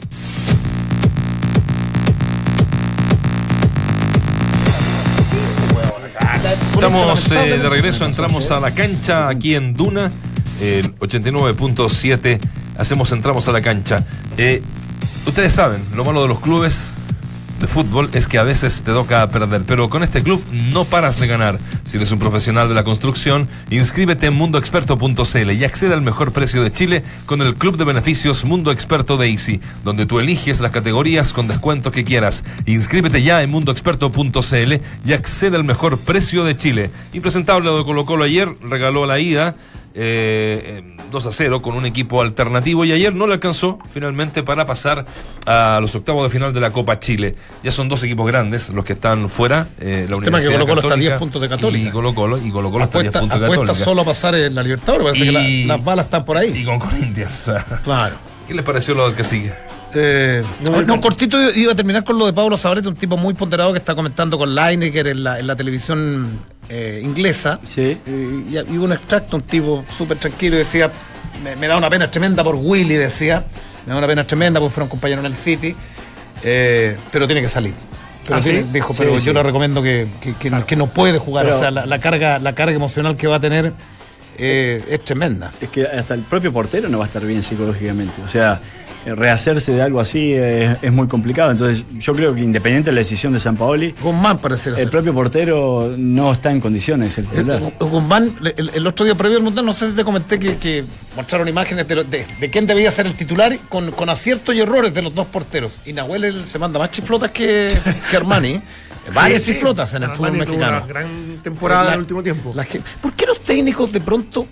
Estamos 6.72 7.32
eh, 7.32 7.58
de 7.58 7.68
regreso, 7.68 8.04
entramos 8.04 8.48
a 8.52 8.60
la 8.60 8.70
cancha 8.70 9.28
aquí 9.28 9.56
en 9.56 9.74
Duna, 9.74 10.08
el 10.60 10.94
89.7. 10.98 12.38
Hacemos, 12.78 13.10
entramos 13.10 13.48
a 13.48 13.52
la 13.52 13.60
cancha. 13.60 14.06
Eh, 14.36 14.62
ustedes 15.26 15.52
saben, 15.52 15.82
lo 15.96 16.04
malo 16.04 16.22
de 16.22 16.28
los 16.28 16.38
clubes 16.38 16.96
de 17.60 17.66
fútbol 17.66 18.10
es 18.12 18.28
que 18.28 18.38
a 18.38 18.42
veces 18.42 18.82
te 18.82 18.92
toca 18.92 19.26
perder, 19.28 19.62
pero 19.66 19.88
con 19.88 20.02
este 20.02 20.22
club 20.22 20.44
no 20.52 20.84
paras 20.84 21.18
de 21.18 21.26
ganar. 21.26 21.58
Si 21.84 21.96
eres 21.96 22.12
un 22.12 22.18
profesional 22.18 22.68
de 22.68 22.74
la 22.74 22.84
construcción, 22.84 23.48
inscríbete 23.70 24.26
en 24.26 24.34
mundoexperto.cl 24.34 25.50
y 25.52 25.64
accede 25.64 25.94
al 25.94 26.02
mejor 26.02 26.32
precio 26.32 26.62
de 26.62 26.72
Chile 26.72 27.02
con 27.24 27.40
el 27.40 27.54
club 27.54 27.76
de 27.76 27.84
beneficios 27.84 28.44
Mundo 28.44 28.72
Experto 28.72 29.16
de 29.16 29.30
Easy, 29.30 29.60
donde 29.84 30.06
tú 30.06 30.20
eliges 30.20 30.60
las 30.60 30.72
categorías 30.72 31.32
con 31.32 31.48
descuentos 31.48 31.92
que 31.92 32.04
quieras. 32.04 32.44
Inscríbete 32.66 33.22
ya 33.22 33.42
en 33.42 33.50
mundoexperto.cl 33.50 34.74
y 35.04 35.12
accede 35.12 35.56
al 35.56 35.64
mejor 35.64 35.98
precio 35.98 36.44
de 36.44 36.56
Chile. 36.56 36.90
Impresentable 37.12 37.70
de 37.70 37.84
Colo 37.84 38.04
Colo 38.04 38.24
ayer, 38.24 38.48
regaló 38.60 39.06
la 39.06 39.18
ida. 39.18 39.56
Eh, 39.98 40.82
eh, 40.84 40.96
2 41.10 41.26
a 41.26 41.32
0 41.32 41.62
con 41.62 41.74
un 41.74 41.86
equipo 41.86 42.20
alternativo 42.20 42.84
y 42.84 42.92
ayer 42.92 43.14
no 43.14 43.26
le 43.26 43.32
alcanzó 43.32 43.78
finalmente 43.90 44.42
para 44.42 44.66
pasar 44.66 45.06
a 45.46 45.78
los 45.80 45.94
octavos 45.94 46.24
de 46.24 46.30
final 46.30 46.52
de 46.52 46.60
la 46.60 46.70
Copa 46.70 46.98
Chile. 46.98 47.34
Ya 47.62 47.72
son 47.72 47.88
dos 47.88 48.02
equipos 48.02 48.26
grandes 48.26 48.70
los 48.70 48.84
que 48.84 48.92
están 48.92 49.30
fuera. 49.30 49.68
eh, 49.80 50.06
la 50.08 50.16
tema 50.18 50.38
que 50.38 50.48
Universidad 50.48 50.60
Colo-Colo 50.60 50.80
está 50.80 50.86
a 50.88 50.90
Católica 50.90 51.08
10 51.10 51.18
puntos 51.18 51.42
de 51.42 51.48
Católica. 51.48 51.88
Y 51.88 51.90
Colo 51.90 52.14
Colo, 52.14 52.38
y 52.38 52.50
Colo 52.50 52.70
Colo 52.70 52.84
está 52.84 52.98
a 52.98 53.02
10 53.02 53.08
Apuesta, 53.16 53.20
puntos 53.20 53.40
de 53.40 53.56
Católica. 53.56 53.74
solo 53.84 54.02
a 54.02 54.04
pasar 54.04 54.34
en 54.34 54.54
la 54.54 54.62
Libertadores. 54.62 55.06
Parece 55.06 55.24
que 55.24 55.30
Y- 55.42 55.64
la- 55.64 55.76
las 55.76 55.84
balas 55.84 56.06
están 56.06 56.24
por 56.26 56.36
ahí. 56.36 56.52
Y 56.54 56.64
con 56.64 56.78
Corinthians. 56.78 57.50
Claro. 57.82 58.14
¿Qué 58.46 58.54
les 58.54 58.64
pareció 58.64 58.94
lo 58.94 59.06
del 59.06 59.16
que 59.16 59.24
sigue? 59.24 59.52
Eh, 59.94 60.42
no, 60.86 61.00
cortito 61.00 61.38
iba 61.52 61.72
a 61.72 61.74
terminar 61.74 62.04
con 62.04 62.18
lo 62.18 62.26
de 62.26 62.32
Pablo 62.32 62.56
Sabrete, 62.56 62.86
un 62.86 62.96
tipo 62.96 63.16
muy 63.16 63.32
ponderado 63.34 63.72
que 63.72 63.78
está 63.78 63.94
comentando 63.94 64.36
con 64.36 64.54
Lineker 64.54 65.08
en 65.08 65.24
la, 65.24 65.38
en 65.40 65.46
la 65.46 65.56
televisión 65.56 66.38
eh, 66.68 67.00
inglesa. 67.02 67.60
Sí. 67.64 67.98
Y, 68.06 68.56
y 68.58 68.76
un 68.78 68.92
extracto, 68.92 69.36
un 69.36 69.42
tipo 69.42 69.84
súper 69.96 70.16
tranquilo, 70.18 70.56
decía, 70.56 70.90
me, 71.42 71.56
me 71.56 71.66
da 71.66 71.76
una 71.76 71.88
pena 71.90 72.10
tremenda 72.10 72.42
por 72.44 72.54
Willy, 72.56 72.94
decía, 72.94 73.44
me 73.86 73.92
da 73.92 73.98
una 73.98 74.06
pena 74.06 74.24
tremenda 74.26 74.60
porque 74.60 74.74
fueron 74.74 74.88
compañeros 74.88 75.24
en 75.24 75.30
el 75.30 75.36
City, 75.36 75.74
eh, 76.42 76.96
pero 77.12 77.26
tiene 77.26 77.40
que 77.42 77.48
salir. 77.48 77.74
Pero 78.24 78.38
¿Ah, 78.38 78.42
sí? 78.42 78.64
dijo, 78.72 78.92
pero 78.98 79.18
sí. 79.18 79.26
yo 79.26 79.32
le 79.32 79.42
recomiendo 79.42 79.80
que, 79.82 80.08
que- 80.20 80.34
que- 80.34 80.64
que 80.66 80.76
no 80.76 80.88
puede 80.88 81.18
jugar, 81.18 81.44
Pero- 81.46 81.56
o 81.56 81.60
sea, 81.60 81.70
la, 81.70 81.86
la 81.86 82.00
carga, 82.00 82.38
la 82.40 82.54
carga 82.54 82.74
emocional 82.74 83.16
que 83.16 83.26
va 83.28 83.36
a 83.36 83.40
tener 83.40 83.72
eh, 84.38 84.84
es 84.90 85.04
tremenda. 85.04 85.52
Es 85.60 85.68
que 85.70 85.86
hasta 85.86 86.14
el 86.14 86.20
propio 86.22 86.52
portero 86.52 86.88
no 86.88 86.98
va 86.98 87.04
a 87.04 87.06
estar 87.06 87.24
bien 87.24 87.42
psicológicamente. 87.42 88.20
O 88.22 88.28
sea, 88.28 88.60
rehacerse 89.14 89.72
de 89.72 89.82
algo 89.82 90.00
así 90.00 90.32
es, 90.32 90.76
es 90.82 90.92
muy 90.92 91.06
complicado. 91.08 91.50
Entonces, 91.50 91.84
yo 91.98 92.12
creo 92.14 92.34
que 92.34 92.40
independiente 92.40 92.90
de 92.90 92.94
la 92.94 93.00
decisión 93.00 93.32
de 93.32 93.40
San 93.40 93.56
Paoli, 93.56 93.94
Guzmán 94.02 94.38
parece 94.38 94.70
el 94.76 94.90
propio 94.90 95.14
portero 95.14 95.94
no 95.96 96.32
está 96.32 96.50
en 96.50 96.60
condiciones 96.60 97.08
de 97.08 97.22
ser 97.22 97.30
titular. 97.30 97.62
Eh, 97.62 97.72
Guzmán, 97.80 98.34
el, 98.56 98.70
el 98.74 98.86
otro 98.86 99.04
día 99.04 99.14
previo 99.14 99.36
al 99.38 99.42
Mundial, 99.44 99.64
no 99.64 99.72
sé 99.72 99.90
si 99.90 99.96
te 99.96 100.04
comenté 100.04 100.38
que, 100.38 100.56
que 100.56 100.84
mostraron 101.14 101.46
imágenes 101.48 101.86
de, 101.86 102.04
de- 102.04 102.26
de 102.40 102.50
quién 102.50 102.66
debía 102.66 102.90
ser 102.90 103.06
el 103.06 103.14
titular 103.14 103.56
con, 103.68 103.90
con 103.92 104.08
aciertos 104.08 104.54
y 104.54 104.60
errores 104.60 104.92
de 104.92 105.02
los 105.02 105.14
dos 105.14 105.26
porteros. 105.26 105.72
Y 105.86 105.92
Nahuel 105.92 106.24
él 106.24 106.46
se 106.46 106.58
manda 106.58 106.78
más 106.78 106.90
chiflotas 106.90 107.30
que, 107.30 107.72
que 108.10 108.16
Armani. 108.16 108.60
Varias 109.14 109.42
Sí, 109.44 109.48
sí. 109.48 109.54
chiflotas 109.54 109.94
en 109.94 110.02
el 110.02 110.10
Armani 110.10 110.16
fútbol 110.40 110.46
tuvo 110.46 110.56
mexicano. 110.58 110.76
Una 110.78 110.86
gran 110.86 111.08
temporada 111.42 111.82
La- 111.84 111.88
en 111.90 111.94
el 111.94 112.00
último 112.00 112.22
tiempo. 112.24 112.52
La 112.56 112.66
¿Por 113.00 113.12
qué 113.12 113.24
los 113.26 113.40
técnicos 113.40 113.92
de 113.92 114.00
pronto 114.00 114.46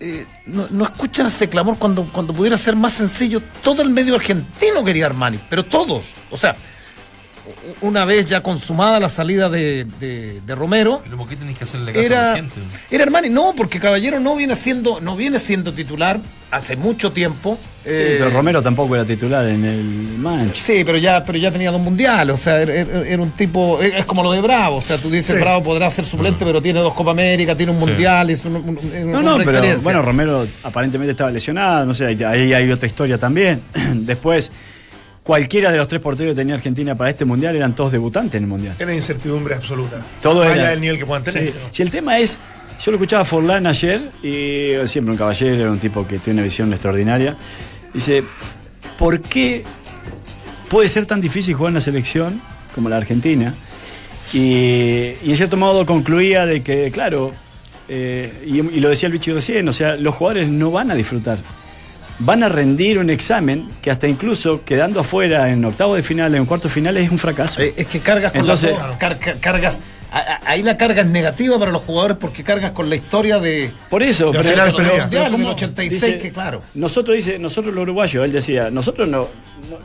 eh, 0.00 0.26
no, 0.46 0.66
no 0.70 0.84
escuchan 0.84 1.26
ese 1.26 1.48
clamor 1.48 1.78
cuando, 1.78 2.04
cuando 2.04 2.32
pudiera 2.32 2.56
ser 2.56 2.76
más 2.76 2.92
sencillo? 2.94 3.42
Todo 3.62 3.82
el 3.82 3.90
medio 3.90 4.14
argentino 4.14 4.84
quería 4.84 5.06
Armani, 5.06 5.38
pero 5.48 5.64
todos. 5.64 6.10
O 6.30 6.36
sea, 6.36 6.56
una 7.80 8.04
vez 8.04 8.26
ya 8.26 8.42
consumada 8.42 9.00
la 9.00 9.08
salida 9.08 9.48
de, 9.48 9.86
de- 10.00 10.40
de 10.46 10.54
Romero, 10.54 11.00
Pero 11.04 11.16
¿por 11.16 11.28
qué 11.28 11.36
tenéis 11.36 11.58
que 11.58 11.64
hacerle 11.64 11.92
caso 11.92 12.02
a 12.02 12.06
era, 12.06 12.26
la 12.30 12.36
gente? 12.36 12.56
era 12.90 13.04
Armani, 13.04 13.28
no, 13.30 13.52
porque 13.56 13.78
Caballero 13.80 14.20
no 14.20 14.36
viene 14.36 14.54
siendo, 14.56 15.00
no 15.00 15.16
viene 15.16 15.38
siendo 15.38 15.72
titular 15.72 16.18
hace 16.50 16.76
mucho 16.76 17.12
tiempo. 17.12 17.58
eh, 17.84 18.16
Pero 18.18 18.30
Romero 18.30 18.62
tampoco 18.62 18.94
era 18.94 19.04
titular 19.04 19.46
en 19.46 19.64
el 19.64 19.84
Manchester. 20.18 20.76
Sí, 20.78 20.84
pero 20.84 20.96
ya, 20.98 21.24
pero 21.24 21.36
ya 21.38 21.50
tenía 21.50 21.70
dos 21.70 21.80
mundiales, 21.80 22.34
o 22.34 22.38
sea, 22.42 22.60
era, 22.62 22.72
era- 22.74 23.06
era 23.06 23.22
un 23.22 23.30
tipo, 23.32 23.80
es 23.82 24.04
como 24.06 24.22
lo 24.22 24.32
de 24.32 24.40
Bravo, 24.40 24.76
o 24.76 24.80
sea, 24.80 24.96
tú 24.98 25.10
dices 25.10 25.36
Sí. 25.36 25.40
Bravo 25.42 25.62
podrá 25.62 25.90
ser 25.90 26.04
suplente, 26.04 26.44
pero 26.44 26.60
tiene 26.62 26.80
dos 26.80 26.94
Copa 26.94 27.10
América, 27.10 27.54
tiene 27.54 27.72
un 27.72 27.78
mundial, 27.78 28.30
es 28.30 28.44
un, 28.44 28.56
un- 28.56 28.68
un- 28.78 28.78
un 29.04 29.12
No, 29.12 29.22
no, 29.22 29.38
pero 29.44 29.62
bueno, 29.80 30.00
Romero 30.02 30.46
aparentemente 30.62 31.10
estaba 31.12 31.30
lesionado, 31.30 31.84
no 31.86 31.92
sé, 31.94 32.06
ahí, 32.06 32.22
ahí 32.24 32.52
hay 32.54 32.70
otra 32.70 32.86
historia 32.86 33.18
también. 33.18 33.60
Después, 33.94 34.50
cualquiera 35.28 35.70
de 35.70 35.76
los 35.76 35.86
tres 35.88 36.00
porteros 36.00 36.32
que 36.32 36.36
tenía 36.36 36.54
Argentina 36.54 36.94
para 36.96 37.10
este 37.10 37.26
mundial 37.26 37.54
eran 37.54 37.74
todos 37.74 37.92
debutantes 37.92 38.36
en 38.38 38.44
el 38.44 38.48
mundial. 38.48 38.74
Era 38.78 38.94
incertidumbre 38.94 39.54
absoluta. 39.54 40.02
Todo 40.22 40.40
allá 40.40 40.54
era- 40.54 40.70
del 40.70 40.80
nivel 40.80 40.96
que 40.98 41.04
puedan 41.04 41.22
tener. 41.22 41.48
Sí. 41.48 41.54
Si 41.70 41.82
el 41.82 41.90
tema 41.90 42.18
es, 42.18 42.38
yo 42.82 42.90
lo 42.92 42.96
escuchaba 42.96 43.22
a 43.22 43.24
Forlán 43.26 43.66
ayer, 43.66 44.00
y 44.22 44.72
siempre 44.88 45.12
un 45.12 45.18
caballero, 45.18 45.54
era 45.54 45.70
un 45.70 45.78
tipo 45.78 46.06
que 46.06 46.18
tiene 46.18 46.38
una 46.40 46.44
visión 46.44 46.72
extraordinaria. 46.72 47.36
Dice, 47.92 48.24
¿por 48.98 49.20
qué 49.20 49.64
puede 50.70 50.88
ser 50.88 51.04
tan 51.04 51.20
difícil 51.20 51.54
jugar 51.54 51.72
en 51.72 51.74
una 51.74 51.80
selección 51.82 52.40
como 52.74 52.88
la 52.88 52.96
Argentina? 52.96 53.52
Y, 54.32 54.38
y 55.22 55.28
en 55.28 55.36
cierto 55.36 55.58
modo 55.58 55.84
concluía 55.84 56.46
de 56.46 56.62
que, 56.62 56.90
claro, 56.90 57.32
eh, 57.90 58.32
y, 58.46 58.60
y 58.60 58.80
lo 58.80 58.88
decía 58.88 59.08
el 59.08 59.12
bicho 59.12 59.34
recién, 59.34 59.68
o 59.68 59.72
sea, 59.74 59.96
los 59.96 60.14
jugadores 60.14 60.48
no 60.48 60.70
van 60.70 60.90
a 60.90 60.94
disfrutar. 60.94 61.36
Van 62.20 62.42
a 62.42 62.48
rendir 62.48 62.98
un 62.98 63.10
examen 63.10 63.68
que 63.80 63.90
hasta 63.90 64.08
incluso 64.08 64.64
quedando 64.64 65.00
afuera 65.00 65.50
en 65.50 65.64
octavo 65.64 65.94
de 65.94 66.02
final, 66.02 66.34
en 66.34 66.46
cuarto 66.46 66.66
de 66.68 66.74
final, 66.74 66.96
es 66.96 67.10
un 67.10 67.18
fracaso. 67.18 67.62
Eh, 67.62 67.72
es 67.76 67.86
que 67.86 68.00
cargas 68.00 68.32
con 68.32 68.40
Entonces- 68.40 68.76
dos, 68.76 68.96
car- 68.96 69.18
car- 69.18 69.38
cargas 69.40 69.80
ahí 70.46 70.62
la 70.62 70.76
carga 70.78 71.02
es 71.02 71.08
negativa 71.08 71.58
para 71.58 71.70
los 71.70 71.82
jugadores 71.82 72.16
porque 72.18 72.42
cargas 72.42 72.70
con 72.72 72.88
la 72.88 72.96
historia 72.96 73.38
de. 73.38 73.70
Por 73.90 74.02
eso, 74.02 74.32
De 74.32 74.38
pero- 74.38 74.48
mundiales 74.72 75.30
¿cómo? 75.30 75.44
del 75.44 75.52
86, 75.54 75.90
Dice, 76.02 76.18
que 76.18 76.32
claro. 76.32 76.62
Nosotros, 76.74 77.14
dice, 77.14 77.38
nosotros 77.38 77.74
los 77.74 77.82
uruguayos, 77.82 78.24
él 78.24 78.32
decía, 78.32 78.70
nosotros 78.70 79.06
no, 79.06 79.18
no- 79.18 79.78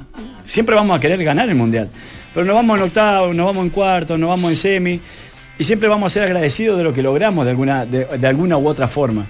siempre 0.46 0.76
vamos 0.76 0.98
a 0.98 1.00
querer 1.00 1.22
ganar 1.24 1.50
el 1.50 1.56
mundial. 1.56 1.90
Pero 2.34 2.46
nos 2.48 2.56
vamos 2.56 2.78
en 2.78 2.84
octavo, 2.86 3.34
nos 3.34 3.46
vamos 3.46 3.64
en 3.66 3.70
cuarto, 3.70 4.18
nos 4.18 4.30
vamos 4.30 4.50
en 4.52 4.56
semi. 4.56 5.00
Y 5.60 5.64
siempre 5.66 5.88
vamos 5.88 6.12
a 6.12 6.14
ser 6.14 6.24
agradecidos 6.24 6.78
de 6.80 6.84
lo 6.84 6.94
que 6.94 7.04
logramos 7.04 7.46
de 7.46 7.52
alguna, 7.52 7.86
de, 7.86 8.06
de 8.06 8.28
alguna 8.28 8.58
u 8.58 8.68
otra 8.68 8.88
forma. 8.88 9.26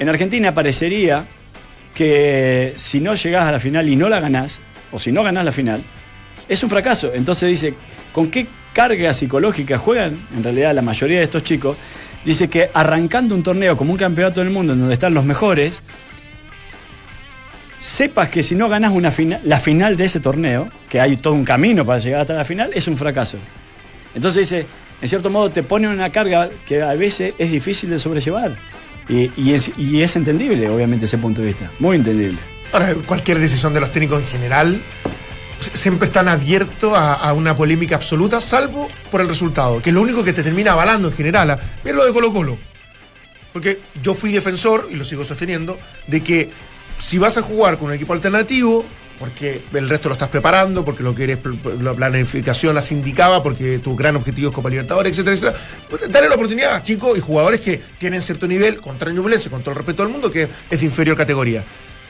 En 0.00 0.08
Argentina 0.08 0.52
parecería 0.52 1.24
que 1.98 2.74
si 2.76 3.00
no 3.00 3.16
llegás 3.16 3.48
a 3.48 3.50
la 3.50 3.58
final 3.58 3.88
y 3.88 3.96
no 3.96 4.08
la 4.08 4.20
ganás, 4.20 4.60
o 4.92 5.00
si 5.00 5.10
no 5.10 5.24
ganás 5.24 5.44
la 5.44 5.50
final, 5.50 5.82
es 6.48 6.62
un 6.62 6.70
fracaso. 6.70 7.10
Entonces 7.12 7.48
dice, 7.48 7.74
¿con 8.12 8.30
qué 8.30 8.46
carga 8.72 9.12
psicológica 9.12 9.78
juegan 9.78 10.16
en 10.36 10.44
realidad 10.44 10.72
la 10.76 10.82
mayoría 10.82 11.18
de 11.18 11.24
estos 11.24 11.42
chicos? 11.42 11.76
Dice 12.24 12.46
que 12.48 12.70
arrancando 12.72 13.34
un 13.34 13.42
torneo 13.42 13.76
como 13.76 13.90
un 13.90 13.98
campeonato 13.98 14.38
del 14.38 14.50
mundo 14.50 14.74
en 14.74 14.78
donde 14.78 14.94
están 14.94 15.12
los 15.12 15.24
mejores, 15.24 15.82
sepas 17.80 18.28
que 18.28 18.44
si 18.44 18.54
no 18.54 18.68
ganas 18.68 18.92
una 18.92 19.12
la 19.42 19.58
final 19.58 19.96
de 19.96 20.04
ese 20.04 20.20
torneo, 20.20 20.68
que 20.88 21.00
hay 21.00 21.16
todo 21.16 21.34
un 21.34 21.44
camino 21.44 21.84
para 21.84 21.98
llegar 21.98 22.20
hasta 22.20 22.34
la 22.34 22.44
final, 22.44 22.70
es 22.74 22.86
un 22.86 22.96
fracaso. 22.96 23.38
Entonces 24.14 24.48
dice, 24.48 24.66
en 25.02 25.08
cierto 25.08 25.30
modo 25.30 25.50
te 25.50 25.64
pone 25.64 25.88
una 25.88 26.10
carga 26.10 26.48
que 26.64 26.80
a 26.80 26.94
veces 26.94 27.34
es 27.38 27.50
difícil 27.50 27.90
de 27.90 27.98
sobrellevar. 27.98 28.56
Y, 29.08 29.32
y 29.36 29.54
es, 29.54 29.70
y 29.76 30.02
es 30.02 30.16
entendible, 30.16 30.68
obviamente, 30.68 31.06
ese 31.06 31.18
punto 31.18 31.40
de 31.40 31.48
vista. 31.48 31.70
Muy 31.78 31.96
entendible. 31.96 32.38
Ahora, 32.72 32.94
cualquier 33.06 33.38
decisión 33.38 33.72
de 33.72 33.80
los 33.80 33.90
técnicos 33.90 34.20
en 34.20 34.26
general 34.26 34.82
siempre 35.72 36.06
están 36.06 36.28
abiertos 36.28 36.92
a, 36.94 37.14
a 37.14 37.32
una 37.32 37.56
polémica 37.56 37.96
absoluta, 37.96 38.40
salvo 38.40 38.88
por 39.10 39.20
el 39.20 39.28
resultado, 39.28 39.80
que 39.82 39.90
es 39.90 39.94
lo 39.94 40.02
único 40.02 40.22
que 40.22 40.32
te 40.32 40.42
termina 40.42 40.72
avalando 40.72 41.08
en 41.08 41.14
general. 41.14 41.58
Mira 41.84 41.96
lo 41.96 42.04
de 42.04 42.12
Colo 42.12 42.32
Colo. 42.32 42.58
Porque 43.52 43.80
yo 44.02 44.14
fui 44.14 44.30
defensor, 44.30 44.88
y 44.90 44.96
lo 44.96 45.04
sigo 45.04 45.24
sosteniendo, 45.24 45.78
de 46.06 46.20
que 46.20 46.50
si 46.98 47.16
vas 47.16 47.38
a 47.38 47.42
jugar 47.42 47.78
con 47.78 47.88
un 47.88 47.94
equipo 47.94 48.12
alternativo, 48.12 48.84
porque 49.18 49.62
el 49.74 49.88
resto 49.88 50.08
lo 50.08 50.12
estás 50.14 50.28
preparando, 50.28 50.84
porque 50.84 51.02
lo 51.02 51.14
que 51.14 51.24
eres, 51.24 51.38
la 51.82 51.94
planificación 51.94 52.74
las 52.74 52.92
indicaba, 52.92 53.42
porque 53.42 53.78
tu 53.78 53.96
gran 53.96 54.16
objetivo 54.16 54.50
es 54.50 54.54
Copa 54.54 54.70
Libertadores, 54.70 55.12
etcétera, 55.12 55.34
etcétera, 55.34 55.58
pues, 55.90 56.02
dale 56.10 56.28
la 56.28 56.34
oportunidad 56.36 56.82
chicos 56.84 57.18
y 57.18 57.20
jugadores 57.20 57.60
que 57.60 57.80
tienen 57.98 58.22
cierto 58.22 58.46
nivel, 58.46 58.80
contra 58.80 59.10
Ñublense, 59.10 59.50
con 59.50 59.60
todo 59.62 59.72
el 59.72 59.76
respeto 59.78 60.02
del 60.04 60.12
mundo, 60.12 60.30
que 60.30 60.48
es 60.70 60.80
de 60.80 60.86
inferior 60.86 61.16
categoría. 61.16 61.64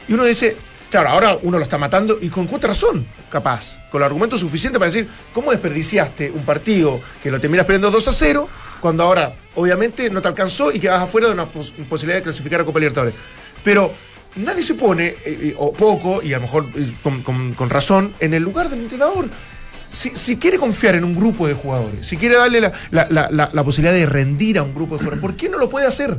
Y 0.06 0.12
uno 0.12 0.24
dice, 0.24 0.56
claro, 0.90 1.08
ahora 1.10 1.38
uno 1.42 1.58
lo 1.58 1.64
está 1.64 1.78
matando 1.78 2.18
y 2.20 2.28
con 2.28 2.46
justa 2.46 2.68
razón, 2.68 3.06
capaz, 3.30 3.78
con 3.90 4.00
el 4.02 4.06
argumento 4.06 4.36
suficiente 4.38 4.78
para 4.78 4.90
decir, 4.90 5.08
¿cómo 5.32 5.50
desperdiciaste 5.50 6.30
un 6.30 6.44
partido 6.44 7.00
que 7.22 7.30
lo 7.30 7.40
terminas 7.40 7.66
perdiendo 7.66 7.90
2 7.90 8.08
a 8.08 8.12
0, 8.12 8.48
cuando 8.80 9.04
ahora, 9.04 9.32
obviamente, 9.54 10.08
no 10.10 10.20
te 10.22 10.28
alcanzó 10.28 10.72
y 10.72 10.78
quedas 10.78 11.02
afuera 11.02 11.26
de 11.26 11.32
una 11.32 11.46
pos- 11.46 11.72
posibilidad 11.88 12.18
de 12.18 12.22
clasificar 12.22 12.60
a 12.60 12.64
Copa 12.64 12.78
Libertadores? 12.78 13.14
Pero 13.64 13.92
nadie 14.36 14.62
se 14.62 14.74
pone, 14.74 15.06
eh, 15.06 15.16
eh, 15.26 15.54
o 15.58 15.72
poco, 15.72 16.22
y 16.22 16.32
a 16.32 16.36
lo 16.36 16.42
mejor 16.42 16.66
eh, 16.76 16.90
con, 17.02 17.22
con- 17.22 17.70
razón, 17.70 18.12
en 18.20 18.34
el 18.34 18.42
lugar 18.42 18.68
del 18.70 18.80
entrenador. 18.80 19.28
Si, 19.90 20.36
quiere 20.36 20.58
confiar 20.58 20.94
en 20.96 21.04
un 21.04 21.14
grupo 21.16 21.46
de 21.48 21.54
jugadores, 21.54 22.06
si 22.06 22.16
quiere 22.18 22.36
darle 22.36 22.60
la- 22.60 22.72
la- 22.90 23.50
la 23.52 23.64
posibilidad 23.64 23.94
de 23.94 24.04
rendir 24.06 24.58
a 24.58 24.62
un 24.62 24.74
grupo 24.74 24.94
de 24.94 24.98
jugadores, 24.98 25.20
¿por 25.22 25.34
qué 25.34 25.48
no 25.48 25.58
lo 25.58 25.70
puede 25.70 25.86
hacer? 25.86 26.16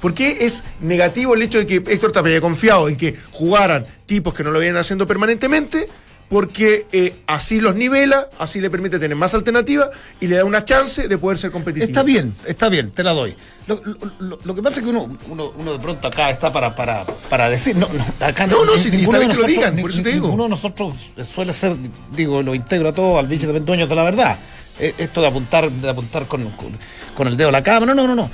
¿Por 0.00 0.14
qué 0.14 0.38
es 0.46 0.62
negativo 0.80 1.34
el 1.34 1.42
hecho 1.42 1.58
de 1.58 1.66
que 1.66 1.76
Héctor 1.76 2.12
Tapia 2.12 2.30
haya 2.30 2.40
confiado 2.40 2.88
en 2.88 2.96
que 2.96 3.16
jugaran 3.32 3.84
tipos 4.06 4.32
que 4.32 4.42
no 4.44 4.50
lo 4.50 4.60
vienen 4.60 4.78
haciendo 4.78 5.06
permanentemente? 5.06 5.88
Porque 6.30 6.86
eh, 6.92 7.16
así 7.26 7.60
los 7.60 7.74
nivela, 7.74 8.28
así 8.38 8.60
le 8.60 8.70
permite 8.70 9.00
tener 9.00 9.16
más 9.16 9.34
alternativas 9.34 9.90
y 10.20 10.28
le 10.28 10.36
da 10.36 10.44
una 10.44 10.64
chance 10.64 11.08
de 11.08 11.18
poder 11.18 11.36
ser 11.38 11.50
competitivo. 11.50 11.88
Está 11.88 12.04
bien, 12.04 12.36
está 12.46 12.68
bien, 12.68 12.92
te 12.92 13.02
la 13.02 13.10
doy. 13.12 13.34
Lo, 13.66 13.82
lo- 13.84 13.96
lo- 14.20 14.38
lo 14.44 14.54
que 14.54 14.62
pasa 14.62 14.78
es 14.78 14.84
que 14.84 14.90
uno, 14.90 15.08
uno, 15.28 15.52
uno 15.56 15.72
de 15.72 15.78
pronto 15.80 16.06
acá 16.06 16.30
está 16.30 16.52
para, 16.52 16.72
para, 16.76 17.04
para 17.28 17.50
decir. 17.50 17.74
No, 17.76 17.88
no, 17.92 18.24
acá 18.24 18.46
No, 18.46 18.64
no, 18.64 18.76
si 18.76 18.92
ninguno 18.92 19.18
de 19.18 19.26
que 19.26 19.34
lo 19.34 19.42
digan, 19.42 19.74
ni- 19.74 19.82
por 19.82 19.90
eso 19.90 20.02
te 20.04 20.12
digo. 20.12 20.26
Ninguno 20.28 20.44
de 20.44 20.50
nosotros 20.50 20.94
suele 21.28 21.52
ser, 21.52 21.74
digo, 22.14 22.40
lo 22.42 22.54
integro 22.54 22.90
a 22.90 22.92
todo 22.94 23.18
al 23.18 23.26
bicho 23.26 23.52
de 23.52 23.58
dueños 23.58 23.88
de 23.88 23.94
la 23.96 24.04
verdad. 24.04 24.38
Eh, 24.78 24.94
Esto 24.98 25.20
de 25.20 25.26
apuntar, 25.26 25.68
de 25.68 25.90
apuntar 25.90 26.26
con, 26.26 26.48
con, 26.52 26.78
con 27.16 27.26
el 27.26 27.36
dedo 27.36 27.48
a 27.48 27.52
la 27.52 27.62
cámara, 27.64 27.92
no, 27.92 28.02
no, 28.02 28.06
no, 28.06 28.14
no. 28.14 28.30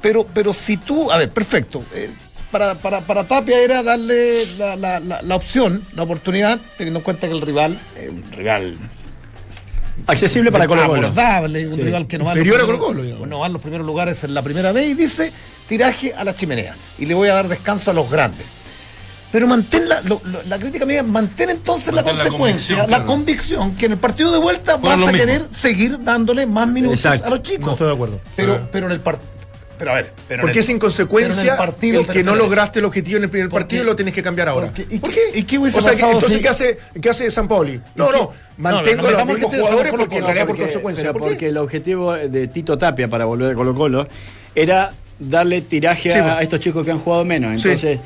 Pero, 0.00 0.24
pero 0.32 0.52
si 0.52 0.76
tú, 0.76 1.10
a 1.10 1.18
ver, 1.18 1.30
perfecto. 1.30 1.82
eh, 1.94 2.08
para, 2.50 2.74
para, 2.74 3.00
para 3.00 3.24
Tapia 3.24 3.58
era 3.62 3.82
darle 3.82 4.46
la, 4.58 4.76
la, 4.76 5.00
la, 5.00 5.22
la 5.22 5.36
opción, 5.36 5.84
la 5.94 6.02
oportunidad, 6.02 6.58
teniendo 6.76 6.98
en 7.00 7.04
cuenta 7.04 7.26
que 7.28 7.32
el 7.34 7.40
rival, 7.42 7.78
eh, 7.96 8.08
un 8.10 8.30
rival 8.32 8.76
Accesible 10.06 10.50
para 10.50 10.66
Colo 10.66 10.82
Colo. 10.86 10.94
abordable, 11.08 11.66
un 11.68 11.74
Sí. 11.74 11.80
rival 11.82 12.06
que 12.06 12.16
no 12.18 12.24
va, 12.24 12.32
en 12.32 12.38
Inferior 12.38 12.60
los 12.60 12.68
a 12.68 13.26
no 13.26 13.38
va 13.40 13.46
en 13.46 13.52
los 13.52 13.60
primeros 13.62 13.86
lugares 13.86 14.24
en 14.24 14.32
la 14.32 14.40
primera 14.42 14.72
vez 14.72 14.88
y 14.90 14.94
dice 14.94 15.30
tiraje 15.68 16.14
a 16.14 16.24
la 16.24 16.34
chimenea 16.34 16.74
y 16.98 17.04
le 17.06 17.12
voy 17.14 17.28
a 17.28 17.34
dar 17.34 17.48
descanso 17.48 17.90
a 17.90 17.94
los 17.94 18.10
grandes. 18.10 18.50
Pero 19.30 19.46
mantén 19.46 19.88
la, 19.88 20.00
lo- 20.00 20.20
lo- 20.24 20.42
la 20.42 20.58
crítica 20.58 20.84
mía, 20.86 21.02
mantén 21.04 21.50
entonces 21.50 21.92
Mantén 21.92 22.16
la 22.16 22.24
consecuencia, 22.24 22.76
la, 22.78 22.82
convicción, 22.82 22.86
claro. 22.88 23.06
convicción 23.06 23.76
que 23.76 23.86
en 23.86 23.92
el 23.92 23.98
partido 23.98 24.32
de 24.32 24.38
vuelta 24.38 24.76
vas 24.78 24.94
a 24.94 24.96
mismo. 24.96 25.12
querer 25.12 25.46
seguir 25.52 26.02
dándole 26.02 26.46
más 26.46 26.66
minutos 26.66 27.04
Exacto. 27.04 27.26
a 27.26 27.30
los 27.30 27.42
chicos. 27.42 27.66
No 27.66 27.72
estoy 27.72 27.86
de 27.88 27.92
acuerdo. 27.94 28.20
Pero, 28.34 28.68
pero 28.72 28.86
en 28.86 28.92
el 28.92 29.00
partido. 29.00 29.28
Pero 29.80 29.90
a 29.90 29.94
ver, 29.94 30.12
pero 30.28 30.40
en 30.42 30.46
Porque 30.46 30.58
el- 30.60 30.64
es 30.64 30.68
inconsecuencia 30.70 31.34
pero 31.40 31.42
en 31.42 31.50
el 31.50 31.56
partido, 31.56 32.00
el 32.00 32.06
pero 32.06 32.12
que 32.18 32.22
no 32.24 32.36
lograste 32.36 32.78
el 32.78 32.84
objetivo 32.84 33.16
en 33.16 33.24
el 33.24 33.30
primer 33.30 33.48
partido 33.48 33.82
y 33.82 33.86
lo 33.86 33.96
tienes 33.96 34.14
que 34.14 34.22
cambiar 34.22 34.48
ahora. 34.50 34.66
porque- 34.66 34.86
¿y 34.94 34.98
¿Por 35.00 35.10
qué- 35.10 35.16
qué? 35.32 35.38
y 35.40 35.42
qué 35.44 35.58
hubiese 35.58 35.78
o 35.78 35.80
sea, 35.80 35.90
que- 35.90 35.96
pasado 35.96 36.12
entonces, 36.12 36.36
si- 36.36 36.42
¿qué 36.42 36.48
hace, 36.48 36.78
¿qué 37.00 37.08
hace 37.10 37.30
San 37.30 37.48
Pauli? 37.48 37.80
No, 37.96 38.04
¿Y 38.08 38.12
qué- 38.12 38.18
no, 38.18 38.32
mantengo 38.58 39.02
no, 39.02 39.08
a 39.08 39.10
los 39.12 39.26
mismos 39.26 39.54
jugadores 39.56 39.92
porque 39.96 40.20
lo 40.20 40.28
haría 40.28 40.46
por 40.46 40.56
consecuencia. 40.58 41.02
pero 41.04 41.12
¿Por 41.14 41.22
qué? 41.22 41.28
porque 41.30 41.46
el 41.48 41.56
objetivo 41.56 42.12
de 42.12 42.46
Tito 42.48 42.78
Tapia 42.78 43.08
para 43.08 43.24
volver 43.24 43.52
a 43.52 43.54
Colo 43.56 43.74
Colo 43.74 44.06
era 44.54 44.90
darle 45.18 45.62
tiraje 45.62 46.10
Sí, 46.10 46.18
a, 46.18 46.22
pues. 46.22 46.34
a 46.34 46.42
estos 46.42 46.60
chicos 46.60 46.84
que 46.84 46.90
han 46.92 46.98
jugado 46.98 47.24
menos. 47.24 47.60
Sí. 47.60 47.98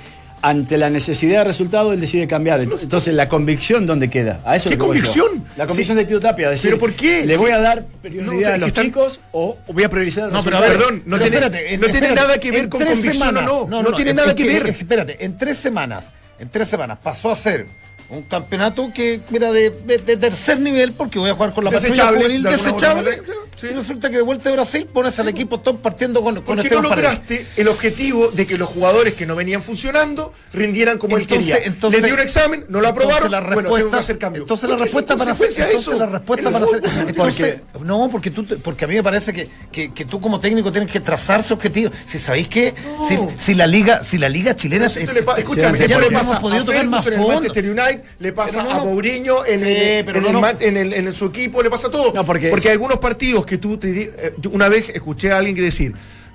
Ante 0.46 0.76
la 0.76 0.90
necesidad 0.90 1.38
de 1.38 1.44
resultado, 1.44 1.94
él 1.94 2.00
decide 2.00 2.26
cambiar. 2.26 2.60
Entonces, 2.60 3.14
la 3.14 3.30
convicción, 3.30 3.86
¿dónde 3.86 4.10
queda? 4.10 4.40
A 4.44 4.56
eso 4.56 4.68
¿Qué 4.68 4.76
yo. 4.76 4.80
convicción? 4.86 5.42
La 5.56 5.66
convicción 5.66 5.96
Sí. 5.96 6.02
de 6.02 6.06
Tito 6.06 6.20
Tapia. 6.20 6.50
Decir, 6.50 6.70
¿Pero 6.72 6.80
por 6.80 6.92
qué? 6.92 7.24
¿Le 7.24 7.38
voy 7.38 7.50
a 7.50 7.58
dar 7.60 7.80
No, 7.80 7.86
prioridad 8.02 8.52
a 8.52 8.56
los 8.58 8.68
están- 8.68 8.84
chicos 8.84 9.20
o 9.32 9.56
voy 9.68 9.84
a 9.84 9.88
priorizar 9.88 10.30
No, 10.30 10.44
pero 10.44 10.58
a 10.58 10.60
ver, 10.60 10.72
Perdón, 10.72 11.02
no 11.06 11.16
pero 11.16 11.30
tiene- 11.30 11.46
espérate, 11.46 11.78
no 11.78 11.86
tiene 11.88 12.10
nada 12.14 12.36
que 12.38 12.50
ver 12.50 12.68
con 12.68 12.82
convicción 12.84 13.36
o 13.38 13.42
no. 13.42 13.82
No 13.82 13.94
tiene 13.94 14.10
es- 14.10 14.16
nada 14.16 14.28
es 14.28 14.34
que 14.34 14.44
ver. 14.46 14.66
es 14.66 14.78
espérate, 14.80 15.24
en 15.24 15.34
tres 15.38 15.56
semanas, 15.56 16.10
en 16.38 16.48
tres 16.50 16.68
semanas 16.68 16.98
pasó 17.02 17.30
a 17.30 17.36
ser 17.36 17.64
un 18.10 18.20
campeonato 18.24 18.92
que, 18.94 19.20
mira, 19.30 19.50
de, 19.50 19.70
de- 19.70 19.96
de 19.96 20.16
tercer 20.18 20.60
nivel, 20.60 20.92
porque 20.92 21.18
voy 21.18 21.30
a 21.30 21.34
jugar 21.34 21.54
con 21.54 21.64
la 21.64 21.70
patrulla 21.70 22.08
juvenil 22.08 22.42
desechable. 22.42 23.22
Manera, 23.64 23.68
sí. 23.68 23.74
Y 23.74 23.78
resulta 23.78 24.10
que 24.10 24.16
de 24.16 24.22
vuelta 24.22 24.48
de 24.48 24.54
Brasil 24.56 24.86
pones 24.92 25.18
al 25.18 25.28
equipo 25.28 25.60
top 25.60 25.80
partiendo 25.80 26.22
con, 26.22 26.34
con 26.36 26.44
¿Por 26.44 26.60
qué 26.62 26.70
no 26.74 26.82
Paredes. 26.88 26.96
lograste 27.12 27.46
el 27.56 27.68
objetivo 27.68 28.28
de 28.28 28.46
que 28.46 28.58
los 28.58 28.68
jugadores 28.68 29.14
que 29.14 29.26
no 29.26 29.34
venían 29.36 29.62
funcionando 29.62 30.32
rindieran 30.52 30.98
como 30.98 31.16
Entonces- 31.18 31.48
él 31.48 31.52
quería? 31.54 31.66
entonces- 31.66 32.00
Le 32.00 32.06
dio 32.06 32.14
un 32.14 32.20
examen, 32.20 32.64
no 32.68 32.80
lo 32.80 32.88
aprobaron, 32.88 33.26
Entonces 33.26 33.30
la 33.32 33.40
bueno, 33.40 33.54
respuesta, 33.60 33.78
tengo 33.84 33.90
que 33.90 33.96
hacer 33.98 34.18
cambio. 34.18 34.42
entonces 34.42 34.62
la 34.64 34.68
¿Por 34.68 34.78
qué 34.78 34.84
respuesta 34.84 35.16
para 35.16 35.30
hacer, 35.32 35.46
entonces 35.68 35.98
la 35.98 36.06
respuesta 36.06 36.50
para 36.50 36.64
hacer, 36.64 36.82
entonces, 37.08 37.56
no, 37.80 38.08
porque 38.10 38.30
tú, 38.30 38.44
te- 38.44 38.56
porque 38.56 38.84
a 38.84 38.88
mí 38.88 38.94
me 38.94 39.02
parece 39.02 39.32
que, 39.32 39.48
que, 39.72 39.92
que 39.92 40.04
tú 40.04 40.20
como 40.20 40.38
técnico 40.40 40.70
tienes 40.72 40.90
que 40.90 41.00
trazarse 41.00 41.54
objetivos. 41.54 41.92
Si 42.06 42.18
sabéis 42.18 42.48
que 42.48 42.74
No. 42.98 43.08
si, 43.08 43.16
si 43.38 43.54
la 43.54 43.66
liga, 43.66 44.02
si 44.02 44.18
la 44.18 44.28
liga 44.28 44.54
chilena, 44.56 44.88
le 44.88 45.22
pa- 45.22 45.36
escúchame, 45.38 45.78
ya 45.86 45.98
le 45.98 46.10
pasa 46.10 46.38
podido 46.40 46.62
a 46.62 46.64
tocar 46.64 46.86
más 46.86 47.04
Ferguson 47.04 47.12
en 47.24 47.30
el. 47.30 47.34
Manchester 47.34 47.64
United, 47.64 48.04
le 48.18 48.32
pasa 48.32 48.62
no, 48.62 48.70
a. 48.70 48.84
Mourinho 48.84 49.44
en, 49.46 50.76
el, 50.76 51.12
su 51.12 51.26
equipo, 51.26 51.62
le 51.62 51.70
pasa 51.70 51.90
todo. 51.90 52.12
Porque- 52.24 52.48
porque 52.48 52.68
hay 52.68 52.72
algunos 52.72 52.98
partidos 52.98 53.44
que 53.46 53.53
eh, 53.62 54.32
una 54.50 54.68
vez 54.68 54.88
escuché 54.90 55.32
a 55.32 55.38
alguien 55.38 55.54
que 55.56 55.62
decir, 55.62 55.94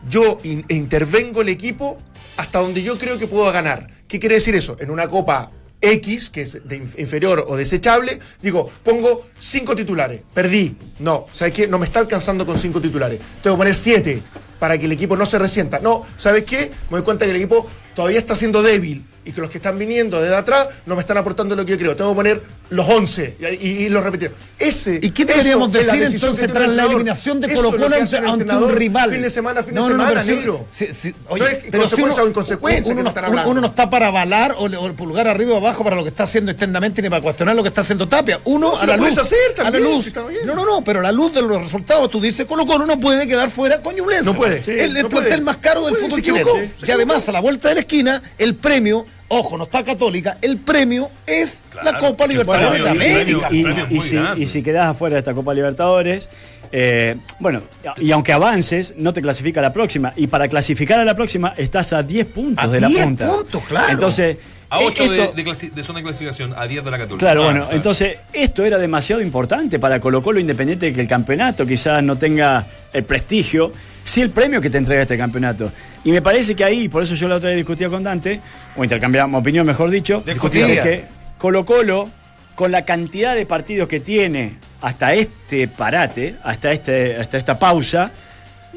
yo 0.10 0.40
in- 0.44 0.66
intervengo 0.70 1.42
el 1.42 1.50
equipo 1.50 1.98
hasta 2.38 2.60
donde 2.60 2.82
yo 2.84 2.98
creo 2.98 3.18
que 3.18 3.28
puedo 3.28 3.52
ganar. 3.52 3.88
¿Qué 4.08 4.20
quiere 4.20 4.36
decir 4.36 4.56
eso? 4.56 4.78
En 4.80 4.90
una 4.90 5.08
copa 5.08 5.52
X, 5.82 6.30
que 6.30 6.42
es 6.42 6.58
inferior 6.98 7.46
o 7.48 7.56
desechable, 7.56 8.20
digo, 8.42 8.70
pongo 8.84 9.28
cinco 9.40 9.76
titulares, 9.76 10.22
perdí. 10.34 10.76
No, 11.00 11.26
¿sabes 11.32 11.54
qué? 11.54 11.68
No 11.68 11.80
me 11.80 11.86
está 11.86 12.00
alcanzando 12.00 12.46
con 12.46 12.58
cinco 12.58 12.82
titulares. 12.82 13.20
Tengo 13.42 13.56
que 13.56 13.60
poner 13.60 13.76
siete 13.76 14.22
para 14.60 14.78
que 14.78 14.86
el 14.86 14.92
equipo 14.92 15.16
no 15.16 15.26
se 15.26 15.40
resienta. 15.40 15.80
No, 15.80 16.06
¿sabes 16.18 16.44
qué? 16.44 16.72
Me 16.90 16.98
doy 16.98 17.04
cuenta 17.04 17.24
que 17.26 17.32
el 17.32 17.38
equipo 17.38 17.66
todavía 17.96 18.20
está 18.20 18.36
siendo 18.36 18.62
débil 18.62 19.06
y 19.30 19.32
que 19.32 19.42
los 19.42 19.50
que 19.50 19.58
están 19.60 19.78
viniendo 19.78 20.22
desde 20.22 20.36
atrás 20.36 20.68
no 20.86 20.96
me 20.96 21.02
están 21.02 21.18
aportando 21.18 21.56
lo 21.56 21.66
que 21.66 21.74
yo 21.74 21.78
creo. 21.78 21.96
Tengo 21.96 22.12
que 22.12 22.16
poner 22.16 22.42
los 22.70 22.88
11 22.88 23.38
y, 23.40 23.46
y, 23.46 23.70
y 23.86 23.90
los 23.90 24.04
repetir. 24.04 24.32
Ese, 24.58 25.00
¿Y 25.02 25.12
qué 25.12 25.26
deberíamos 25.26 25.72
decir 25.72 26.04
entonces 26.04 26.50
el 26.54 26.76
la 26.78 26.86
eliminación 26.86 27.40
de 27.40 27.54
Colo 27.54 27.72
Colo 27.72 27.86
ante, 27.96 28.18
ante 28.18 28.56
un 28.56 28.72
rival? 28.72 29.10
Fin 29.12 29.22
de 29.22 29.30
semana, 29.30 29.64
fin 29.64 29.74
No, 29.76 29.84
de 29.84 29.90
no, 29.92 29.98
no, 29.98 30.04
semana, 30.10 30.22
pero 30.26 30.36
negro. 30.38 30.66
si- 30.70 30.94
si- 30.94 31.16
No 31.30 31.36
es 31.38 31.56
pero 31.72 31.88
si 31.88 32.02
consecuencia 32.02 32.22
uno- 32.22 32.24
o 32.24 32.30
inconsecuencia 32.30 32.92
uno, 32.94 32.98
que 33.00 33.04
no- 33.04 33.10
están 33.10 33.24
uno- 33.24 33.30
hablando. 33.32 33.52
uno 33.52 33.62
no 33.62 33.68
está 33.68 33.90
para 33.90 34.08
avalar 34.08 34.56
o, 34.58 34.66
o 34.66 34.94
pulgar 34.94 35.28
arriba 35.28 35.54
o 35.54 35.58
abajo 35.58 35.84
para 35.84 35.96
lo 35.96 36.04
que 36.04 36.10
está 36.10 36.24
haciendo 36.24 36.52
externamente 36.52 37.02
ni 37.02 37.10
para 37.10 37.22
cuestionar 37.22 37.56
lo 37.56 37.64
que 37.64 37.70
está 37.70 37.82
haciendo 37.82 38.08
Tapia. 38.08 38.40
Uno 38.46 38.78
a 38.78 38.86
la 38.86 38.98
luz. 38.98 39.18
a 39.64 39.70
la 39.70 39.80
luz. 39.80 40.04
si. 40.06 40.14
No, 40.46 40.56
no, 40.56 40.66
no, 40.66 40.84
pero 40.84 41.00
a 41.00 41.04
la 41.04 41.12
luz 41.12 41.34
de 41.34 41.42
los 41.42 41.62
resultados, 41.62 42.10
tú 42.10 42.20
dices 42.20 42.46
Colo 42.48 42.66
Colo 42.66 42.86
no 42.86 43.00
puede 43.00 43.28
quedar 43.28 43.50
fuera 43.52 43.82
con 43.82 43.96
Ñublense. 43.96 44.26
No 44.26 44.34
puede, 44.34 44.58
el 44.58 44.64
sí, 44.64 44.72
el 44.72 44.92
plantel 45.08 45.10
puede. 45.10 45.42
más 45.42 45.58
caro 45.58 45.86
del 45.86 45.96
fútbol 45.96 46.22
chileno. 46.22 46.50
Y 46.86 46.92
además, 46.92 47.28
a 47.30 47.32
la 47.32 47.40
vuelta 47.40 47.70
de 47.70 47.76
la 47.76 47.82
esquina, 47.82 48.22
el 48.38 48.56
premio 48.56 49.06
ojo, 49.30 49.58
no 49.58 49.64
está 49.64 49.84
Católica, 49.84 50.38
el 50.42 50.58
premio 50.58 51.10
es 51.26 51.64
la 51.84 51.98
Copa 51.98 52.28
Libertadores 52.28 52.84
de 52.84 52.90
América. 52.90 53.48
y, 53.90 54.02
si, 54.02 54.18
y 54.38 54.46
si 54.46 54.62
quedás 54.62 54.88
afuera 54.90 55.16
de 55.16 55.20
esta 55.20 55.34
Copa 55.34 55.54
Libertadores, 55.54 56.30
eh, 56.72 57.16
bueno, 57.40 57.62
y 57.98 58.12
aunque 58.12 58.34
avances, 58.34 58.94
no 58.98 59.14
te 59.14 59.22
clasifica 59.22 59.60
a 59.60 59.64
la 59.64 59.74
próxima. 59.74 60.14
Y 60.16 60.28
para 60.28 60.48
clasificar 60.48 61.00
a 61.00 61.06
la 61.06 61.16
próxima 61.16 61.54
estás 61.58 61.94
a 61.94 62.04
10 62.04 62.28
puntos 62.28 62.64
A 62.64 62.68
de 62.68 62.82
la 62.82 62.88
10 62.88 63.04
punta. 63.06 63.28
puntos, 63.28 63.64
claro. 63.68 63.92
Entonces, 63.92 64.38
A 64.72 64.80
8 64.82 65.04
eh, 65.04 65.32
de, 65.36 65.70
de 65.72 65.84
zona 65.84 66.00
de 66.00 66.04
clasificación, 66.04 66.54
a 66.56 66.68
10 66.68 66.84
de 66.86 66.92
la 66.92 66.98
Católica. 66.98 67.20
Claro, 67.26 67.42
Ah, 67.44 67.46
bueno, 67.46 67.68
entonces 67.72 68.18
esto 68.32 68.64
era 68.66 68.78
demasiado 68.78 69.22
importante 69.22 69.80
para 69.80 70.00
Colo 70.00 70.22
Colo 70.22 70.40
Independiente 70.40 70.86
de 70.88 70.94
que 70.94 71.02
el 71.02 71.08
campeonato 71.08 71.66
quizás 71.66 72.04
no 72.04 72.18
tenga 72.18 72.68
el 72.94 73.04
prestigio, 73.04 73.72
sí 74.04 74.22
el 74.22 74.30
premio 74.30 74.62
que 74.62 74.70
te 74.70 74.78
entrega 74.78 75.02
este 75.02 75.18
campeonato. 75.18 75.72
Y 76.04 76.12
me 76.12 76.22
parece 76.22 76.56
que 76.56 76.64
ahí, 76.64 76.88
por 76.88 77.02
eso 77.04 77.16
yo 77.16 77.28
la 77.28 77.36
otra 77.38 77.50
vez 77.50 77.58
discutía 77.58 77.90
con 77.90 78.04
Dante, 78.04 78.40
o 78.78 78.84
intercambiamos 78.84 79.42
opinión 79.42 79.66
mejor 79.66 79.90
dicho, 79.90 80.22
Discutía. 80.26 80.68
es 80.68 80.82
que 80.82 81.06
Colo 81.38 81.66
Colo, 81.66 82.08
con 82.56 82.72
la 82.72 82.86
cantidad 82.86 83.36
de 83.36 83.46
partidos 83.46 83.88
que 83.88 84.00
tiene 84.02 84.58
hasta 84.82 85.14
este 85.14 85.68
parate, 85.68 86.36
hasta, 86.44 86.72
este, 86.72 87.16
hasta 87.18 87.38
esta 87.38 87.58
pausa, 87.58 88.12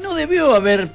no 0.01 0.15
debió 0.15 0.55
haber 0.55 0.89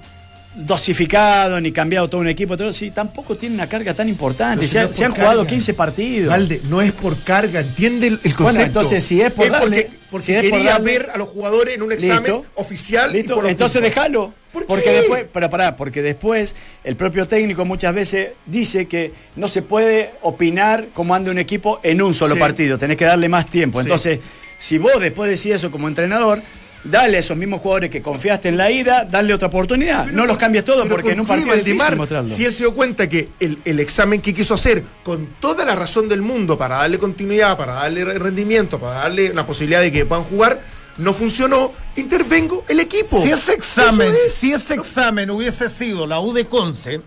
dosificado 0.55 1.61
ni 1.61 1.73
cambiado 1.73 2.09
todo 2.09 2.21
un 2.21 2.29
equipo, 2.29 2.57
todo, 2.57 2.73
sí, 2.73 2.91
tampoco 2.91 3.37
tiene 3.37 3.55
una 3.55 3.69
carga 3.69 3.95
tan 3.95 4.09
importante. 4.09 4.65
Si 4.67 4.73
se, 4.73 4.79
no 4.79 4.85
han- 4.85 4.91
es 4.91 4.97
se 4.97 5.05
han 5.05 5.11
por 5.13 5.21
jugado 5.21 5.39
carga. 5.41 5.51
15 5.51 5.75
partidos. 5.75 6.29
Valde, 6.31 6.61
no 6.69 6.83
es 6.83 6.93
por 6.93 7.17
carga, 7.23 7.61
entiende 7.61 8.07
el, 8.09 8.19
concepto. 8.19 8.43
Bueno, 8.45 8.61
entonces, 8.61 9.05
si 9.05 9.21
es 9.21 9.31
por 9.31 9.49
porque, 9.49 9.51
darle- 9.53 9.91
porque 10.11 10.27
si 10.27 10.33
es 10.35 10.43
por 10.43 10.51
quería 10.59 10.73
darle- 10.73 10.85
ver 10.93 11.11
a 11.15 11.19
los 11.19 11.29
jugadores 11.29 11.75
en 11.75 11.83
un 11.83 11.93
examen 11.93 12.23
Listo. 12.23 12.47
oficial. 12.57 13.11
y 13.11 13.19
Listo, 13.19 13.35
por 13.37 13.47
entonces 13.47 13.83
déjalo. 13.83 14.35
¿Por 14.53 14.65
porque 14.65 14.91
después, 14.91 15.27
pero 15.31 15.51
pará, 15.51 15.77
porque 15.77 16.01
después 16.01 16.55
el 16.83 16.97
propio 16.97 17.27
técnico 17.27 17.67
muchas 17.67 17.95
veces 17.95 18.31
dice 18.47 18.87
que 18.89 19.13
no 19.37 19.47
se 19.47 19.61
puede 19.61 20.13
opinar 20.23 20.87
cómo 20.95 21.15
anda 21.15 21.31
un 21.31 21.39
equipo 21.39 21.81
en 21.83 22.01
un 22.01 22.15
solo 22.15 22.35
Sí. 22.35 22.41
partido, 22.41 22.79
tenés 22.79 22.97
que 22.97 23.05
darle 23.05 23.29
más 23.29 23.45
tiempo. 23.47 23.79
Sí. 23.79 23.85
Entonces, 23.87 24.21
si 24.59 24.79
vos 24.79 24.99
después 25.01 25.29
decís 25.31 25.55
eso 25.57 25.71
como 25.71 25.87
entrenador, 25.87 26.41
dale 26.85 27.17
a 27.17 27.21
esos 27.21 27.37
mismos 27.37 27.61
jugadores 27.61 27.91
que 27.91 28.01
confiaste 28.03 28.49
en 28.49 28.57
la 28.57 28.71
ida, 28.71 29.05
dale 29.11 29.35
otra 29.35 29.49
oportunidad. 29.49 30.05
Pero 30.05 30.17
no 30.17 30.27
los 30.27 30.37
cambies 30.39 30.65
todos 30.65 30.87
porque 30.89 31.13
en 31.13 31.21
un 31.21 31.27
¿por 31.27 31.37
qué, 31.37 31.43
partido 31.47 31.57
Valdemar, 31.77 31.97
mostrarlo. 31.97 32.29
si 32.29 32.45
él 32.45 32.53
se 32.53 32.59
dio 32.59 32.75
cuenta 32.75 33.09
que 33.09 33.29
el, 33.41 33.59
el 33.65 33.81
examen 33.81 34.21
que 34.21 34.33
quiso 34.35 34.55
hacer 34.55 34.83
con 35.03 35.27
toda 35.41 35.65
la 35.65 35.75
razón 35.75 36.09
del 36.09 36.23
mundo 36.23 36.57
para 36.57 36.77
darle 36.77 36.99
continuidad, 36.99 37.57
para 37.57 37.75
darle 37.75 38.05
re- 38.05 38.19
rendimiento, 38.19 38.79
para 38.79 39.01
darle 39.01 39.35
la 39.35 39.45
posibilidad 39.47 39.81
de 39.81 39.91
que 39.93 40.07
puedan 40.07 40.25
jugar, 40.25 40.61
no 40.99 41.13
funcionó, 41.13 41.73
intervengo 41.97 42.65
el 42.69 42.81
equipo. 42.81 43.23
Si 43.23 43.31
ese 43.31 43.53
examen, 43.53 44.13
es. 44.27 44.35
si 44.35 44.53
ese 44.53 44.75
examen 44.75 45.31
hubiese 45.31 45.69
sido 45.69 46.07
la 46.07 46.21
U 46.21 46.33
de 46.33 46.47
Conce 46.47 47.01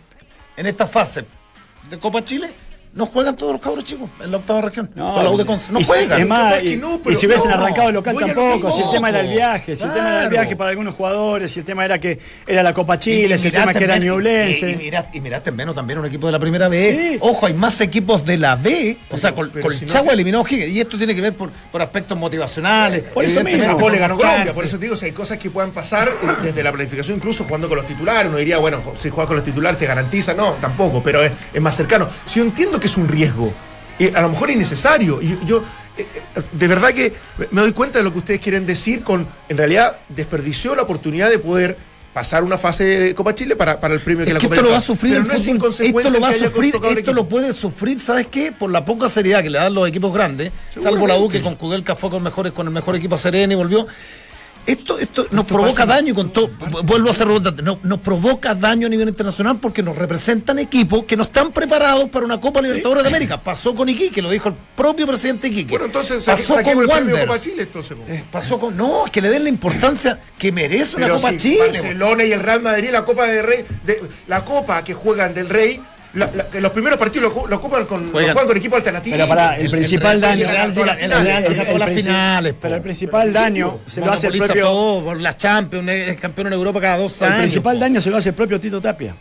en 0.57 0.65
esta 0.65 0.85
fase 0.87 1.25
de 1.89 1.97
Copa 1.97 2.23
Chile, 2.23 2.51
no 2.93 3.05
juegan 3.05 3.35
todos 3.35 3.53
los 3.53 3.61
cabros 3.61 3.83
chicos 3.85 4.09
en 4.21 4.31
la 4.31 4.37
octava 4.37 4.61
región. 4.61 4.89
No, 4.95 5.13
con 5.13 5.23
la 5.23 5.31
U 5.31 5.37
de 5.37 5.45
Conce. 5.45 5.71
No 5.71 5.79
y 5.79 5.83
si- 5.83 5.87
juegan. 5.87 6.21
Es 6.21 6.27
más, 6.27 6.63
y, 6.63 6.75
no, 6.77 6.95
y 6.95 6.99
pero 7.03 7.15
si 7.15 7.25
hubiesen 7.25 7.49
no, 7.49 7.55
arrancado 7.57 7.87
el 7.89 7.95
local 7.95 8.15
lo 8.15 8.25
tampoco, 8.25 8.71
si 8.71 8.81
el 8.81 8.91
tema 8.91 9.09
era 9.09 9.19
el 9.21 9.29
viaje, 9.29 9.75
si 9.75 9.83
el 9.83 9.93
tema 9.93 10.09
era 10.09 10.23
el 10.23 10.29
viaje 10.29 10.55
para 10.55 10.69
algunos 10.71 10.95
jugadores, 10.95 11.51
si 11.51 11.59
el 11.61 11.65
tema 11.65 11.85
era 11.85 11.99
que 11.99 12.19
era 12.45 12.63
la 12.63 12.73
Copa 12.73 12.99
Chile, 12.99 13.37
si 13.37 13.47
el 13.47 13.53
tema 13.53 13.73
que 13.73 13.83
era 13.83 13.97
Ñublense. 13.97 14.69
Y, 14.69 14.73
y 14.73 14.75
miraste, 14.77 15.17
y 15.17 15.21
miraste 15.21 15.51
menos 15.51 15.73
también 15.75 15.99
un 15.99 16.05
equipo 16.05 16.25
de 16.27 16.33
la 16.33 16.39
primera 16.39 16.67
B. 16.67 17.11
Sí. 17.13 17.17
Ojo, 17.21 17.45
hay 17.45 17.53
más 17.53 17.79
equipos 17.81 18.25
de 18.25 18.37
la 18.37 18.55
B. 18.55 18.97
O 19.09 19.17
sea, 19.17 19.33
con, 19.33 19.49
pero 19.51 19.63
con 19.67 19.73
si 19.73 19.85
Chagua 19.85 20.13
eliminó 20.13 20.39
a 20.39 20.41
O'Higgins. 20.41 20.69
Y 20.71 20.79
esto 20.81 20.97
tiene 20.97 21.15
que 21.15 21.21
ver 21.21 21.33
por, 21.33 21.49
por 21.49 21.81
aspectos 21.81 22.17
motivacionales. 22.17 23.03
Por 23.03 23.23
eso 23.23 23.43
mismo. 23.43 23.63
Japón 23.65 23.91
le 23.93 23.99
ganó. 23.99 24.17
Colombia, 24.17 24.53
por 24.53 24.65
eso 24.65 24.77
te 24.77 24.85
digo, 24.85 24.95
si 24.95 25.05
hay 25.05 25.11
cosas 25.11 25.37
que 25.37 25.49
puedan 25.49 25.71
pasar 25.71 26.09
eh, 26.09 26.27
desde 26.43 26.61
la 26.63 26.71
planificación, 26.71 27.17
incluso 27.17 27.45
jugando 27.45 27.69
con 27.69 27.77
los 27.77 27.87
titulares, 27.87 28.27
uno 28.29 28.37
diría, 28.37 28.57
bueno, 28.57 28.81
si 28.97 29.09
juegas 29.09 29.27
con 29.27 29.37
los 29.37 29.45
titulares 29.45 29.79
te 29.79 29.85
garantiza, 29.85 30.33
no, 30.33 30.53
tampoco, 30.53 31.01
pero 31.01 31.23
es, 31.23 31.31
es 31.53 31.61
más 31.61 31.75
cercano. 31.75 32.09
Si 32.25 32.39
yo 32.39 32.45
entiendo 32.45 32.79
que 32.81 32.87
es 32.87 32.97
un 32.97 33.07
riesgo, 33.07 33.53
eh, 33.97 34.11
a 34.13 34.21
lo 34.21 34.29
mejor 34.29 34.51
innecesario, 34.51 35.21
y 35.21 35.39
yo 35.45 35.63
eh, 35.97 36.05
eh, 36.35 36.41
de 36.51 36.67
verdad 36.67 36.89
que 36.93 37.13
me 37.51 37.61
doy 37.61 37.73
cuenta 37.73 37.99
de 37.99 38.03
lo 38.03 38.11
que 38.11 38.19
ustedes 38.19 38.39
quieren 38.39 38.65
decir 38.65 39.03
con, 39.03 39.27
en 39.47 39.57
realidad, 39.57 39.99
desperdició 40.09 40.75
la 40.75 40.81
oportunidad 40.83 41.29
de 41.29 41.39
poder 41.39 41.77
pasar 42.13 42.43
una 42.43 42.57
fase 42.57 42.83
de 42.83 43.15
Copa 43.15 43.33
Chile 43.33 43.55
para, 43.55 43.79
para 43.79 43.93
el 43.93 44.01
premio 44.01 44.25
que 44.25 44.31
Es 44.31 44.33
la 44.33 44.39
que 44.39 44.47
Copa 44.47 44.55
esto 44.55 44.65
lo 44.65 44.71
va 44.71 44.77
a 44.77 44.81
sufrir 44.81 45.13
Pero 45.13 45.25
no 45.25 45.33
es 45.33 45.47
Esto 45.47 46.09
lo 46.09 46.19
va 46.19 46.29
a 46.29 46.33
sufrir, 46.33 46.75
esto 46.97 47.13
lo 47.13 47.25
puede 47.27 47.53
sufrir, 47.53 47.99
¿sabes 47.99 48.27
qué? 48.27 48.51
Por 48.51 48.71
la 48.71 48.83
poca 48.83 49.07
seriedad 49.07 49.41
que 49.41 49.49
le 49.49 49.57
dan 49.57 49.73
los 49.73 49.87
equipos 49.87 50.13
grandes, 50.13 50.51
salvo 50.81 51.07
la 51.07 51.17
U 51.17 51.29
que 51.29 51.41
con 51.41 51.55
Kudelka 51.55 51.95
fue 51.95 52.09
con 52.09 52.23
mejores, 52.23 52.51
con 52.51 52.67
el 52.67 52.73
mejor 52.73 52.95
equipo 52.95 53.15
a 53.15 53.17
Serena 53.17 53.53
y 53.53 53.55
volvió. 53.55 53.87
Esto, 54.65 54.97
esto 54.99 55.25
nos 55.31 55.45
provoca 55.45 55.85
daño 55.85 56.13
con 56.13 56.31
todo. 56.31 56.49
Vuelvo 56.83 57.09
a 57.09 57.13
ser 57.13 57.27
redundante. 57.27 57.61
No, 57.63 57.79
nos 57.83 57.99
provoca 57.99 58.53
daño 58.53 58.87
a 58.87 58.89
nivel 58.89 59.09
internacional 59.09 59.57
porque 59.59 59.81
nos 59.81 59.97
representan 59.97 60.59
equipos 60.59 61.03
que 61.05 61.17
no 61.17 61.23
están 61.23 61.51
preparados 61.51 62.09
para 62.09 62.25
una 62.25 62.39
Copa 62.39 62.61
Libertadores 62.61 63.03
de 63.03 63.09
América. 63.09 63.41
Pasó 63.41 63.73
con 63.73 63.89
Iquique, 63.89 64.21
lo 64.21 64.29
dijo 64.29 64.49
el 64.49 64.55
propio 64.75 65.07
presidente 65.07 65.47
Iquique. 65.47 65.69
Bueno, 65.71 65.85
entonces 65.85 66.23
pasó 66.23 66.55
saque- 66.55 66.73
con 66.73 66.85
Wanderers. 66.87 67.25
Copa 67.27 67.41
Chile, 67.41 67.63
entonces. 67.63 67.97
Eh, 68.07 68.23
Pasó 68.31 68.59
con. 68.59 68.77
No, 68.77 69.05
que 69.11 69.19
le 69.21 69.29
den 69.29 69.43
la 69.43 69.49
importancia 69.49 70.19
que 70.37 70.51
merece 70.51 70.95
una 70.97 71.07
Pero 71.07 71.15
Copa 71.17 71.31
si 71.31 71.37
Chile. 71.37 71.59
Barcelona 71.71 72.23
y 72.23 72.31
el 72.31 72.39
Real 72.39 72.61
Madrid, 72.61 72.89
la 72.91 73.03
Copa 73.03 73.25
del 73.27 73.43
Rey, 73.43 73.65
de- 73.85 74.01
la 74.27 74.45
Copa 74.45 74.83
que 74.83 74.93
juegan 74.93 75.33
del 75.33 75.49
Rey, 75.49 75.81
la- 76.13 76.29
la- 76.33 76.43
que 76.49 76.59
los 76.59 76.71
primeros 76.71 76.99
partidos 76.99 77.33
lo, 77.49 77.55
ocupan 77.55 77.85
con, 77.85 78.05
lo 78.05 78.11
Juegan. 78.11 78.33
juegan 78.33 78.47
con 78.47 78.57
equipo 78.57 78.75
alternativo. 78.75 79.15
Pero 79.15 79.27
para 79.27 79.57
el, 79.57 79.65
El- 79.65 79.71
principal 79.71 80.15
el- 80.15 80.21
daño. 80.21 80.47
las. 80.51 80.73
Pero 82.61 82.75
el 82.75 82.81
principal 82.81 83.33
daño 83.33 83.79
se 83.85 84.01
lo 84.01 84.11
hace 84.11 84.27
el 84.27 84.37
propio. 84.37 84.63
todo, 84.65 85.03
por 85.05 85.19
la 85.19 85.37
Champions, 85.37 85.89
es 85.89 86.17
campeón 86.17 86.47
en 86.47 86.53
Europa 86.53 86.81
cada 86.81 86.97
dos 86.97 87.21
El 87.21 87.33
principal 87.35 87.75
po. 87.75 87.79
daño 87.81 88.01
se 88.01 88.09
lo 88.09 88.17
hace 88.17 88.29
el 88.29 88.35
propio 88.35 88.59
Tito 88.59 88.81
Tapia. 88.81 89.15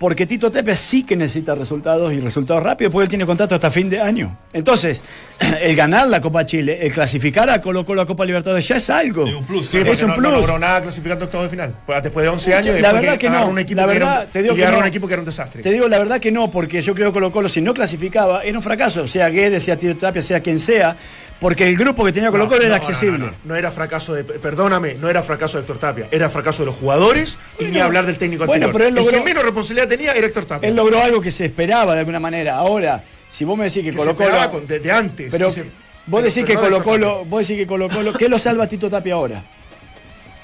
Porque 0.00 0.24
Tito 0.26 0.50
Tapia 0.50 0.74
sí 0.74 1.04
que 1.04 1.14
necesita 1.14 1.54
resultados 1.54 2.10
y 2.14 2.20
resultados 2.20 2.62
rápidos, 2.62 2.90
porque 2.90 3.02
él 3.04 3.08
tiene 3.10 3.26
contrato 3.26 3.54
hasta 3.54 3.70
fin 3.70 3.90
de 3.90 4.00
año. 4.00 4.34
Entonces, 4.50 5.04
el 5.60 5.76
ganar 5.76 6.06
la 6.08 6.22
Copa 6.22 6.46
Chile, 6.46 6.78
el 6.80 6.90
clasificar 6.90 7.50
a 7.50 7.60
Colo 7.60 7.84
Colo 7.84 8.00
a 8.00 8.06
Copa 8.06 8.24
Libertadores 8.24 8.66
ya 8.66 8.76
es 8.76 8.88
algo. 8.88 9.26
Es 9.26 9.34
un 9.34 9.44
plus, 9.44 9.66
Sí, 9.68 9.76
es 9.76 10.02
un 10.02 10.08
no, 10.08 10.14
plus. 10.16 10.30
no 10.32 10.38
logró 10.38 10.58
nada 10.58 10.80
clasificando 10.80 11.26
octavo 11.26 11.42
de 11.44 11.50
final. 11.50 11.74
Pues 11.84 12.02
después 12.02 12.24
de 12.24 12.30
11 12.30 12.54
años, 12.54 12.80
La 12.80 12.92
verdad 12.92 13.18
que 13.18 13.28
no. 13.28 13.46
un 13.46 13.58
equipo 13.58 13.82
La 13.82 13.86
que 13.88 13.96
era 13.96 14.06
un- 14.06 14.12
verdad, 14.12 14.28
te 14.32 14.42
digo 14.42 14.54
que 14.54 14.66
no. 14.66 14.78
un 14.78 14.86
equipo 14.86 15.06
que 15.06 15.12
era 15.12 15.20
un 15.20 15.26
desastre. 15.26 15.62
Te 15.62 15.70
digo 15.70 15.86
la 15.86 15.98
verdad 15.98 16.18
que 16.18 16.32
no, 16.32 16.50
porque 16.50 16.80
yo 16.80 16.94
creo 16.94 17.08
que 17.10 17.12
Colo 17.12 17.30
Colo 17.30 17.50
si 17.50 17.60
no 17.60 17.74
clasificaba 17.74 18.42
era 18.42 18.56
un 18.56 18.64
fracaso, 18.64 19.06
sea 19.06 19.28
Guedes, 19.28 19.62
sea 19.64 19.76
Tito 19.76 19.96
Tapia, 19.98 20.22
sea 20.22 20.40
quien 20.40 20.58
sea, 20.58 20.96
porque 21.40 21.64
el 21.66 21.76
grupo 21.76 22.04
que 22.04 22.12
tenía 22.12 22.30
Colo 22.30 22.44
Colo 22.46 22.58
No, 22.60 22.66
era 22.66 22.70
no, 22.70 22.74
accesible. 22.76 23.18
No, 23.18 23.26
no, 23.26 23.32
no 23.44 23.56
era 23.56 23.70
fracaso 23.70 24.12
de. 24.14 24.24
Perdóname, 24.24 24.94
no 24.94 25.08
era 25.08 25.22
fracaso 25.22 25.56
de 25.58 25.62
Héctor 25.62 25.78
Tapia. 25.78 26.08
Era 26.10 26.28
fracaso 26.30 26.62
de 26.62 26.66
los 26.66 26.74
jugadores 26.76 27.38
y 27.58 27.64
ni 27.64 27.78
hablar 27.78 28.04
del 28.06 28.18
técnico 28.18 28.44
bueno, 28.46 28.66
anterior. 28.66 28.72
pero 28.72 28.88
él 28.88 28.94
logró- 28.94 29.10
El 29.16 29.18
que 29.18 29.24
menos 29.24 29.42
responsabilidad 29.44 29.88
tenía 29.88 30.12
era 30.12 30.26
Héctor 30.26 30.44
Tapia. 30.44 30.68
Él 30.68 30.76
logró 30.76 31.02
algo 31.02 31.20
que 31.20 31.30
se 31.30 31.46
esperaba 31.46 31.94
de 31.94 32.00
alguna 32.00 32.20
manera. 32.20 32.56
Ahora, 32.56 33.02
si 33.28 33.44
vos 33.44 33.56
me 33.56 33.64
decís 33.64 33.82
que 33.82 33.90
que 33.90 33.96
Colo 33.96 34.04
se 34.04 34.10
esperaba 34.22 34.48
Colo. 34.50 34.64
con- 34.66 34.82
de, 34.82 34.92
antes. 34.92 35.28
Pero 35.30 35.46
Dice- 35.46 35.64
vos 36.06 36.22
decís 36.22 36.44
pero 36.46 36.58
que 36.60 36.64
Colo 36.66 36.82
Colo, 36.84 37.24
vos 37.24 37.46
decís 37.46 37.62
que 37.62 37.66
Colo 37.66 37.88
Colo, 37.88 38.12
¿qué 38.12 38.28
lo 38.28 38.38
salva 38.38 38.64
a 38.64 38.68
Tito 38.68 38.90
Tapia 38.90 39.14
ahora? 39.14 39.42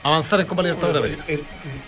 Avanzar 0.03 0.40
en 0.40 0.47
Copa 0.47 0.62
Libertadores. 0.62 1.18
El- 1.26 1.42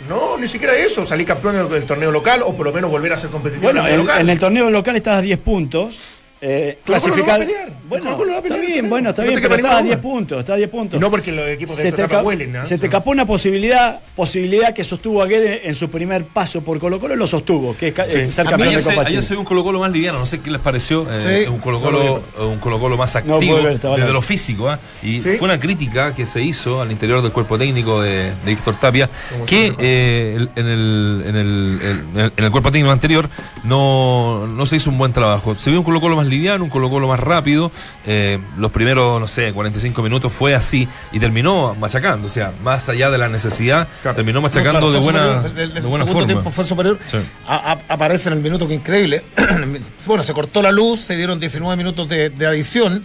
no, 0.08 0.36
ni 0.36 0.48
siquiera 0.48 0.74
eso. 0.76 1.06
Salir 1.06 1.24
campeón 1.26 1.70
del, 1.70 1.84
torneo 1.84 2.10
local 2.10 2.42
o 2.44 2.54
por 2.56 2.66
lo 2.66 2.72
menos 2.72 2.90
volver 2.90 3.12
a 3.12 3.16
ser 3.16 3.30
competitivo 3.30 3.62
Bueno, 3.62 3.80
en 3.80 3.86
el 3.86 3.90
torneo 3.92 4.06
local. 4.06 4.20
en 4.22 4.28
el 4.30 4.38
torneo 4.40 4.70
local 4.70 4.96
estás 4.96 5.16
a 5.18 5.20
10 5.22 5.38
puntos. 5.38 5.98
Eh, 6.40 6.78
clasificar. 6.84 7.44
Bueno, 7.88 8.16
está 8.36 8.56
bien, 8.58 8.88
bueno, 8.88 9.10
está 9.10 9.22
bien, 9.24 9.40
pero 9.42 9.56
estás 9.56 9.72
a 9.72 9.80
ninguna 9.80 9.82
10 9.82 9.96
duda. 9.96 10.02
puntos, 10.02 10.38
estás 10.40 10.54
a 10.54 10.56
10 10.56 10.68
puntos. 10.70 10.96
Y 10.98 11.00
no 11.00 11.10
porque 11.10 11.32
los 11.32 11.48
equipos 11.48 11.76
de 11.76 11.82
se 11.82 11.88
esta 11.88 12.04
etapa 12.04 12.22
huelen. 12.22 12.52
¿no? 12.52 12.64
se 12.64 12.78
te 12.78 12.86
escapó 12.86 13.10
una 13.10 13.26
posibilidad, 13.26 13.98
posibilidad 14.14 14.72
que 14.72 14.84
sostuvo 14.84 15.20
a 15.22 15.26
Guedes 15.26 15.62
en 15.64 15.74
su 15.74 15.90
primer 15.90 16.26
paso 16.26 16.60
por 16.62 16.78
Colo 16.78 17.00
Colo, 17.00 17.16
lo 17.16 17.26
sostuvo, 17.26 17.76
que 17.76 17.88
es 17.88 17.98
eh, 17.98 18.30
ser 18.30 18.46
campeón 18.46 18.68
Ayer 18.68 18.80
de 18.82 18.94
Copa 18.94 19.06
ayer 19.08 19.22
se 19.22 19.30
vio 19.34 19.40
un 19.40 19.46
Colo 19.46 19.64
Colo 19.64 19.80
más 19.80 19.90
liviano, 19.90 20.18
no 20.20 20.26
sé 20.26 20.40
qué 20.40 20.50
les 20.50 20.60
pareció. 20.60 21.06
eh, 21.10 21.44
Sí. 21.46 21.50
un 21.50 21.58
Colo 21.58 21.80
Colo, 21.80 22.22
un 22.40 22.58
Colo 22.58 22.78
Colo 22.78 22.96
más 22.96 23.16
activo 23.16 23.58
desde 23.58 24.12
lo 24.12 24.22
físico. 24.22 24.68
¿ah? 24.68 24.78
Y 25.02 25.20
Sí. 25.22 25.38
fue 25.38 25.46
una 25.48 25.58
crítica 25.58 26.14
que 26.14 26.24
se 26.26 26.40
hizo 26.42 26.80
al 26.80 26.92
interior 26.92 27.20
del 27.22 27.32
cuerpo 27.32 27.58
técnico 27.58 28.00
de, 28.02 28.32
de 28.44 28.52
Héctor 28.52 28.76
Tapia, 28.78 29.10
que 29.46 29.74
eh, 29.78 30.34
el- 30.36 30.50
en, 30.54 30.66
el, 30.68 31.22
en, 31.26 31.36
el, 31.36 31.78
el- 32.16 32.32
en 32.36 32.44
el 32.44 32.50
cuerpo 32.52 32.70
técnico 32.70 32.92
anterior 32.92 33.28
no, 33.64 34.46
no 34.46 34.66
se 34.66 34.76
hizo 34.76 34.90
un 34.90 34.98
buen 34.98 35.12
trabajo. 35.12 35.56
Se 35.56 35.70
vio 35.70 35.80
un 35.80 35.84
Colo 35.84 36.00
Colo 36.00 36.16
más 36.16 36.26
liviano, 36.28 36.64
un 36.64 36.70
Colo 36.70 36.90
Colo 36.90 37.08
más 37.08 37.20
rápido. 37.20 37.70
eh, 38.06 38.38
los 38.56 38.72
primeros, 38.72 39.20
no 39.20 39.28
sé, 39.28 39.52
45 39.52 40.02
minutos 40.02 40.32
fue 40.32 40.54
así 40.54 40.88
y 41.12 41.18
terminó 41.20 41.74
machacando. 41.74 42.26
O 42.26 42.30
sea, 42.30 42.52
más 42.62 42.88
allá 42.88 43.10
de 43.10 43.18
la 43.18 43.28
necesidad, 43.28 43.88
Claro. 44.02 44.16
terminó 44.16 44.38
No, 44.38 44.42
machacando 44.42 44.80
claro, 44.80 44.92
de 44.92 44.98
buena, 44.98 45.36
superior. 45.42 45.50
El- 45.56 45.60
el 45.62 45.74
de 45.74 45.80
buena 45.80 46.04
segundo 46.04 46.12
forma. 46.12 46.26
tiempo 46.26 46.50
fue 46.50 46.64
superior. 46.64 46.98
Sí. 47.06 47.16
A- 47.46 47.72
a- 47.72 47.78
aparece 47.94 48.28
en 48.28 48.34
el 48.34 48.40
minuto 48.40 48.66
que 48.68 48.74
increíble. 48.74 49.22
bueno, 50.06 50.22
se 50.22 50.32
cortó 50.32 50.62
la 50.62 50.72
luz, 50.72 51.00
se 51.00 51.16
dieron 51.16 51.38
19 51.40 51.76
minutos 51.76 52.08
de, 52.08 52.30
de 52.30 52.46
adición. 52.46 53.04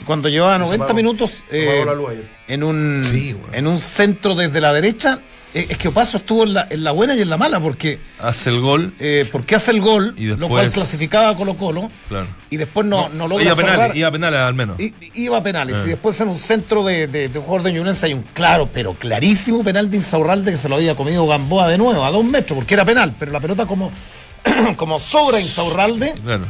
Y 0.00 0.04
cuando 0.04 0.28
llevaba 0.28 0.54
Se 0.54 0.60
90 0.60 0.84
apagó. 0.84 0.96
minutos 0.96 1.32
ayer. 1.52 2.24
en, 2.48 2.62
un, 2.64 3.02
Sí, 3.04 3.34
bueno. 3.34 3.54
en 3.56 3.66
un 3.66 3.78
centro 3.78 4.34
desde 4.34 4.60
la 4.60 4.72
derecha, 4.72 5.18
eh, 5.20 5.20
es 5.52 5.76
que 5.78 5.88
Opaso 5.88 6.18
estuvo 6.18 6.44
en 6.44 6.54
la, 6.54 6.66
en 6.70 6.84
la 6.84 6.92
buena 6.92 7.14
y 7.16 7.20
en 7.22 7.28
la 7.30 7.36
mala, 7.36 7.58
porque, 7.60 7.98
Hace 8.20 8.50
el 8.50 8.60
gol. 8.60 8.94
eh, 9.00 9.28
porque 9.32 9.54
hace 9.56 9.70
el 9.72 9.80
gol, 9.80 10.14
Y 10.16 10.26
lo 10.26 10.48
cual 10.48 10.66
después- 10.66 10.74
clasificaba 10.86 11.30
a 11.30 11.34
Colo 11.36 11.54
Colo, 11.56 11.90
Claro. 12.08 12.26
y 12.50 12.56
después 12.56 12.86
no, 12.86 13.08
no, 13.08 13.26
logra 13.26 13.44
iba 13.44 13.52
a 13.52 13.56
penales, 13.56 13.96
iba 13.96 14.08
a 14.08 14.12
penales 14.12 14.40
al 14.40 14.54
menos. 14.54 14.78
I- 14.80 14.94
Iba 15.14 15.38
a 15.38 15.42
penales. 15.42 15.76
Ah. 15.80 15.82
Y 15.86 15.88
después 15.90 16.20
en 16.20 16.28
un 16.28 16.38
centro 16.38 16.84
de, 16.84 17.06
de, 17.08 17.28
de 17.28 17.38
un 17.38 17.44
jugador 17.44 17.64
de 17.64 17.72
Ñublense 17.72 18.06
hay 18.06 18.14
un 18.14 18.22
claro, 18.32 18.68
pero 18.72 18.94
clarísimo 18.94 19.64
penal 19.64 19.90
de 19.90 19.96
Insaurralde 19.96 20.52
que 20.52 20.56
se 20.58 20.68
lo 20.68 20.76
había 20.76 20.94
comido 20.94 21.26
Gamboa 21.26 21.68
de 21.68 21.78
nuevo, 21.78 22.04
a 22.04 22.10
dos 22.10 22.24
metros, 22.24 22.56
porque 22.56 22.74
era 22.74 22.84
penal, 22.84 23.14
pero 23.18 23.32
la 23.32 23.40
pelota 23.40 23.66
como, 23.66 23.90
como 24.76 24.98
sobra 24.98 25.40
Insaurralde, 25.40 26.14
Claro. 26.24 26.44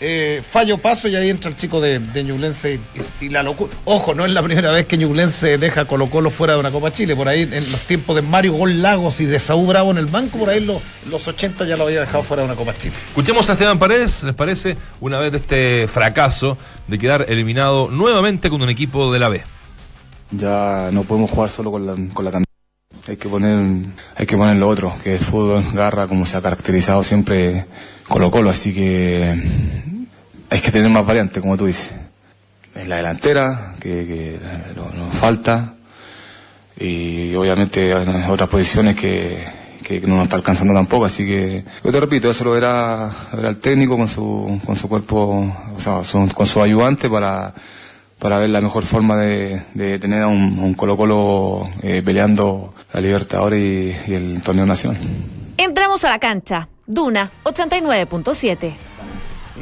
Eh, 0.00 0.42
fallo 0.48 0.78
paso 0.78 1.08
y 1.08 1.16
ahí 1.16 1.30
entra 1.30 1.50
el 1.50 1.56
chico 1.56 1.80
de, 1.80 1.98
de 1.98 2.24
Ñublense 2.24 2.78
y, 3.20 3.24
y 3.24 3.28
la 3.28 3.42
locura. 3.42 3.72
Ojo, 3.84 4.14
no 4.14 4.26
es 4.26 4.32
la 4.32 4.42
primera 4.42 4.70
vez 4.70 4.86
que 4.86 4.98
Ñublense 4.98 5.58
deja 5.58 5.82
a 5.82 5.84
Colo 5.86 6.10
Colo 6.10 6.30
fuera 6.30 6.54
de 6.54 6.60
una 6.60 6.70
Copa 6.70 6.92
Chile. 6.92 7.16
Por 7.16 7.28
ahí 7.28 7.42
en 7.42 7.70
los 7.72 7.80
tiempos 7.82 8.14
de 8.16 8.22
Mario 8.22 8.52
Gol 8.54 8.82
Lagos 8.82 9.20
y 9.20 9.24
de 9.24 9.38
Saúl 9.38 9.66
Bravo 9.66 9.90
en 9.90 9.98
el 9.98 10.06
banco, 10.06 10.38
por 10.38 10.50
ahí 10.50 10.58
en 10.58 10.66
los, 10.66 10.82
los 11.10 11.26
80 11.26 11.64
ya 11.64 11.76
lo 11.76 11.84
había 11.84 12.00
dejado 12.00 12.22
fuera 12.22 12.42
de 12.42 12.48
una 12.48 12.56
Copa 12.56 12.74
Chile. 12.78 12.94
Escuchemos 13.08 13.48
a 13.48 13.54
Esteban 13.54 13.78
Paredes, 13.78 14.24
¿les 14.24 14.34
parece? 14.34 14.76
Una 15.00 15.18
vez 15.18 15.32
de 15.32 15.38
este 15.38 15.88
fracaso 15.88 16.58
de 16.88 16.98
quedar 16.98 17.26
eliminado 17.28 17.88
nuevamente 17.90 18.50
con 18.50 18.62
un 18.62 18.68
equipo 18.68 19.12
de 19.12 19.18
la 19.18 19.28
B. 19.28 19.44
Ya 20.32 20.90
no 20.92 21.04
podemos 21.04 21.30
jugar 21.30 21.50
solo 21.50 21.70
con 21.70 21.86
la, 21.86 21.92
con 22.12 22.24
la 22.24 22.32
camiseta. 22.32 22.45
Hay 23.08 23.16
que 23.16 23.28
poner, 23.28 23.86
hay 24.16 24.26
que 24.26 24.36
poner 24.36 24.56
lo 24.56 24.68
otro, 24.68 24.92
que 25.02 25.14
es 25.14 25.24
fútbol, 25.24 25.64
garra, 25.72 26.06
como 26.08 26.26
se 26.26 26.36
ha 26.36 26.42
caracterizado 26.42 27.02
siempre 27.04 27.64
Colo 28.08 28.30
Colo, 28.30 28.50
así 28.50 28.74
que 28.74 29.42
hay 30.50 30.60
que 30.60 30.72
tener 30.72 30.90
más 30.90 31.06
variantes, 31.06 31.40
como 31.40 31.56
tú 31.56 31.66
dices. 31.66 31.92
En 32.74 32.88
la 32.88 32.96
delantera, 32.96 33.74
que, 33.80 33.90
que 34.06 34.40
nos 34.74 35.14
falta, 35.14 35.74
y 36.78 37.34
obviamente 37.36 37.90
en 37.90 38.24
otras 38.24 38.48
posiciones 38.50 38.96
que, 38.96 39.38
no 40.06 40.16
nos 40.16 40.24
está 40.24 40.34
alcanzando 40.36 40.74
tampoco, 40.74 41.04
así 41.04 41.24
que 41.24 41.64
yo 41.84 41.92
te 41.92 42.00
repito, 42.00 42.28
eso 42.28 42.42
lo 42.44 42.50
verá 42.50 43.08
el 43.32 43.56
técnico 43.58 43.96
con 43.96 44.08
su, 44.08 44.60
con 44.66 44.74
su 44.74 44.88
cuerpo, 44.88 45.56
o 45.76 45.80
sea, 45.80 46.02
su- 46.02 46.28
con 46.34 46.44
su 46.46 46.60
ayudante 46.60 47.08
para, 47.08 47.54
para 48.18 48.38
ver 48.38 48.50
la 48.50 48.60
mejor 48.60 48.84
forma 48.84 49.16
de, 49.16 49.62
de 49.74 49.98
tener 49.98 50.22
a 50.22 50.26
un, 50.28 50.74
Colo 50.74 50.96
Colo 50.96 51.68
eh, 51.82 52.02
peleando 52.04 52.74
la 52.92 53.00
Libertadores 53.00 53.60
y, 54.06 54.10
y 54.10 54.14
el 54.14 54.42
torneo 54.42 54.66
nacional. 54.66 54.98
Entramos 55.58 56.04
a 56.04 56.10
la 56.10 56.18
cancha. 56.18 56.68
Duna 56.86 57.30
89.7. 57.44 58.72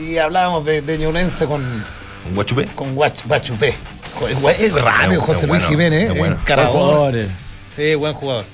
Y 0.00 0.18
hablábamos 0.18 0.64
de, 0.64 0.82
de 0.82 0.98
Ñublense 0.98 1.46
con, 1.46 1.62
¿Un 1.62 2.34
guachupé? 2.34 2.66
con 2.74 2.96
Guach- 2.96 3.24
Guachupé. 3.26 3.74
Es 4.58 4.72
rápido, 4.72 5.12
Es 5.12 5.18
José 5.18 5.46
Luis 5.46 5.48
bueno, 5.62 5.68
Jiménez, 5.68 6.10
es 6.10 6.16
¿eh? 6.16 6.18
bueno. 6.18 6.36
encarador. 6.40 6.72
Jugadores. 6.72 7.28
Sí, 7.74 7.94
buen 7.96 8.12
jugador. 8.14 8.44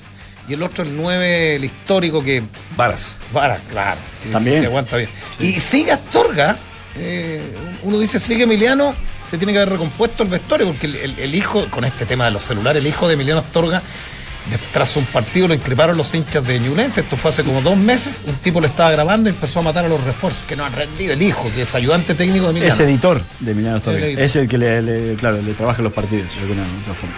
Y 0.47 0.53
el 0.53 0.63
otro, 0.63 0.83
el 0.83 0.97
9, 0.97 1.55
el 1.57 1.63
histórico 1.65 2.23
que. 2.23 2.41
Varas. 2.75 3.15
Vara, 3.31 3.59
claro. 3.69 3.99
También. 4.31 4.61
que 4.61 4.67
aguanta 4.67 4.97
bien. 4.97 5.09
Y 5.39 5.53
sigue 5.59 5.91
Astorga. 5.91 6.57
eh, 6.97 7.41
uno 7.83 7.99
dice, 7.99 8.19
sigue 8.19 8.43
Emiliano. 8.43 8.93
Se 9.31 9.37
tiene 9.37 9.53
que 9.53 9.59
haber 9.59 9.69
recompuesto 9.69 10.21
el 10.23 10.29
vestuario 10.29 10.67
porque 10.67 10.85
el, 10.87 10.95
el- 10.97 11.19
el 11.19 11.33
hijo, 11.35 11.65
con 11.69 11.85
este 11.85 12.05
tema 12.05 12.25
de 12.25 12.31
los 12.31 12.43
celulares, 12.43 12.83
el 12.83 12.87
hijo 12.89 13.07
de 13.07 13.13
Emiliano 13.15 13.39
Astorga, 13.39 13.79
de- 13.79 14.57
tras 14.73 14.95
un 14.97 15.05
partido 15.05 15.47
lo 15.47 15.53
increparon 15.53 15.95
los 15.97 16.13
hinchas 16.13 16.45
de 16.45 16.59
Ñublense. 16.59 17.01
Esto 17.01 17.15
fue 17.15 17.29
hace 17.31 17.43
como 17.43 17.61
dos 17.61 17.77
meses. 17.77 18.17
Un 18.27 18.35
tipo 18.35 18.59
le 18.59 18.67
estaba 18.67 18.91
grabando 18.91 19.29
y 19.29 19.33
empezó 19.33 19.59
a 19.59 19.61
matar 19.63 19.85
a 19.85 19.87
los 19.87 20.03
refuerzos 20.03 20.43
que 20.47 20.55
no 20.55 20.65
han 20.65 20.73
rendido. 20.73 21.13
El 21.13 21.21
hijo, 21.21 21.49
que 21.55 21.61
es 21.61 21.73
ayudante 21.75 22.13
técnico 22.13 22.45
de 22.45 22.51
Emiliano. 22.51 22.73
Es 22.73 22.79
editor 22.81 23.21
de 23.39 23.51
Emiliano 23.51 23.77
Astorga. 23.77 24.05
El. 24.05 24.19
Es 24.19 24.35
el 24.35 24.47
que 24.47 24.57
le, 24.57 24.81
le- 24.81 25.15
claro, 25.15 25.41
le 25.41 25.53
trabaja 25.53 25.81
los 25.81 25.93
partidos 25.93 26.25
de 26.35 26.41
alguna 26.41 26.63
forma. 26.99 27.15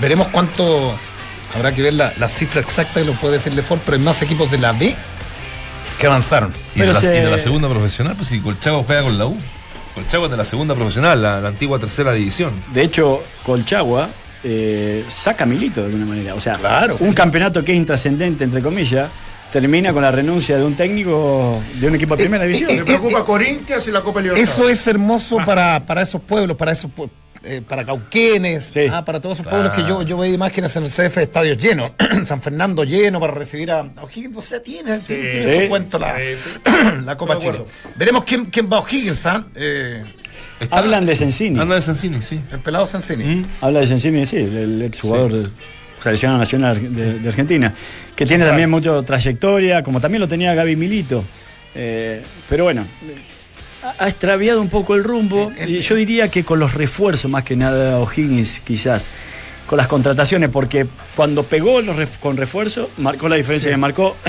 Veremos 0.00 0.28
cuánto. 0.28 0.94
Habrá 1.54 1.72
que 1.72 1.80
ver 1.80 1.94
la, 1.94 2.12
la 2.18 2.28
cifra 2.28 2.60
exacta 2.60 3.00
que 3.00 3.06
lo 3.06 3.14
puede 3.14 3.34
decir 3.34 3.54
Lefort, 3.54 3.80
pero 3.84 3.96
hay 3.96 4.02
más 4.02 4.20
equipos 4.20 4.50
de 4.50 4.58
la 4.58 4.72
B 4.72 4.94
que 5.98 6.06
avanzaron. 6.06 6.52
Y 6.74 6.80
de, 6.80 6.86
la, 6.88 7.00
se- 7.00 7.06
y 7.06 7.20
de 7.20 7.30
la 7.30 7.38
segunda 7.38 7.68
profesional, 7.70 8.14
pues 8.16 8.28
si 8.28 8.40
Colchagua 8.40 8.82
juega 8.84 9.02
con 9.02 9.16
la 9.16 9.26
U. 9.26 9.38
Colchagua 9.96 10.26
es 10.26 10.30
de 10.30 10.36
la 10.36 10.44
segunda 10.44 10.74
profesional, 10.74 11.20
la, 11.20 11.40
la 11.40 11.48
antigua 11.48 11.78
tercera 11.80 12.12
división. 12.12 12.52
De 12.72 12.82
hecho, 12.82 13.22
Colchagua 13.44 14.08
eh, 14.44 15.04
saca 15.08 15.42
a 15.44 15.46
Milito 15.46 15.80
de 15.80 15.86
alguna 15.86 16.06
manera. 16.06 16.34
O 16.34 16.40
sea, 16.40 16.54
Claro. 16.54 16.96
un 17.00 17.12
campeonato 17.12 17.64
que 17.64 17.72
es 17.72 17.78
intrascendente, 17.78 18.44
entre 18.44 18.62
comillas, 18.62 19.08
termina 19.50 19.92
con 19.92 20.02
la 20.02 20.10
renuncia 20.10 20.58
de 20.58 20.64
un 20.64 20.74
técnico 20.74 21.60
de 21.80 21.88
un 21.88 21.94
equipo 21.94 22.14
de 22.14 22.24
primera 22.24 22.44
división. 22.44 22.76
Me 22.76 22.84
preocupa 22.84 23.24
Corinthians 23.24 23.88
y 23.88 23.90
la 23.90 24.02
Copa 24.02 24.20
Libertadores. 24.20 24.54
Eso 24.54 24.68
es 24.68 24.86
hermoso 24.86 25.38
para, 25.46 25.84
para 25.86 26.02
esos 26.02 26.20
pueblos, 26.20 26.56
para 26.56 26.72
esos 26.72 26.90
pue- 26.94 27.08
eh, 27.44 27.62
para 27.66 27.84
Cauquenes, 27.84 28.64
Sí. 28.64 28.86
ah, 28.90 29.04
para 29.04 29.20
todos 29.20 29.38
esos 29.40 29.50
pueblos 29.50 29.72
que 29.72 29.82
yo, 29.82 30.02
yo 30.02 30.18
veía 30.18 30.34
imágenes 30.34 30.74
en 30.76 30.84
el 30.84 30.90
CF 30.90 31.16
de 31.16 31.22
estadios 31.24 31.58
llenos, 31.58 31.92
San 32.24 32.40
Fernando 32.42 32.84
lleno 32.84 33.18
para 33.20 33.32
recibir 33.34 33.70
a 33.70 33.82
O'Higgins, 34.02 34.36
o 34.36 34.40
sea, 34.42 34.60
tiene, 34.62 34.98
tiene, 35.00 35.22
tiene 35.32 35.40
Sí. 35.58 35.62
su 35.64 35.68
cuento 35.68 35.98
la, 35.98 36.16
la 37.04 37.16
Copa 37.16 37.34
de 37.36 37.40
Chile. 37.40 37.64
Veremos 37.96 38.24
quién, 38.24 38.46
quién 38.46 38.68
va 38.72 38.78
a 38.78 38.80
O'Higgins, 38.80 39.26
¿ah? 39.26 39.44
Eh, 39.54 40.02
Está- 40.60 40.78
Hablan 40.78 41.04
de 41.06 41.14
Sensini. 41.16 41.58
Anda 41.60 41.74
de 41.74 41.82
Sensini, 41.82 42.22
sí. 42.22 42.40
el 42.52 42.58
pelado 42.60 42.86
Sensini. 42.86 43.24
Mm. 43.24 43.46
Habla 43.60 43.80
de 43.80 43.86
Sensini, 43.86 44.24
sí, 44.26 44.36
el 44.36 44.82
exjugador 44.82 45.32
del 45.32 45.50
seleccionado 46.02 46.38
nacional 46.38 46.94
de, 46.94 47.18
de 47.18 47.28
Argentina, 47.28 47.72
que 48.14 48.24
tiene 48.26 48.44
también 48.46 48.70
mucha 48.70 49.02
trayectoria, 49.02 49.82
como 49.82 50.00
también 50.00 50.20
lo 50.20 50.28
tenía 50.28 50.54
Gaby 50.54 50.76
Milito. 50.76 51.24
Eh, 51.74 52.22
pero 52.48 52.64
bueno, 52.64 52.86
ha- 53.82 54.08
extraviado 54.08 54.60
un 54.60 54.68
poco 54.68 54.94
el 54.94 55.04
rumbo. 55.04 55.52
Y 55.66 55.80
yo 55.80 55.94
diría 55.94 56.28
que 56.28 56.44
con 56.44 56.58
los 56.58 56.74
refuerzos, 56.74 57.30
más 57.30 57.44
que 57.44 57.56
nada 57.56 57.98
O'Higgins, 57.98 58.60
quizás. 58.60 59.08
Con 59.66 59.78
las 59.78 59.88
contrataciones, 59.88 60.50
porque 60.50 60.86
cuando 61.16 61.42
pegó 61.42 61.80
los 61.80 61.96
ref- 61.96 62.18
con 62.20 62.36
refuerzo, 62.36 62.88
marcó 62.98 63.28
la 63.28 63.36
diferencia 63.36 63.70
que 63.70 63.76
marcó. 63.76 64.16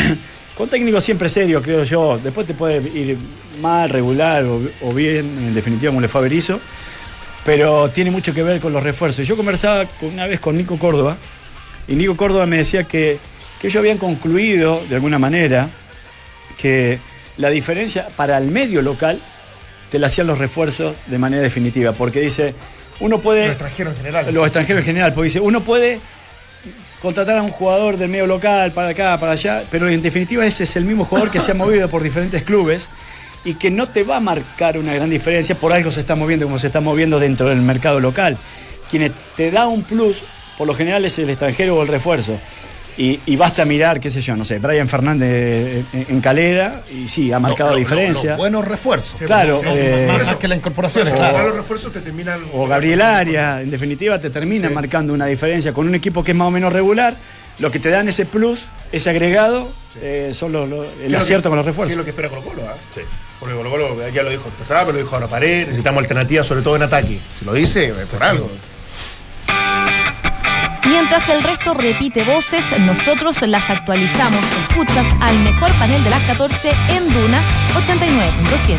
Con 0.57 0.67
técnico 0.69 0.99
siempre 0.99 1.29
serio, 1.29 1.61
creo 1.61 1.83
yo. 1.83 2.17
Después 2.17 2.47
te 2.47 2.55
puede 2.55 2.77
ir 2.97 3.15
mal, 3.61 3.87
regular 3.91 4.43
o, 4.45 4.59
o 4.81 4.91
bien, 4.91 5.19
en 5.37 5.53
definitiva, 5.53 5.91
como 5.91 6.01
le 6.01 6.07
fue 6.07 6.21
a 6.21 6.23
Berizzo 6.23 6.59
pero 7.45 7.87
tiene 7.89 8.11
mucho 8.11 8.33
que 8.33 8.43
ver 8.43 8.59
con 8.59 8.73
los 8.73 8.83
refuerzos. 8.83 9.25
Yo 9.27 9.37
conversaba 9.37 9.85
con- 9.85 10.09
una 10.09 10.25
vez 10.27 10.39
con 10.39 10.55
Nico 10.57 10.77
Córdoba 10.79 11.15
y 11.87 11.93
Nico 11.95 12.17
Córdoba 12.17 12.45
me 12.45 12.57
decía 12.57 12.83
que, 12.85 13.19
que 13.61 13.67
ellos 13.67 13.79
habían 13.79 13.97
concluido, 13.99 14.83
de 14.89 14.95
alguna 14.95 15.17
manera, 15.19 15.69
que 16.57 16.99
la 17.37 17.49
diferencia 17.49 18.07
para 18.17 18.37
el 18.37 18.47
medio 18.47 18.81
local 18.81 19.21
te 19.89 19.99
la 19.99 20.07
hacían 20.07 20.27
los 20.27 20.37
refuerzos 20.37 20.95
de 21.07 21.17
manera 21.17 21.41
definitiva, 21.41 21.93
porque 21.93 22.19
dice, 22.19 22.53
uno 22.99 23.19
puede... 23.19 23.43
Los 23.43 23.51
extranjeros 23.51 23.93
en 23.93 23.99
general. 23.99 24.33
Los 24.33 24.45
extranjeros 24.45 24.81
en 24.81 24.85
general, 24.85 25.13
porque 25.13 25.25
dice, 25.25 25.39
uno 25.39 25.61
puede 25.61 25.99
contratar 27.01 27.37
a 27.37 27.41
un 27.43 27.49
jugador 27.49 27.97
del 27.97 28.09
medio 28.09 28.27
local 28.27 28.71
para 28.71 28.89
acá, 28.89 29.19
para 29.19 29.33
allá, 29.33 29.63
pero 29.69 29.87
en 29.87 30.01
definitiva 30.01 30.45
ese 30.45 30.63
es 30.63 30.75
el 30.75 30.85
mismo 30.85 31.05
jugador 31.05 31.31
que 31.31 31.39
se 31.39 31.51
ha 31.51 31.53
movido 31.55 31.89
por 31.89 32.03
diferentes 32.03 32.43
clubes 32.43 32.89
y 33.45 33.53
que 33.53 33.71
no 33.71 33.87
te 33.87 34.03
va 34.03 34.17
a 34.17 34.19
marcar 34.19 34.77
una 34.77 34.93
gran 34.93 35.09
diferencia, 35.09 35.55
por 35.55 35.71
algo 35.71 35.91
se 35.91 36.01
está 36.01 36.15
moviendo 36.15 36.45
como 36.45 36.59
se 36.59 36.67
está 36.67 36.81
moviendo 36.81 37.19
dentro 37.19 37.49
del 37.49 37.61
mercado 37.61 37.99
local. 37.99 38.37
Quien 38.89 39.13
te 39.35 39.51
da 39.51 39.67
un 39.67 39.83
plus, 39.83 40.23
por 40.57 40.67
lo 40.67 40.73
general 40.73 41.05
es 41.05 41.19
el 41.19 41.29
extranjero 41.29 41.77
o 41.77 41.81
el 41.81 41.87
refuerzo. 41.87 42.37
Y, 42.97 43.19
y 43.27 43.35
basta 43.35 43.63
mirar, 43.63 43.99
qué 43.99 44.09
sé 44.09 44.21
yo, 44.21 44.35
no 44.35 44.43
sé, 44.43 44.57
Brian 44.57 44.87
Fernández 44.89 45.85
en, 45.93 46.05
en 46.09 46.19
Calera, 46.21 46.81
y 46.91 47.07
sí, 47.07 47.31
ha 47.31 47.37
marcado 47.39 47.75
diferencia. 47.75 48.35
buenos 48.35 48.65
refuerzos. 48.65 49.21
Claro, 49.21 49.61
Sí, 49.63 49.69
sí, 49.73 49.79
eh, 49.83 50.07
más, 50.11 50.35
que 50.37 50.47
las 50.47 50.57
incorporaciones, 50.57 51.13
Por 51.13 51.21
eso, 51.21 51.29
claro. 51.31 51.47
los 51.49 51.57
refuerzos 51.57 51.93
te 51.93 51.99
terminan. 52.01 52.41
o 52.53 52.65
Gabriel 52.67 53.01
Arias, 53.03 53.61
en 53.61 53.69
definitiva, 53.69 54.19
te 54.19 54.31
termina 54.31 54.69
marcando 54.71 55.13
una 55.13 55.27
diferencia 55.27 55.73
con 55.73 55.87
un 55.87 55.93
equipo 55.93 56.23
que 56.23 56.31
es 56.31 56.37
más 56.37 56.47
o 56.47 56.51
menos 56.51 56.73
regular. 56.73 57.15
Lo 57.59 57.71
que 57.71 57.79
te 57.79 57.89
dan 57.89 58.07
ese 58.07 58.25
plus, 58.25 58.65
ese 58.91 59.09
agregado, 59.09 59.71
eh, 60.01 60.29
son 60.33 60.51
los- 60.51 60.69
los- 60.69 60.85
el 61.03 61.13
acierto 61.15 61.49
con 61.49 61.57
los 61.57 61.65
¿Qué 61.65 61.69
es 61.71 61.75
refuerzos. 61.75 61.97
lo 61.97 62.03
que 62.03 62.11
espera 62.11 62.29
Colo 62.29 62.43
Colo? 62.43 62.61
ah? 62.67 62.75
Porque 63.39 63.55
Colo 63.55 63.69
Colo 63.71 64.09
ya 64.11 64.21
lo 64.23 64.29
dijo 64.29 64.49
pero 64.67 64.91
lo 64.91 64.97
dijo 64.97 65.15
ahora 65.15 65.27
Pared. 65.27 65.65
Necesitamos 65.65 66.01
alternativas, 66.01 66.45
sobre 66.47 66.61
todo 66.61 66.75
en 66.75 66.83
ataque. 66.83 67.17
Si 67.39 67.45
lo 67.45 67.53
dice, 67.53 67.87
es 67.89 68.05
por 68.11 68.21
algo. 68.23 68.49
Mientras 70.87 71.27
el 71.29 71.43
resto 71.43 71.73
repite 71.73 72.23
voces, 72.23 72.63
nosotros 72.79 73.41
las 73.41 73.69
actualizamos. 73.69 74.39
Escuchas 74.69 75.05
al 75.19 75.37
mejor 75.39 75.71
panel 75.73 76.03
de 76.03 76.09
las 76.09 76.23
14 76.23 76.69
en 76.69 77.13
Duna 77.13 77.39
89.7. 77.75 78.77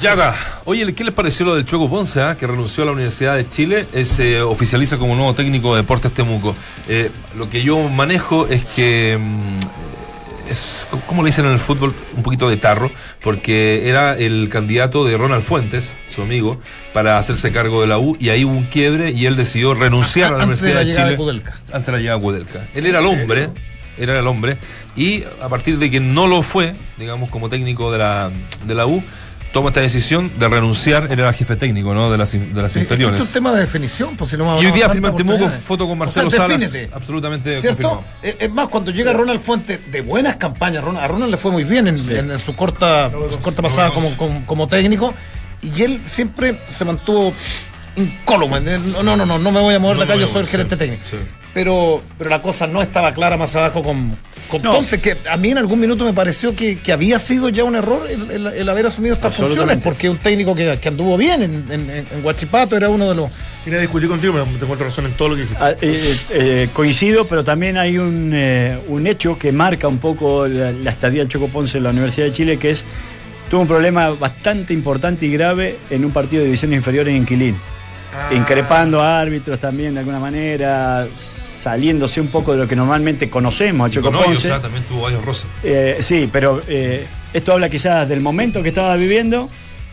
Yaga, 0.00 0.34
oye, 0.64 0.94
¿qué 0.94 1.02
les 1.02 1.12
pareció 1.12 1.44
lo 1.44 1.56
del 1.56 1.64
Chueco 1.64 1.90
Ponce, 1.90 2.22
ah, 2.22 2.36
que 2.38 2.46
renunció 2.46 2.84
a 2.84 2.86
la 2.86 2.92
Universidad 2.92 3.34
de 3.34 3.50
Chile? 3.50 3.88
Eh, 3.92 4.04
Se 4.04 4.40
oficializa 4.40 4.96
como 4.96 5.16
nuevo 5.16 5.34
técnico 5.34 5.74
de 5.74 5.82
Deportes 5.82 6.14
Temuco. 6.14 6.54
Eh, 6.88 7.10
lo 7.36 7.50
que 7.50 7.62
yo 7.62 7.88
manejo 7.88 8.46
es 8.46 8.64
que 8.64 9.18
mm, 9.20 9.58
es, 10.50 10.86
como 11.06 11.22
le 11.22 11.28
dicen 11.28 11.46
en 11.46 11.52
el 11.52 11.58
fútbol, 11.58 11.94
un 12.16 12.22
poquito 12.22 12.48
de 12.48 12.56
tarro, 12.56 12.90
porque 13.22 13.88
era 13.88 14.16
el 14.16 14.48
candidato 14.50 15.04
de 15.04 15.16
Ronald 15.16 15.42
Fuentes, 15.42 15.96
su 16.06 16.22
amigo, 16.22 16.60
para 16.92 17.18
hacerse 17.18 17.52
cargo 17.52 17.80
de 17.80 17.86
la 17.86 17.98
U, 17.98 18.16
y 18.18 18.30
ahí 18.30 18.44
hubo 18.44 18.54
un 18.54 18.64
quiebre 18.64 19.10
y 19.10 19.26
él 19.26 19.36
decidió 19.36 19.74
renunciar 19.74 20.34
a 20.34 20.38
la 20.38 20.44
Antes 20.44 20.60
de 20.62 20.72
Universidad 20.72 20.74
la 20.74 20.78
de 20.80 20.84
llegada 20.86 21.04
Chile. 21.04 21.10
de 21.10 21.16
Kudelka. 21.16 21.58
Antes 21.72 21.86
de 21.86 21.92
la 21.92 21.98
llegada 21.98 22.18
de 22.18 22.22
Kudelka. 22.24 22.68
Él 22.74 22.86
era 22.86 22.98
el 23.00 23.06
hombre, 23.06 23.48
era 23.98 24.18
el 24.18 24.26
hombre, 24.26 24.56
y 24.96 25.24
a 25.42 25.48
partir 25.48 25.78
de 25.78 25.90
que 25.90 26.00
no 26.00 26.26
lo 26.26 26.42
fue, 26.42 26.74
digamos, 26.96 27.30
como 27.30 27.48
técnico 27.48 27.92
de 27.92 27.98
la, 27.98 28.30
de 28.64 28.74
la 28.74 28.86
U, 28.86 29.02
toma 29.58 29.68
esta 29.68 29.80
decisión 29.80 30.30
de 30.38 30.48
renunciar, 30.48 31.04
él 31.10 31.18
era 31.18 31.32
jefe 31.32 31.56
técnico, 31.56 31.92
¿no? 31.94 32.10
De 32.10 32.16
las, 32.18 32.32
de 32.32 32.62
las 32.62 32.74
inferiores. 32.76 33.20
Es 33.20 33.26
un 33.26 33.32
tema 33.32 33.52
de 33.52 33.60
definición, 33.60 34.16
pues 34.16 34.30
si 34.30 34.36
no 34.36 34.44
vamos 34.44 34.62
Y 34.62 34.66
hoy 34.66 34.72
día 34.72 34.88
firma 34.88 35.08
en 35.08 35.16
Temuco 35.16 35.48
foto 35.50 35.84
con 35.84 35.92
O 35.92 35.96
Marcelo 35.96 36.30
sea, 36.30 36.46
Salas, 36.46 36.78
absolutamente 36.92 37.60
¿Cierto? 37.60 37.88
confirmado. 38.22 38.38
Es 38.40 38.50
más, 38.52 38.68
cuando 38.68 38.90
llega 38.90 39.12
Ronald 39.12 39.40
Fuentes 39.40 39.80
de 39.90 40.00
buenas 40.02 40.36
campañas, 40.36 40.84
Ronald- 40.84 41.04
a 41.04 41.08
Ronald 41.08 41.30
le 41.32 41.36
fue 41.36 41.50
muy 41.50 41.64
bien 41.64 41.88
en, 41.88 41.96
en- 42.10 42.30
en 42.30 42.38
su 42.38 42.54
corta, 42.56 43.10
su 43.30 43.38
corta 43.40 43.62
pasada 43.62 43.90
como, 43.90 44.16
como, 44.16 44.46
como 44.46 44.68
técnico, 44.68 45.12
y 45.62 45.82
él 45.82 46.00
siempre 46.06 46.56
se 46.68 46.84
mantuvo 46.84 47.32
incólume. 47.96 48.60
No, 48.60 49.02
no, 49.02 49.16
no, 49.16 49.26
no, 49.26 49.38
no 49.38 49.50
me 49.50 49.60
voy 49.60 49.74
a 49.74 49.78
mover 49.78 49.96
No 49.96 50.02
acá, 50.04 50.14
me 50.14 50.20
yo 50.20 50.26
soy 50.28 50.42
el 50.42 50.46
gerente 50.48 50.74
sí, 50.76 50.78
técnico. 50.78 51.02
sí. 51.10 51.16
Pero, 51.54 52.02
pero 52.16 52.30
la 52.30 52.40
cosa 52.42 52.66
no 52.66 52.82
estaba 52.82 53.12
clara 53.12 53.36
más 53.36 53.56
abajo 53.56 53.82
con, 53.82 54.16
Con 54.48 54.62
Ponce, 54.62 55.00
que 55.00 55.16
a 55.30 55.36
mí 55.36 55.50
en 55.50 55.58
algún 55.58 55.78
minuto 55.78 56.04
me 56.04 56.12
pareció 56.14 56.56
que, 56.56 56.76
que 56.78 56.92
había 56.92 57.18
sido 57.18 57.48
ya 57.50 57.64
un 57.64 57.74
error 57.76 58.06
el, 58.08 58.30
el- 58.30 58.46
el 58.46 58.68
haber 58.68 58.86
asumido 58.86 59.14
estas 59.14 59.34
funciones, 59.48 59.76
porque 59.84 60.08
un 60.08 60.18
técnico 60.18 60.54
que, 60.54 60.78
que 60.80 60.88
anduvo 60.88 61.16
bien 61.16 61.42
en, 61.42 61.64
en, 61.70 61.90
en- 61.90 62.06
en 62.10 62.22
Guachipato 62.22 62.76
era 62.76 62.88
uno 62.88 63.08
de 63.08 63.14
los. 63.14 63.30
Quería 63.64 63.80
discutir 63.80 64.08
contigo, 64.08 64.32
pero 64.32 64.46
te 64.46 64.64
encuentro 64.64 64.86
razón 64.86 65.04
en 65.06 65.12
todo 65.12 65.28
lo 65.28 65.34
que 65.36 65.42
dijiste. 65.42 65.62
Ah, 65.62 65.74
eh, 65.80 66.16
eh, 66.30 66.68
coincido, 66.72 67.26
pero 67.26 67.44
también 67.44 67.76
hay 67.76 67.98
un, 67.98 68.30
eh, 68.34 68.78
un 68.88 69.06
hecho 69.06 69.38
que 69.38 69.52
marca 69.52 69.86
un 69.88 69.98
poco 69.98 70.48
la, 70.48 70.72
la 70.72 70.90
estadía 70.90 71.20
del 71.20 71.28
Choco 71.28 71.48
Ponce 71.48 71.76
en 71.78 71.84
la 71.84 71.90
Universidad 71.90 72.26
de 72.26 72.32
Chile, 72.32 72.58
que 72.58 72.70
es 72.70 72.84
tuvo 73.50 73.60
un 73.62 73.66
problema 73.68 74.10
bastante 74.10 74.72
importante 74.74 75.26
y 75.26 75.30
grave 75.30 75.76
en 75.90 76.04
un 76.04 76.10
partido 76.10 76.40
de 76.40 76.46
divisiones 76.46 76.78
inferiores 76.78 77.14
en 77.14 77.24
Quilín. 77.26 77.56
Ah. 78.14 78.32
Increpando 78.34 79.00
a 79.02 79.20
árbitros 79.20 79.58
también 79.58 79.92
de 79.94 80.00
alguna 80.00 80.18
manera, 80.18 81.06
saliéndose 81.14 82.20
un 82.20 82.28
poco 82.28 82.52
de 82.52 82.58
lo 82.58 82.66
que 82.68 82.74
normalmente 82.76 83.28
conocemos 83.28 83.90
a 83.90 83.92
Choco 83.94 84.06
con 84.06 84.16
hoyos, 84.16 84.34
Ponce. 84.40 84.52
ah, 84.52 84.60
también 84.62 84.84
tuvo 84.84 85.02
varios 85.02 85.24
roces. 85.24 85.46
Eh, 85.62 85.98
sí, 86.00 86.28
pero 86.32 86.60
eh, 86.68 87.06
esto 87.32 87.52
habla 87.52 87.68
quizás 87.68 88.08
del 88.08 88.20
momento 88.20 88.62
que 88.62 88.70
estaba 88.70 88.94
viviendo, 88.96 89.48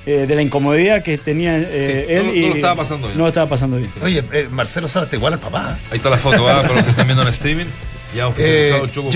eh, 0.05 0.25
de 0.27 0.35
la 0.35 0.41
incomodidad 0.41 1.03
que 1.03 1.17
tenía 1.17 1.57
eh, 1.57 2.05
Sí, 2.07 2.13
él. 2.13 2.19
no- 2.25 2.29
no 2.31 2.35
y 2.35 2.49
lo 2.49 2.55
estaba 2.55 2.75
pasando 2.75 3.07
bien. 3.07 3.17
No 3.17 3.23
lo 3.23 3.27
estaba 3.29 3.49
pasando 3.49 3.77
bien. 3.77 3.89
Oye, 4.01 4.23
eh, 4.31 4.47
Marcelo 4.49 4.87
está 4.87 5.07
igual 5.11 5.33
al 5.33 5.39
papá. 5.39 5.77
Ahí 5.91 5.97
está 5.97 6.09
la 6.09 6.17
foto, 6.17 6.47
¿ah? 6.47 6.61
para 6.61 6.73
los 6.75 6.83
que 6.83 6.89
están 6.91 7.07
viendo 7.07 7.23
en 7.23 7.29
streaming. 7.29 7.65
Ya 8.15 8.27
oficializado 8.27 8.81
Eh, 8.81 8.85
el 8.85 8.91
Choco 8.91 9.11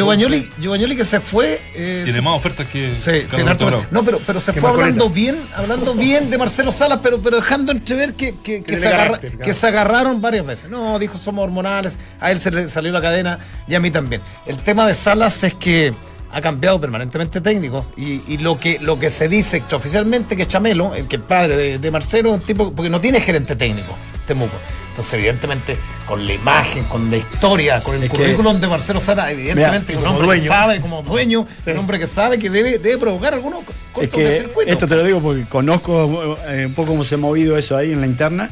Giovannioli, 0.59 0.95
que 0.95 1.05
se 1.05 1.19
fue. 1.19 1.61
eh, 1.73 2.01
Tiene 2.03 2.21
más 2.21 2.35
ofertas 2.35 2.67
que 2.67 2.93
Sí, 2.95 3.11
no, 3.91 4.03
pero, 4.03 4.19
pero 4.25 4.39
se 4.39 4.53
fue 4.53 4.69
hablando 4.69 5.09
bien, 5.09 5.37
hablando 5.55 5.93
bien 5.93 6.29
de 6.29 6.37
Marcelo 6.37 6.71
Salas, 6.71 6.99
pero, 7.01 7.21
pero 7.21 7.37
dejando 7.37 7.71
entrever 7.71 8.13
que, 8.13 8.35
que, 8.43 8.61
se, 8.77 8.87
agarra- 8.87 9.05
carácter, 9.05 9.29
claro. 9.31 9.45
que 9.45 9.53
se 9.53 9.67
agarraron 9.67 10.21
varias 10.21 10.45
veces. 10.45 10.69
No, 10.69 10.99
dijo 10.99 11.17
somos 11.17 11.43
hormonales, 11.43 11.97
a 12.19 12.31
él 12.31 12.39
se 12.39 12.51
le 12.51 12.67
salió 12.69 12.91
la 12.91 13.01
cadena 13.01 13.39
y 13.67 13.75
a 13.75 13.79
mí 13.79 13.89
también. 13.91 14.21
El 14.45 14.57
tema 14.57 14.85
de 14.87 14.93
Salas 14.93 15.43
es 15.43 15.53
que 15.55 15.93
ha 16.31 16.41
cambiado 16.41 16.79
permanentemente 16.79 17.41
técnico 17.41 17.83
y, 17.97 18.21
y 18.27 18.37
lo 18.37 18.59
que 18.59 18.77
lo 18.79 18.99
que 18.99 19.09
se 19.09 19.27
dice 19.27 19.57
extraoficialmente 19.57 20.37
que 20.37 20.45
Chamelo, 20.45 20.93
el 20.93 21.07
que 21.07 21.15
el 21.15 21.23
padre 21.23 21.55
de, 21.57 21.77
de 21.79 21.91
Marcelo, 21.91 22.29
es 22.29 22.35
un 22.41 22.45
tipo 22.45 22.71
porque 22.71 22.89
no 22.89 23.01
tiene 23.01 23.19
gerente 23.19 23.55
técnico, 23.55 23.97
Temuco. 24.29 24.55
Entonces, 24.89 25.13
evidentemente, 25.15 25.77
con 26.07 26.25
la 26.25 26.33
imagen, 26.33 26.85
con 26.85 27.09
la 27.11 27.17
historia, 27.17 27.81
con 27.81 27.95
el 27.95 28.03
Es 28.03 28.09
que- 28.09 28.17
currículum 28.17 28.59
de 28.59 28.67
Marcelo 28.67 28.99
Salas, 28.99 29.31
evidentemente, 29.31 29.95
Mira, 29.95 29.99
un 30.09 30.15
hombre 30.15 30.21
que 30.21 30.25
dueño. 30.27 30.47
sabe, 30.47 30.81
como 30.81 31.01
dueño, 31.03 31.45
un 31.65 31.77
hombre 31.77 31.99
que 31.99 32.07
sabe 32.07 32.37
que 32.39 32.49
debe, 32.49 32.77
debe 32.79 32.97
provocar 32.97 33.33
algunos 33.33 33.59
Es 33.61 33.65
cortos 33.93 34.19
de 34.19 34.25
que 34.25 34.31
circuito. 34.31 34.71
esto 34.71 34.87
te 34.87 34.95
lo 34.95 35.03
digo 35.03 35.19
porque 35.19 35.45
conozco 35.45 36.37
eh, 36.47 36.65
un 36.67 36.73
poco 36.73 36.89
cómo 36.91 37.03
se 37.03 37.15
ha 37.15 37.17
movido 37.17 37.57
eso 37.57 37.75
ahí 37.77 37.91
en 37.91 38.01
la 38.01 38.07
interna. 38.07 38.49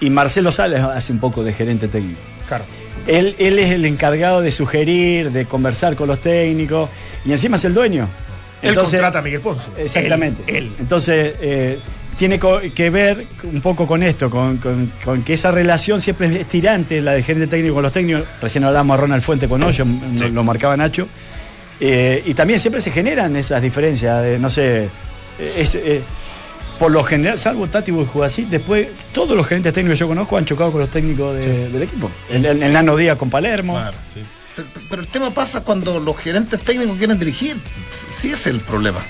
Y 0.00 0.10
Marcelo 0.10 0.50
Sales 0.50 0.82
hace 0.82 1.12
un 1.12 1.20
poco 1.20 1.44
de 1.44 1.52
gerente 1.52 1.86
técnico. 1.88 2.20
Claro. 2.48 2.64
Él, 3.06 3.34
él 3.38 3.58
es 3.58 3.70
el 3.70 3.84
encargado 3.84 4.40
de 4.42 4.50
sugerir, 4.50 5.30
de 5.32 5.46
conversar 5.46 5.94
con 5.96 6.08
los 6.08 6.20
técnicos 6.20 6.90
y 7.24 7.32
encima 7.32 7.56
es 7.56 7.64
el 7.64 7.74
dueño. 7.74 8.08
Él 8.62 8.74
contrata 8.76 9.18
a 9.18 9.22
Miguel 9.22 9.40
Ponce. 9.40 9.66
Exactamente. 9.78 10.42
Él. 10.46 10.56
él. 10.66 10.72
Entonces, 10.78 11.34
eh, 11.40 11.78
tiene 12.18 12.38
co- 12.38 12.60
que 12.74 12.90
ver 12.90 13.26
un 13.44 13.60
poco 13.60 13.86
con 13.86 14.02
esto, 14.02 14.30
con, 14.30 14.58
con- 14.58 14.92
con 15.04 15.22
que 15.22 15.32
esa 15.34 15.50
relación 15.50 16.00
siempre 16.00 16.40
es 16.40 16.46
tirante, 16.46 17.00
la 17.00 17.12
del 17.12 17.24
gerente 17.24 17.46
técnico 17.48 17.74
con 17.74 17.82
los 17.82 17.92
técnicos. 17.92 18.22
Recién 18.40 18.64
hablamos 18.64 18.96
a 18.96 19.00
Ronald 19.00 19.22
Fuente 19.22 19.48
con 19.48 19.62
Hoyo, 19.62 19.84
Sí. 20.14 20.28
lo 20.28 20.44
marcaba 20.44 20.76
Nacho. 20.76 21.08
Eh, 21.80 22.22
y 22.26 22.34
también 22.34 22.60
siempre 22.60 22.80
se 22.80 22.90
generan 22.92 23.34
esas 23.36 23.60
diferencias, 23.60 24.22
de, 24.22 24.38
no 24.38 24.48
sé, 24.50 24.88
es, 25.56 25.74
eh, 25.74 26.02
por 26.78 26.92
lo 26.92 27.02
general, 27.02 27.36
salvo 27.38 27.66
Tati 27.68 27.92
así, 28.24 28.44
después 28.48 28.88
todos 29.12 29.36
los 29.36 29.46
gerentes 29.46 29.72
técnicos 29.72 29.96
que 29.98 30.00
yo 30.00 30.08
conozco 30.08 30.36
han 30.36 30.44
chocado 30.44 30.70
con 30.70 30.80
los 30.80 30.90
técnicos 30.90 31.36
de- 31.36 31.68
del 31.70 31.82
equipo. 31.82 32.10
El, 32.30 32.44
el, 32.46 32.62
el 32.62 32.72
Nano 32.72 32.96
Díaz 32.96 33.16
con 33.18 33.30
Palermo. 33.30 33.74
Claro. 33.74 33.96
Pero, 34.54 34.68
pero 34.90 35.02
el 35.02 35.08
tema 35.08 35.30
pasa 35.30 35.62
cuando 35.62 35.98
los 35.98 36.16
gerentes 36.16 36.60
técnicos 36.60 36.98
quieren 36.98 37.18
dirigir. 37.18 37.56
Sí 38.16 38.30
es 38.32 38.46
el 38.46 38.60
problema. 38.60 39.00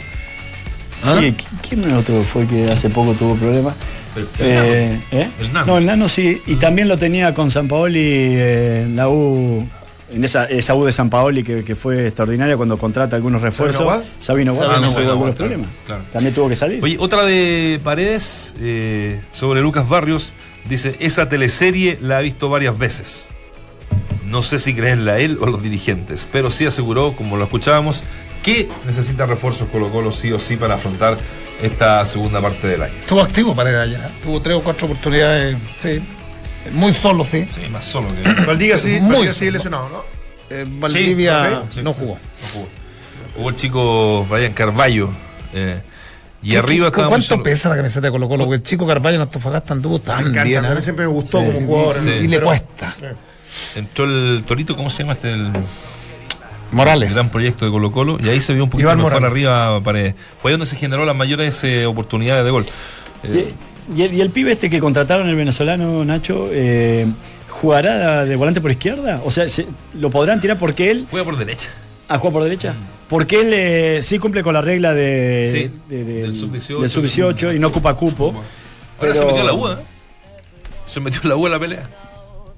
¿Ah? 1.05 1.16
Sí, 1.18 1.26
¿qui- 1.26 1.46
¿quién 1.68 1.92
otro 1.92 2.22
fue 2.24 2.46
que 2.46 2.70
hace 2.70 2.88
poco 2.90 3.12
tuvo 3.14 3.34
problemas? 3.36 3.74
El, 4.14 4.22
el 4.22 4.28
Eh, 4.38 4.88
Nano. 5.11 5.22
¿eh? 5.22 5.30
El 5.40 5.53
Nano. 5.53 5.66
No, 5.66 5.78
el 5.78 5.86
Nano 5.86 6.09
sí. 6.09 6.40
Y 6.46 6.57
también 6.57 6.88
lo 6.88 6.96
tenía 6.98 7.34
con 7.34 7.50
San 7.50 7.66
Paoli 7.68 8.00
eh, 8.03 8.82
en 8.84 8.96
la 8.96 9.09
U. 9.09 9.66
En 10.12 10.22
esa, 10.24 10.44
esa 10.44 10.74
U 10.74 10.84
de 10.84 10.92
San 10.92 11.09
Paoli 11.09 11.42
que, 11.42 11.64
que 11.64 11.74
fue 11.74 12.07
extraordinaria 12.07 12.55
cuando 12.59 12.76
contrata 12.76 13.16
algunos 13.16 13.40
refuerzos. 13.40 14.03
Sabino 14.20 14.53
tuvo 14.53 14.62
Sabino 14.64 14.88
claro, 14.92 15.34
problemas. 15.34 15.68
claro. 15.86 16.03
También 16.12 16.34
tuvo 16.34 16.50
que 16.50 16.57
salir. 16.57 16.84
Oye, 16.84 16.96
otra 17.00 17.24
de 17.24 17.80
Paredes 17.82 18.55
eh, 18.61 19.22
sobre 19.32 19.62
Lucas 19.62 19.88
Barrios. 19.88 20.34
Dice, 20.68 20.94
esa 21.00 21.28
teleserie 21.30 21.98
la 22.03 22.18
ha 22.18 22.20
visto 22.20 22.50
varias 22.50 22.76
veces. 22.76 23.28
No 24.26 24.42
sé 24.42 24.59
si 24.59 24.74
creerla 24.74 25.18
él 25.18 25.38
o 25.40 25.46
los 25.46 25.62
dirigentes, 25.62 26.28
pero 26.30 26.50
sí 26.50 26.66
aseguró, 26.66 27.12
como 27.14 27.36
lo 27.38 27.44
escuchábamos, 27.44 28.05
que 28.43 28.68
necesita 28.84 29.24
refuerzos 29.26 29.68
Colo 29.70 29.88
Colo 29.90 30.12
sí 30.12 30.32
o 30.32 30.38
sí 30.38 30.57
para 30.57 30.74
afrontar 30.74 31.16
esta 31.62 32.05
segunda 32.05 32.40
parte 32.40 32.66
del 32.66 32.82
año. 32.82 32.95
Estuvo 33.01 33.20
activo 33.20 33.55
Paredes 33.55 33.80
ayer. 33.80 34.01
¿eh? 34.01 34.11
Tuvo 34.22 34.40
tres 34.40 34.57
o 34.57 34.61
cuatro 34.62 34.86
oportunidades. 34.86 35.57
Sí. 35.80 36.03
Muy 36.72 36.93
solo, 36.95 37.24
sí. 37.24 37.47
Sí, 37.51 37.61
más 37.70 37.84
solo 37.84 38.09
que... 38.09 38.22
Valdivia 38.47 38.78
sí, 38.78 38.99
Muy 39.01 39.12
Valdivia 39.26 39.32
solo. 39.34 39.51
lesionado, 39.53 39.88
¿no? 39.88 40.05
Eh, 40.51 40.64
Valdivia 40.68 41.62
Sí, 41.70 41.82
no 41.82 41.93
jugó. 41.93 42.14
No 42.14 42.49
jugó. 42.53 42.68
Hubo 43.36 43.49
el 43.49 43.57
chico 43.57 44.26
Brian 44.28 44.53
Carballo. 44.53 45.09
eh, 45.55 45.80
y 46.43 46.51
¿Qué- 46.51 46.59
arriba 46.59 46.90
qué- 46.90 47.05
¿Cuánto 47.05 47.20
solo. 47.28 47.43
pesa 47.45 47.68
la 47.68 47.76
camiseta 47.76 48.09
de 48.09 48.11
Colo 48.11 48.28
Colo? 48.28 48.45
Porque 48.47 48.57
el 48.57 48.62
chico 48.64 48.84
Carvalho 48.86 49.16
en 49.16 49.22
Antofagasta 49.22 49.72
anduvo 49.74 49.99
Me 49.99 50.05
tan 50.05 50.20
encanta, 50.20 50.43
bien. 50.45 50.64
a 50.64 50.74
mí 50.74 50.82
siempre 50.82 51.07
me 51.07 51.12
gustó 51.12 51.38
Sí. 51.40 51.47
como 51.47 51.61
jugador. 51.66 51.97
Sí. 51.97 52.09
Y 52.11 52.26
le 52.28 52.36
pero- 52.38 52.47
cuesta. 52.49 52.95
Entró 53.76 54.05
el 54.07 54.43
Torito, 54.47 54.76
¿cómo 54.76 54.90
se 54.90 55.03
llama 55.03 55.12
este? 55.12 55.30
El, 55.32 55.53
Morales. 56.72 57.12
gran 57.14 57.28
proyecto 57.30 57.64
de 57.64 57.70
Colo 57.70 57.90
Colo 57.92 58.18
y 58.22 58.28
ahí 58.28 58.40
se 58.40 58.52
vio 58.54 58.64
un 58.64 58.70
poquito 58.70 58.86
Iván 58.88 58.96
mejor 58.98 59.12
Morales. 59.12 59.30
arriba 59.32 59.80
Paredes. 59.82 60.14
Fue 60.38 60.50
ahí 60.50 60.52
donde 60.54 60.66
se 60.66 60.76
generó 60.76 61.04
las 61.04 61.14
mayores 61.16 61.62
eh, 61.64 61.86
oportunidades 61.86 62.44
de 62.44 62.50
gol. 62.50 62.64
Eh, 63.24 63.52
Y, 63.96 64.02
el, 64.02 64.14
y 64.14 64.20
el 64.20 64.30
pibe 64.30 64.52
este 64.52 64.70
que 64.70 64.78
contrataron, 64.80 65.28
el 65.28 65.34
venezolano 65.36 66.04
Nacho, 66.04 66.48
eh, 66.52 67.06
¿jugará 67.48 68.24
de 68.24 68.36
volante 68.36 68.60
por 68.60 68.70
izquierda? 68.70 69.20
O 69.24 69.30
sea, 69.30 69.48
se- 69.48 69.66
¿lo 69.98 70.08
podrán 70.10 70.40
tirar 70.40 70.56
porque 70.58 70.90
él 70.90 71.06
juega 71.10 71.24
por 71.24 71.36
derecha. 71.36 71.68
¿A 72.08 72.16
jugar 72.18 72.32
por 72.32 72.42
derecha? 72.44 72.74
Porque 73.08 73.40
él 73.40 73.50
eh, 73.52 73.98
sí 74.02 74.18
cumple 74.18 74.42
con 74.42 74.54
la 74.54 74.60
regla 74.62 74.94
de, 74.94 75.48
Sí, 75.52 75.70
de- 75.94 76.04
de- 76.04 76.22
del 76.22 76.34
sub-18. 76.34 76.80
del 76.80 76.88
sub-18 76.90 77.56
y 77.56 77.58
no 77.58 77.68
ocupa 77.68 77.92
cupo. 77.94 78.28
Ahora 78.28 78.42
Pero- 79.00 79.14
se 79.14 79.24
metió 79.26 79.40
en 79.40 79.46
la 79.46 79.52
U, 79.52 79.68
¿eh? 79.68 79.76
Se 80.86 81.00
metió 81.00 81.20
en 81.22 81.28
la 81.28 81.36
U 81.36 81.46
en 81.46 81.52
la 81.52 81.58
pelea. 81.58 81.88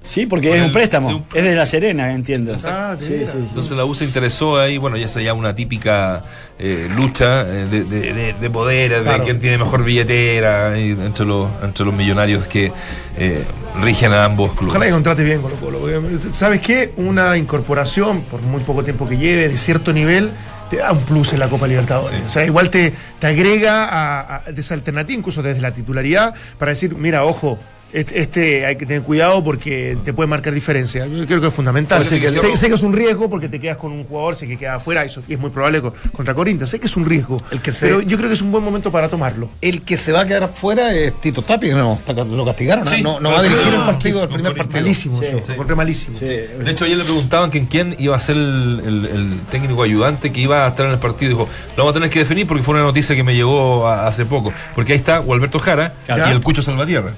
Sí, 0.05 0.27
porque 0.27 0.49
Con 0.49 0.57
es 0.59 0.65
un 0.65 0.71
préstamo. 0.71 1.09
de 1.09 1.15
un- 1.15 1.25
Es 1.33 1.43
de 1.43 1.55
La 1.55 1.65
Serena, 1.65 2.13
entiendo. 2.13 2.55
Ah, 2.65 2.95
sí, 2.99 3.07
sí, 3.19 3.25
sí. 3.25 3.37
Entonces 3.49 3.75
la 3.75 3.83
U 3.85 3.95
se 3.95 4.05
interesó 4.05 4.57
ahí, 4.59 4.77
bueno, 4.77 4.97
ya 4.97 5.07
sea 5.07 5.33
una 5.33 5.55
típica 5.55 6.21
eh, 6.59 6.87
lucha 6.95 7.41
eh, 7.41 7.65
de, 7.69 7.83
de, 7.83 8.13
de- 8.13 8.33
de 8.39 8.49
poderes, 8.49 8.99
de 8.99 9.03
Claro. 9.03 9.23
quién 9.25 9.39
tiene 9.39 9.57
mejor 9.57 9.83
billetera 9.83 10.79
y 10.79 10.91
entre, 10.91 11.25
los, 11.25 11.49
entre 11.63 11.83
los 11.85 11.93
millonarios 11.93 12.45
que 12.45 12.71
eh, 13.17 13.43
rigen 13.81 14.13
a 14.13 14.25
ambos 14.25 14.51
clubes. 14.53 14.69
Ojalá 14.69 14.85
que 14.85 14.91
contrate 14.91 15.23
bien 15.23 15.41
Colo 15.41 15.55
Colo. 15.55 15.79
porque, 15.79 15.99
¿Sabes 16.31 16.61
qué? 16.61 16.93
Una 16.97 17.35
incorporación, 17.35 18.21
por 18.21 18.41
muy 18.43 18.61
poco 18.63 18.83
tiempo 18.83 19.09
que 19.09 19.17
lleve, 19.17 19.49
de 19.49 19.57
cierto 19.57 19.91
nivel, 19.91 20.29
te 20.69 20.77
da 20.77 20.91
un 20.93 20.99
plus 20.99 21.33
en 21.33 21.39
la 21.39 21.49
Copa 21.49 21.67
Libertadores. 21.67 22.19
Sí. 22.21 22.25
O 22.25 22.29
sea, 22.29 22.45
igual 22.45 22.69
te, 22.69 22.93
te 23.19 23.27
agrega 23.27 23.87
a, 24.35 24.43
esa 24.55 24.75
alternativa, 24.75 25.17
incluso 25.17 25.41
desde 25.43 25.61
la 25.61 25.73
titularidad, 25.73 26.33
para 26.59 26.69
decir, 26.71 26.95
mira, 26.95 27.25
ojo. 27.25 27.57
Este, 27.93 28.19
este 28.19 28.65
hay 28.65 28.75
que 28.75 28.85
tener 28.85 29.03
cuidado 29.03 29.41
porque 29.43 29.97
te 30.03 30.11
puede 30.11 30.27
marcar 30.27 30.53
diferencia. 30.53 31.05
Yo 31.05 31.25
creo 31.25 31.39
que 31.39 31.47
es 31.47 31.53
fundamental. 31.53 31.99
Que 31.99 32.05
sé, 32.35 32.57
sé 32.57 32.67
que 32.67 32.75
es 32.75 32.83
un 32.83 32.91
riesgo 32.93 33.29
porque 33.29 33.47
te 33.47 33.59
quedas 33.59 33.77
con 33.77 33.91
un 33.93 34.03
jugador, 34.03 34.35
sé 34.35 34.47
que 34.47 34.57
queda 34.57 34.75
afuera, 34.75 35.05
eso, 35.05 35.23
y 35.27 35.33
es 35.33 35.39
muy 35.39 35.49
probable 35.49 35.81
con- 35.81 35.93
contra 36.11 36.33
Corinthians. 36.33 36.69
Sé 36.69 36.79
que 36.79 36.87
es 36.87 36.97
un 36.97 37.05
riesgo. 37.05 37.41
El 37.51 37.61
que 37.61 37.71
se- 37.71 37.85
pero 37.87 38.01
yo 38.01 38.17
creo 38.17 38.27
que 38.27 38.33
es 38.35 38.41
un 38.41 38.51
buen 38.51 38.63
momento 38.63 38.91
para 38.91 39.07
tomarlo. 39.07 39.49
El 39.61 39.83
que 39.83 39.95
se 39.95 40.11
va 40.11 40.21
a 40.21 40.27
quedar 40.27 40.43
afuera 40.43 40.93
es 40.93 41.13
Tito 41.21 41.41
Tapia, 41.41 41.69
que 41.69 41.75
no, 41.75 41.99
lo 42.25 42.45
castigaron. 42.45 42.85
¿eh? 42.87 42.91
Sí, 42.97 43.01
no, 43.01 43.19
no 43.21 43.31
va 43.31 43.39
a 43.39 43.43
dirigir 43.43 43.73
el 43.73 43.79
partido, 43.81 44.27
primer 44.29 44.55
partido. 44.55 44.81
Malísimo, 44.81 45.19
Sí, 45.19 45.25
eso. 45.27 45.39
sí. 45.39 45.53
Lo 45.67 45.75
malísimo. 45.75 46.17
Sí, 46.17 46.25
De 46.25 46.71
hecho, 46.71 46.85
ayer 46.85 46.97
le 46.97 47.03
preguntaban 47.05 47.49
que 47.49 47.65
quién 47.67 47.95
iba 47.97 48.15
a 48.15 48.19
ser 48.19 48.35
el, 48.35 48.81
el- 48.85 49.05
el 49.05 49.39
técnico 49.49 49.81
ayudante 49.83 50.33
que 50.33 50.41
iba 50.41 50.65
a 50.65 50.69
estar 50.69 50.85
en 50.85 50.91
el 50.93 50.99
partido. 50.99 51.29
Dijo, 51.29 51.49
lo 51.77 51.83
vamos 51.83 51.91
a 51.91 51.93
tener 51.93 52.09
que 52.09 52.19
definir 52.19 52.45
porque 52.45 52.61
fue 52.63 52.73
una 52.73 52.83
noticia 52.83 53.15
que 53.15 53.23
me 53.23 53.33
llegó 53.35 53.87
a- 53.87 54.05
hace 54.07 54.25
poco. 54.25 54.51
Porque 54.75 54.91
ahí 54.93 54.97
está 54.99 55.19
Gualberto 55.19 55.59
Jara 55.59 55.93
y 56.09 56.31
el 56.31 56.41
Cucho 56.41 56.61
Salvatierra. 56.61 57.11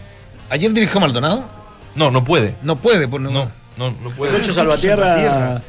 Ayer 0.49 0.71
dirigió 0.73 0.99
Maldonado. 0.99 1.43
No, 1.95 2.11
no 2.11 2.23
puede. 2.23 2.55
No 2.63 2.75
puede. 2.75 3.07
Pues 3.07 3.21
no, 3.21 3.29
No, 3.31 3.51
no, 3.77 3.91
no 4.03 4.09
puede. 4.11 4.33
Concho 4.33 4.53
Salvatierra 4.53 5.13
Salvatierra. 5.15 5.61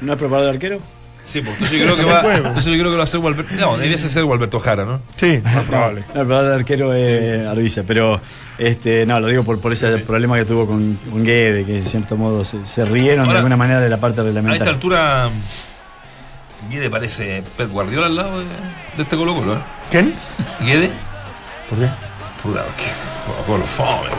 no 0.00 0.12
es 0.12 0.18
preparador 0.18 0.50
de 0.50 0.56
arquero. 0.56 0.78
Sí, 1.24 1.40
pues 1.40 1.54
entonces 1.54 1.78
yo 1.80 1.84
creo 1.86 1.96
que 2.22 2.28
va, 2.28 2.36
entonces 2.36 2.64
yo 2.66 2.72
creo 2.72 2.84
que 2.84 2.90
lo 2.90 2.96
va 2.96 3.00
a 3.00 3.04
hacer 3.04 3.20
Gualberto. 3.20 3.54
No, 3.54 3.78
debiese 3.78 4.08
ser 4.10 4.24
Gualberto 4.24 4.60
Jara, 4.60 4.84
¿no? 4.84 5.00
Sí, 5.16 5.40
más 5.42 5.64
probable. 5.64 6.02
No, 6.14 6.20
el 6.20 6.26
preparador 6.26 6.48
de 6.50 6.54
arquero 6.54 6.92
es 6.92 7.46
Arbiza, 7.48 7.82
pero 7.86 8.20
este, 8.58 9.06
no, 9.06 9.18
lo 9.20 9.28
digo 9.28 9.42
por, 9.42 9.58
por 9.58 9.72
ese 9.72 9.98
problema 9.98 10.36
que 10.36 10.44
tuvo 10.44 10.66
con, 10.66 10.94
con 11.10 11.24
Guede, 11.24 11.64
que 11.64 11.72
de 11.80 11.82
cierto 11.82 12.16
modo 12.16 12.44
se, 12.44 12.66
se 12.66 12.84
rieron 12.84 13.20
Ahora, 13.20 13.32
de 13.32 13.38
alguna 13.38 13.56
manera 13.56 13.80
de 13.80 13.88
la 13.88 13.96
parte 13.96 14.20
A 14.20 14.24
esta 14.24 14.34
reglamentaria. 14.34 14.72
altura, 14.74 15.30
Guede 16.70 16.90
parece 16.90 17.42
Pep 17.56 17.70
Guardiola 17.70 18.06
al 18.06 18.16
lado 18.16 18.38
de, 18.40 18.44
de 18.96 19.02
este 19.02 19.16
Colo 19.16 19.34
Colo, 19.34 19.54
¿eh? 19.54 19.58
¿Quién? 19.90 20.14
Guede, 20.60 20.90
¿Por 21.70 21.78
qué? 21.78 21.88
Puta, 22.44 22.64
que 22.76 22.84
Colo 23.46 23.64
fome. 23.64 24.10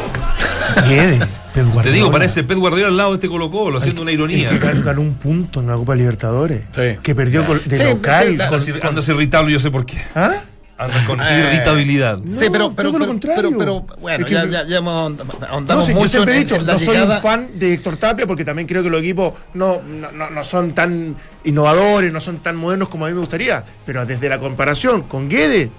Te 1.83 1.91
digo, 1.91 2.11
parece 2.11 2.43
Pep 2.43 2.57
Guardiola 2.57 2.89
al 2.89 2.97
lado 2.97 3.09
de 3.11 3.15
este 3.15 3.29
Colo 3.29 3.49
Colo, 3.49 3.77
haciendo 3.77 4.01
una 4.01 4.11
El 4.11 4.17
ironía. 4.17 4.49
que 4.49 4.57
ganó 4.81 4.99
un 5.01 5.13
punto 5.13 5.61
en 5.61 5.67
la 5.67 5.75
Copa 5.75 5.95
Libertadores. 5.95 6.63
Sí. 6.75 6.97
Que 7.01 7.15
perdió 7.15 7.43
de 7.43 7.77
Sí, 7.77 7.83
local. 7.83 8.25
sí, 8.35 8.41
Andas, 8.41 8.69
andas 8.83 9.07
irritable, 9.09 9.53
yo 9.53 9.59
sé 9.59 9.71
por 9.71 9.85
qué. 9.85 9.95
¿Ah? 10.15 10.33
Andas 10.77 11.05
con 11.05 11.21
Eh, 11.21 11.39
irritabilidad. 11.53 12.17
sí, 12.33 12.47
pero, 12.51 12.73
pero, 12.73 12.89
todo 12.89 12.99
lo 12.99 13.07
contrario. 13.07 13.55
pero, 13.57 13.85
pero, 13.85 13.99
bueno, 14.01 14.25
Es 14.25 14.29
que- 14.29 14.33
ya, 14.35 14.45
ya, 14.49 14.63
ya 14.67 14.81
No 14.81 15.81
sé, 15.81 15.93
yo 15.93 16.07
siempre 16.09 16.35
he 16.35 16.39
dicho, 16.39 16.61
no 16.61 16.77
soy 16.77 16.95
llegada- 16.95 17.15
un 17.15 17.21
fan 17.21 17.47
de 17.53 17.73
Héctor 17.73 17.95
Tapia 17.95 18.27
porque 18.27 18.43
también 18.43 18.67
creo 18.67 18.83
que 18.83 18.89
los 18.89 18.99
equipos 18.99 19.33
no, 19.53 19.81
no, 19.81 20.11
no- 20.11 20.29
no 20.29 20.43
son 20.43 20.73
tan 20.75 21.15
innovadores, 21.45 22.11
no 22.11 22.19
son 22.19 22.39
tan 22.39 22.57
modernos 22.57 22.89
como 22.89 23.05
a 23.05 23.07
mí 23.07 23.13
me 23.13 23.21
gustaría. 23.21 23.63
Pero 23.85 24.05
desde 24.05 24.27
la 24.27 24.39
comparación 24.39 25.03
con 25.03 25.29
Guede, 25.29 25.69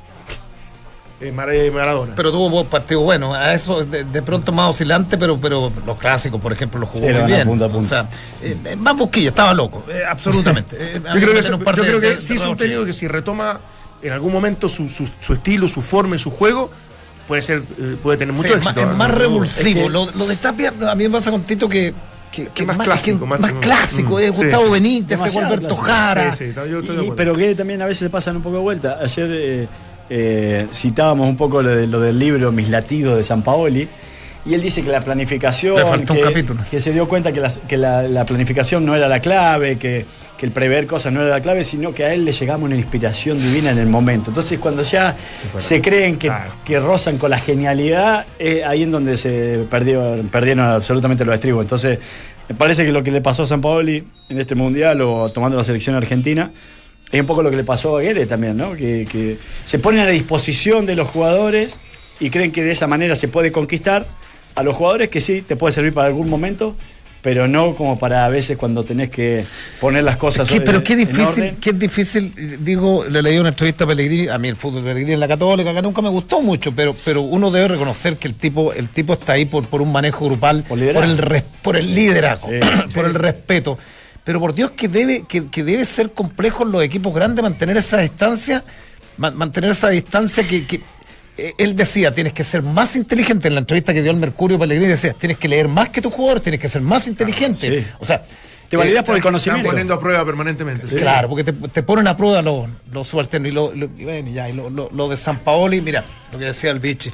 eh, 1.20 1.32
Mar- 1.32 1.50
eh, 1.50 1.70
Maradona. 1.70 2.12
Pero 2.14 2.30
tuvo 2.30 2.60
un 2.60 2.66
partido 2.66 3.00
bueno. 3.00 3.32
A 3.34 3.54
eso 3.54 3.84
de, 3.84 4.04
de 4.04 4.22
pronto 4.22 4.52
más 4.52 4.68
oscilante, 4.70 5.16
pero, 5.16 5.38
pero 5.40 5.72
los 5.86 5.98
clásicos, 5.98 6.40
por 6.40 6.52
ejemplo, 6.52 6.78
los 6.80 6.90
jugó 6.90 7.06
Sí, 7.08 7.12
muy 7.14 7.22
bien. 7.24 7.46
punta 7.48 7.68
punta. 7.68 7.78
O 7.86 7.88
sea, 7.88 8.08
eh, 8.42 8.56
eh, 8.64 8.76
más 8.76 8.96
busquilla, 8.96 9.30
estaba 9.30 9.54
loco, 9.54 9.84
eh, 9.88 10.02
absolutamente. 10.08 10.76
Eh, 10.80 11.00
yo 11.02 11.20
creo 11.20 11.34
que, 11.34 11.42
yo 11.42 11.58
creo 11.84 12.00
que 12.00 12.06
de- 12.10 12.20
sí 12.20 12.34
de 12.34 12.40
es 12.42 12.46
un 12.46 12.56
técnico 12.56 12.84
que 12.84 12.92
si 12.92 13.08
retoma 13.08 13.58
en 14.02 14.12
algún 14.12 14.32
momento 14.32 14.68
su, 14.68 14.88
su- 14.88 15.08
su 15.20 15.32
estilo, 15.32 15.66
su 15.68 15.80
forma 15.82 16.16
y 16.16 16.18
su 16.18 16.30
juego, 16.30 16.70
puede 17.26 17.40
ser 17.42 17.62
eh, 17.80 17.96
puede 18.02 18.18
tener 18.18 18.34
mucho 18.34 18.48
Sí, 18.48 18.54
éxito. 18.58 18.80
Es 18.80 18.86
más, 18.96 19.10
revulsivo. 19.10 19.80
es 19.80 19.86
que- 19.86 19.90
lo, 19.90 20.10
lo 20.12 20.26
de 20.26 20.36
Tapia, 20.36 20.72
a 20.88 20.94
mí 20.94 21.04
me 21.04 21.10
pasa 21.10 21.30
con 21.30 21.42
Tito 21.42 21.68
que. 21.68 21.94
que, 22.30 22.48
que 22.48 22.64
más 22.66 22.76
clásico, 22.76 23.20
que 23.20 23.24
más- 23.26 23.40
más 23.40 23.52
clásico, 23.54 24.16
mm, 24.16 24.18
es 24.20 24.36
sí, 24.36 24.42
Gustavo 24.42 24.64
sí. 24.64 24.70
Benítez, 24.70 25.20
Alberto 25.36 25.58
clásico. 25.68 25.74
Jara. 25.76 26.32
Sí, 26.32 26.44
sí, 26.48 26.52
no, 26.54 26.66
yo 26.66 26.80
estoy 26.80 26.96
de 26.96 27.02
Y- 27.02 27.06
acuerdo. 27.06 27.16
pero 27.16 27.34
que 27.34 27.54
también 27.54 27.80
a 27.80 27.86
veces 27.86 28.00
se 28.00 28.10
pasan 28.10 28.36
un 28.36 28.42
poco 28.42 28.56
de 28.56 28.62
vuelta. 28.62 28.98
Ayer 29.02 29.28
eh, 29.32 29.68
eh, 30.10 30.66
citábamos 30.72 31.28
un 31.28 31.36
poco 31.36 31.62
lo, 31.62 31.70
de- 31.76 31.86
lo 31.86 32.00
del 32.00 32.18
libro 32.18 32.52
Mis 32.52 32.68
latidos 32.68 33.16
de 33.16 33.24
San 33.24 33.42
Paoli. 33.42 33.88
Y 34.44 34.54
él 34.54 34.62
dice 34.62 34.80
que 34.82 34.90
la 34.90 35.00
planificación. 35.00 35.74
Le 35.74 35.82
faltó 35.84 36.12
un 36.12 36.18
que, 36.20 36.24
capítulo. 36.24 36.60
que 36.70 36.78
se 36.78 36.92
dio 36.92 37.08
cuenta 37.08 37.32
que, 37.32 37.76
la, 37.76 38.02
la 38.04 38.24
planificación 38.24 38.86
no 38.86 38.94
era 38.94 39.08
la 39.08 39.18
clave, 39.18 39.76
que, 39.76 40.04
que 40.38 40.46
el 40.46 40.52
prever 40.52 40.86
cosas 40.86 41.12
no 41.12 41.20
era 41.22 41.30
la 41.30 41.40
clave, 41.40 41.64
sino 41.64 41.92
que 41.92 42.04
a 42.04 42.14
él 42.14 42.24
le 42.24 42.30
llegaba 42.30 42.62
una 42.62 42.76
inspiración 42.76 43.40
divina 43.40 43.72
en 43.72 43.78
el 43.78 43.88
momento. 43.88 44.30
Entonces, 44.30 44.60
cuando 44.60 44.84
ya 44.84 45.16
se 45.58 45.80
creen 45.80 46.16
que, 46.16 46.28
Claro. 46.28 46.52
que 46.64 46.78
rozan 46.78 47.18
con 47.18 47.30
la 47.30 47.38
genialidad, 47.38 48.24
es 48.38 48.64
ahí 48.64 48.84
en 48.84 48.92
donde 48.92 49.16
se 49.16 49.64
perdió, 49.68 50.14
perdieron 50.30 50.64
absolutamente 50.66 51.24
los 51.24 51.34
estribos. 51.34 51.64
Entonces, 51.64 51.98
me 52.48 52.54
parece 52.54 52.84
que 52.84 52.92
lo 52.92 53.02
que 53.02 53.10
le 53.10 53.20
pasó 53.20 53.42
a 53.42 53.46
San 53.46 53.60
Paoli 53.60 54.04
en 54.28 54.38
este 54.38 54.54
mundial 54.54 55.00
o 55.00 55.28
tomando 55.30 55.56
la 55.56 55.64
selección 55.64 55.96
argentina. 55.96 56.52
Es 57.12 57.20
un 57.20 57.26
poco 57.26 57.42
lo 57.42 57.50
que 57.50 57.56
le 57.56 57.64
pasó 57.64 57.96
a 57.96 58.00
Guedes 58.02 58.26
también, 58.28 58.56
¿no? 58.56 58.74
Que, 58.74 59.06
que 59.10 59.36
se 59.64 59.78
ponen 59.78 60.00
a 60.00 60.04
la 60.04 60.10
disposición 60.10 60.86
de 60.86 60.96
los 60.96 61.08
jugadores 61.08 61.76
y 62.20 62.30
creen 62.30 62.50
que 62.52 62.64
de 62.64 62.72
esa 62.72 62.86
manera 62.86 63.14
se 63.14 63.28
puede 63.28 63.52
conquistar 63.52 64.06
a 64.54 64.62
los 64.62 64.74
jugadores 64.74 65.08
que 65.08 65.20
sí 65.20 65.42
te 65.42 65.54
puede 65.54 65.72
servir 65.72 65.92
para 65.92 66.08
algún 66.08 66.28
momento, 66.28 66.74
pero 67.22 67.46
no 67.46 67.74
como 67.74 67.98
para 67.98 68.24
a 68.24 68.28
veces 68.28 68.56
cuando 68.56 68.84
tenés 68.84 69.10
que 69.10 69.44
poner 69.80 70.02
las 70.04 70.16
cosas 70.16 70.48
¿Qué- 70.48 70.60
pero 70.60 70.78
en- 70.78 70.84
qué 70.84 70.96
difícil, 70.96 71.56
qué 71.60 71.72
difícil, 71.72 72.32
digo, 72.64 73.04
le 73.04 73.22
leí 73.22 73.38
una 73.38 73.50
entrevista 73.50 73.84
a 73.84 73.86
Pellegrini, 73.86 74.28
a 74.28 74.38
mí 74.38 74.48
el 74.48 74.56
fútbol 74.56 74.82
de 74.82 74.88
Pellegrini 74.90 75.12
en 75.12 75.20
la 75.20 75.28
Católica, 75.28 75.74
que 75.74 75.82
nunca 75.82 76.00
me 76.02 76.08
gustó 76.08 76.40
mucho, 76.40 76.72
pero, 76.72 76.96
pero 77.04 77.20
uno 77.22 77.50
debe 77.50 77.68
reconocer 77.68 78.16
que 78.16 78.28
el 78.28 78.34
tipo, 78.34 78.72
el 78.72 78.88
tipo 78.88 79.12
está 79.12 79.34
ahí 79.34 79.44
por, 79.44 79.66
por 79.68 79.80
un 79.82 79.92
manejo 79.92 80.24
grupal, 80.26 80.64
Por 80.94 81.04
el, 81.04 81.18
res- 81.18 81.44
por 81.62 81.76
el 81.76 81.94
liderazgo, 81.94 82.48
Sí, 82.48 82.60
por 82.94 83.04
el 83.04 83.14
respeto. 83.14 83.78
Pero 84.26 84.40
por 84.40 84.52
Dios 84.54 84.72
que 84.72 84.88
debe, 84.88 85.24
que, 85.26 85.48
que 85.48 85.64
debe 85.64 85.84
ser 85.86 86.12
complejo 86.12 86.64
en 86.64 86.72
los 86.72 86.82
equipos 86.82 87.14
grandes 87.14 87.42
mantener 87.42 87.78
esa 87.78 87.98
distancia, 87.98 88.62
ma- 89.16 89.30
mantener 89.30 89.70
esa 89.70 89.88
distancia 89.88 90.46
que, 90.46 90.66
que 90.66 90.82
eh, 91.38 91.54
él 91.58 91.76
decía, 91.76 92.12
tienes 92.12 92.32
que 92.34 92.42
ser 92.44 92.62
más 92.62 92.96
inteligente 92.96 93.46
en 93.48 93.54
la 93.54 93.60
entrevista 93.60 93.94
que 93.94 94.02
dio 94.02 94.10
el 94.10 94.16
Mercurio 94.18 94.58
Pellegrini, 94.58 94.88
decía, 94.88 95.12
tienes 95.14 95.38
que 95.38 95.48
leer 95.48 95.68
más 95.68 95.88
que 95.90 96.02
tus 96.02 96.12
jugadores, 96.12 96.42
tienes 96.42 96.60
que 96.60 96.68
ser 96.68 96.82
más 96.82 97.06
inteligente. 97.08 97.80
sí. 97.82 97.86
O 98.00 98.04
sea, 98.04 98.24
Te 98.68 98.76
validas 98.76 99.04
eh, 99.04 99.06
por 99.06 99.14
el 99.14 99.18
Están 99.18 99.30
conocimiento. 99.32 99.68
poniendo 99.70 99.94
a 99.94 100.00
prueba 100.00 100.24
permanentemente. 100.24 100.86
sí. 100.88 100.96
Claro, 100.96 101.28
porque 101.28 101.44
te, 101.44 101.52
te 101.52 101.82
ponen 101.84 102.08
a 102.08 102.16
prueba 102.16 102.42
los 102.42 102.66
los 102.90 103.06
subalternos. 103.06 103.50
Y 103.52 103.54
lo, 103.54 103.72
lo- 103.74 103.88
y 103.96 104.02
bueno, 104.04 104.28
ya, 104.30 104.48
y 104.48 104.54
lo, 104.54 104.70
lo- 104.70 104.90
lo 104.92 105.08
de 105.08 105.16
San 105.16 105.38
Paoli, 105.38 105.80
mira, 105.80 106.04
lo 106.32 106.38
que 106.38 106.46
decía 106.46 106.72
el 106.72 106.80
bichi. 106.80 107.12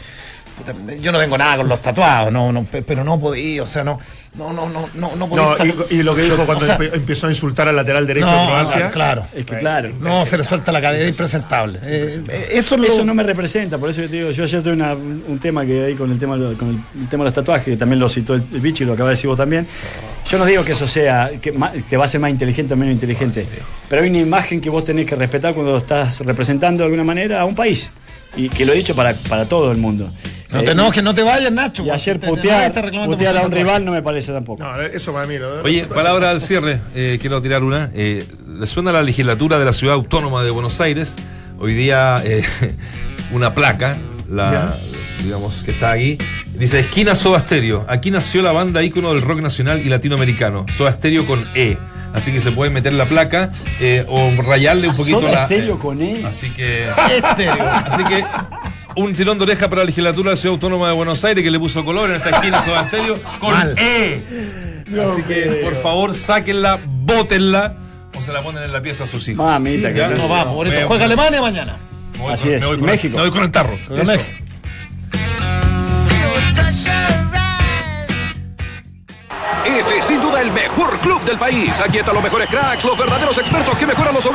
Yo 1.01 1.13
no 1.13 1.19
tengo 1.19 1.37
nada 1.39 1.59
con 1.59 1.69
los 1.69 1.81
tatuados, 1.81 2.33
no, 2.33 2.53
no, 2.53 2.65
pe- 2.65 2.83
pero 2.83 3.03
no 3.05 3.19
podía, 3.19 3.63
o 3.63 3.67
sea, 3.67 3.83
no, 3.85 3.99
no, 4.35 4.53
no, 4.53 4.69
no, 4.69 4.89
no, 4.95 5.17
no 5.17 5.29
podía 5.29 5.45
No, 5.65 5.85
y, 5.91 5.97
y 5.97 6.03
lo 6.03 6.15
que 6.15 6.23
dijo 6.23 6.37
cuando 6.47 6.65
O 6.65 6.67
sea, 6.67 6.79
empe- 6.79 6.91
empezó 6.95 7.27
a 7.27 7.31
insultar 7.31 7.69
al 7.69 7.77
lateral 7.77 8.07
derecho 8.07 8.27
no, 8.27 8.41
de 8.41 8.47
Croacia. 8.47 8.91
claro. 8.91 9.27
Es 9.35 9.45
que 9.47 9.59
claro. 9.59 9.91
No, 10.01 10.25
se 10.27 10.39
le 10.39 10.45
suelta 10.45 10.73
la 10.73 10.81
cadena 10.81 11.07
impresentable. 11.09 11.79
Eh, 11.83 12.21
eh, 12.29 12.49
eso 12.53 12.77
lo- 12.77 12.87
Eso 12.87 13.05
no 13.05 13.15
me 13.15 13.23
representa, 13.23 13.79
por 13.79 13.91
eso 13.91 14.03
yo 14.03 14.09
te 14.09 14.17
digo, 14.17 14.31
yo 14.31 14.45
ayer 14.45 14.63
tuve 14.63 14.73
una- 14.73 14.95
un 14.95 15.39
tema 15.41 15.65
que 15.67 15.85
hay 15.85 15.95
con 15.95 16.11
el 16.11 16.19
tema, 16.19 16.37
con 16.37 16.69
el, 16.69 17.01
el 17.03 17.09
tema 17.09 17.25
de 17.25 17.29
los 17.29 17.35
tatuajes, 17.35 17.65
que 17.65 17.77
también 17.77 17.99
lo 18.01 18.09
citó 18.09 18.35
el, 18.35 18.43
el 18.53 18.61
bicho 18.61 18.85
y 18.85 18.87
lo 18.87 18.93
acaba 18.95 19.09
de 19.11 19.15
decir 19.15 19.29
vos 19.29 19.37
también. 19.37 19.67
Yo 20.29 20.39
no 20.39 20.45
digo 20.45 20.65
que 20.65 20.73
eso 20.73 20.87
sea, 20.87 21.31
que 21.41 21.51
te 21.89 21.97
va 21.97 22.05
a 22.05 22.07
hacer 22.07 22.21
más 22.21 22.31
inteligente 22.31 22.75
o 22.75 22.77
menos 22.77 22.95
inteligente, 22.95 23.45
pero 23.89 24.03
hay 24.03 24.09
una 24.09 24.19
imagen 24.21 24.61
que 24.61 24.71
vos 24.71 24.85
tenés 24.85 25.05
que 25.07 25.17
respetar 25.17 25.53
cuando 25.53 25.77
estás 25.77 26.21
representando 26.21 26.83
de 26.83 26.85
alguna 26.87 27.03
manera 27.05 27.41
a 27.41 27.45
un 27.45 27.55
país. 27.57 27.91
Y 28.37 28.49
que 28.49 28.65
lo 28.65 28.73
he 28.73 28.77
dicho 28.77 28.95
para, 28.97 29.15
para 29.15 29.47
todo 29.47 29.71
el 29.73 29.79
mundo. 29.79 30.11
No 30.51 30.61
Eh, 30.61 30.65
te 30.65 30.71
enojes, 30.73 31.03
no 31.03 31.15
te 31.15 31.23
vayas, 31.23 31.53
Nacho. 31.53 31.85
Y 31.85 31.91
ayer 31.91 32.19
Te- 32.19 32.27
putear, 32.27 32.73
putear 33.07 33.37
a 33.37 33.43
un 33.43 33.53
rival 33.53 33.85
no 33.85 33.93
me 33.93 34.03
parece 34.03 34.33
tampoco. 34.33 34.63
No, 34.63 34.81
eso 34.81 35.13
para 35.13 35.27
mí. 35.27 35.39
lo- 35.39 35.63
Oye, 35.63 35.85
palabra 35.85 36.31
al 36.31 36.41
cierre, 36.41 36.81
eh, 36.95 37.19
quiero 37.21 37.41
tirar 37.43 37.63
una. 37.63 37.91
Eh, 37.95 38.27
¿Le 38.47 38.67
suena 38.67 38.91
a 38.91 38.95
la 38.95 39.03
legislatura 39.03 39.59
de 39.59 39.65
la 39.65 39.73
ciudad 39.73 39.95
autónoma 39.95 40.45
de 40.45 40.51
Buenos 40.51 40.81
Aires? 40.81 41.17
Hoy 41.59 41.75
día 41.75 42.23
eh, 42.25 42.43
una 43.33 43.55
placa, 43.55 43.97
la, 44.31 44.75
digamos 45.23 45.63
que 45.63 45.71
está 45.71 45.93
aquí, 45.93 46.19
dice 46.55 46.81
esquina 46.81 47.15
Soda 47.15 47.41
Stereo. 47.41 47.85
Aquí 47.89 48.11
nació 48.11 48.43
la 48.43 48.53
banda 48.53 48.83
ícono 48.83 49.13
del 49.13 49.23
rock 49.23 49.41
nacional 49.41 49.81
y 49.85 49.89
latinoamericano, 49.89 50.67
Soda 50.77 50.93
Stereo 50.93 51.27
con 51.27 51.45
E. 51.55 51.77
Así 52.15 52.31
que 52.33 52.41
se 52.41 52.51
puede 52.53 52.71
meter 52.71 52.93
la 52.93 53.07
placa 53.07 53.51
eh, 53.81 54.05
o 54.09 54.31
rayarle 54.43 54.89
un 54.89 54.95
Ah, 54.95 54.97
poquito 54.97 55.23
la. 55.23 55.47
Stereo 55.47 55.79
con 55.79 56.01
E. 56.03 56.25
Así 56.27 56.51
que. 56.51 56.85
Así 57.87 58.05
que 58.05 58.25
un 58.97 59.15
tirón 59.15 59.39
de 59.39 59.45
oreja 59.45 59.69
para 59.69 59.81
la 59.83 59.87
legislatura 59.87 60.31
de 60.31 60.37
la 60.37 60.41
Ciudad 60.41 60.55
Autónoma 60.55 60.89
de 60.89 60.95
Buenos 60.95 61.25
Aires 61.25 61.43
que 61.43 61.51
le 61.51 61.59
puso 61.59 61.85
color 61.85 62.11
en 62.11 62.17
esta 62.17 62.31
esquina 62.31 62.61
Stereo 62.61 63.19
con 63.41 63.53
Mal. 63.55 63.75
E. 63.79 64.21
Así 65.11 65.23
que 65.23 65.61
por 65.65 65.75
favor 65.77 66.13
sáquenla, 66.13 66.79
bótenla 66.87 67.77
o 68.19 68.23
se 68.23 68.31
la 68.33 68.43
ponen 68.43 68.63
en 68.65 68.73
la 68.73 68.83
pieza 68.83 69.05
a 69.05 69.07
sus 69.07 69.27
hijos. 69.29 69.45
Mamita, 69.47 69.89
que 69.91 69.99
Ya, 69.99 70.09
no 70.09 70.29
vamos, 70.29 70.69
Me- 70.69 70.85
juega 70.85 71.07
Alemania 71.07 71.41
mañana. 71.41 71.77
me 72.13 72.19
voy 72.19 72.33
Así 72.35 72.45
con- 72.49 72.55
es, 72.57 72.61
me 72.61 72.67
voy 72.67 72.77
con 72.79 72.89
el- 72.89 72.95
México. 72.95 73.17
me 73.17 73.23
voy 73.23 73.31
con 73.31 73.43
el 73.45 73.51
tarro. 73.51 73.75
Eso. 73.75 74.05
México. 74.13 74.25
Este 79.65 79.99
es 79.99 80.05
sin 80.07 80.21
duda 80.21 80.41
el 80.41 80.51
mejor 80.51 80.99
club 80.99 81.23
del 81.23 81.39
país. 81.39 81.79
Aquí 81.79 81.99
están 81.99 82.15
los 82.15 82.23
mejores 82.23 82.49
cracks, 82.49 82.83
los 82.83 82.99
verdaderos 82.99 83.39
expertos 83.39 83.77
que 83.79 83.87
mejoran 83.87 84.13
los 84.13 84.27
hogares. 84.27 84.31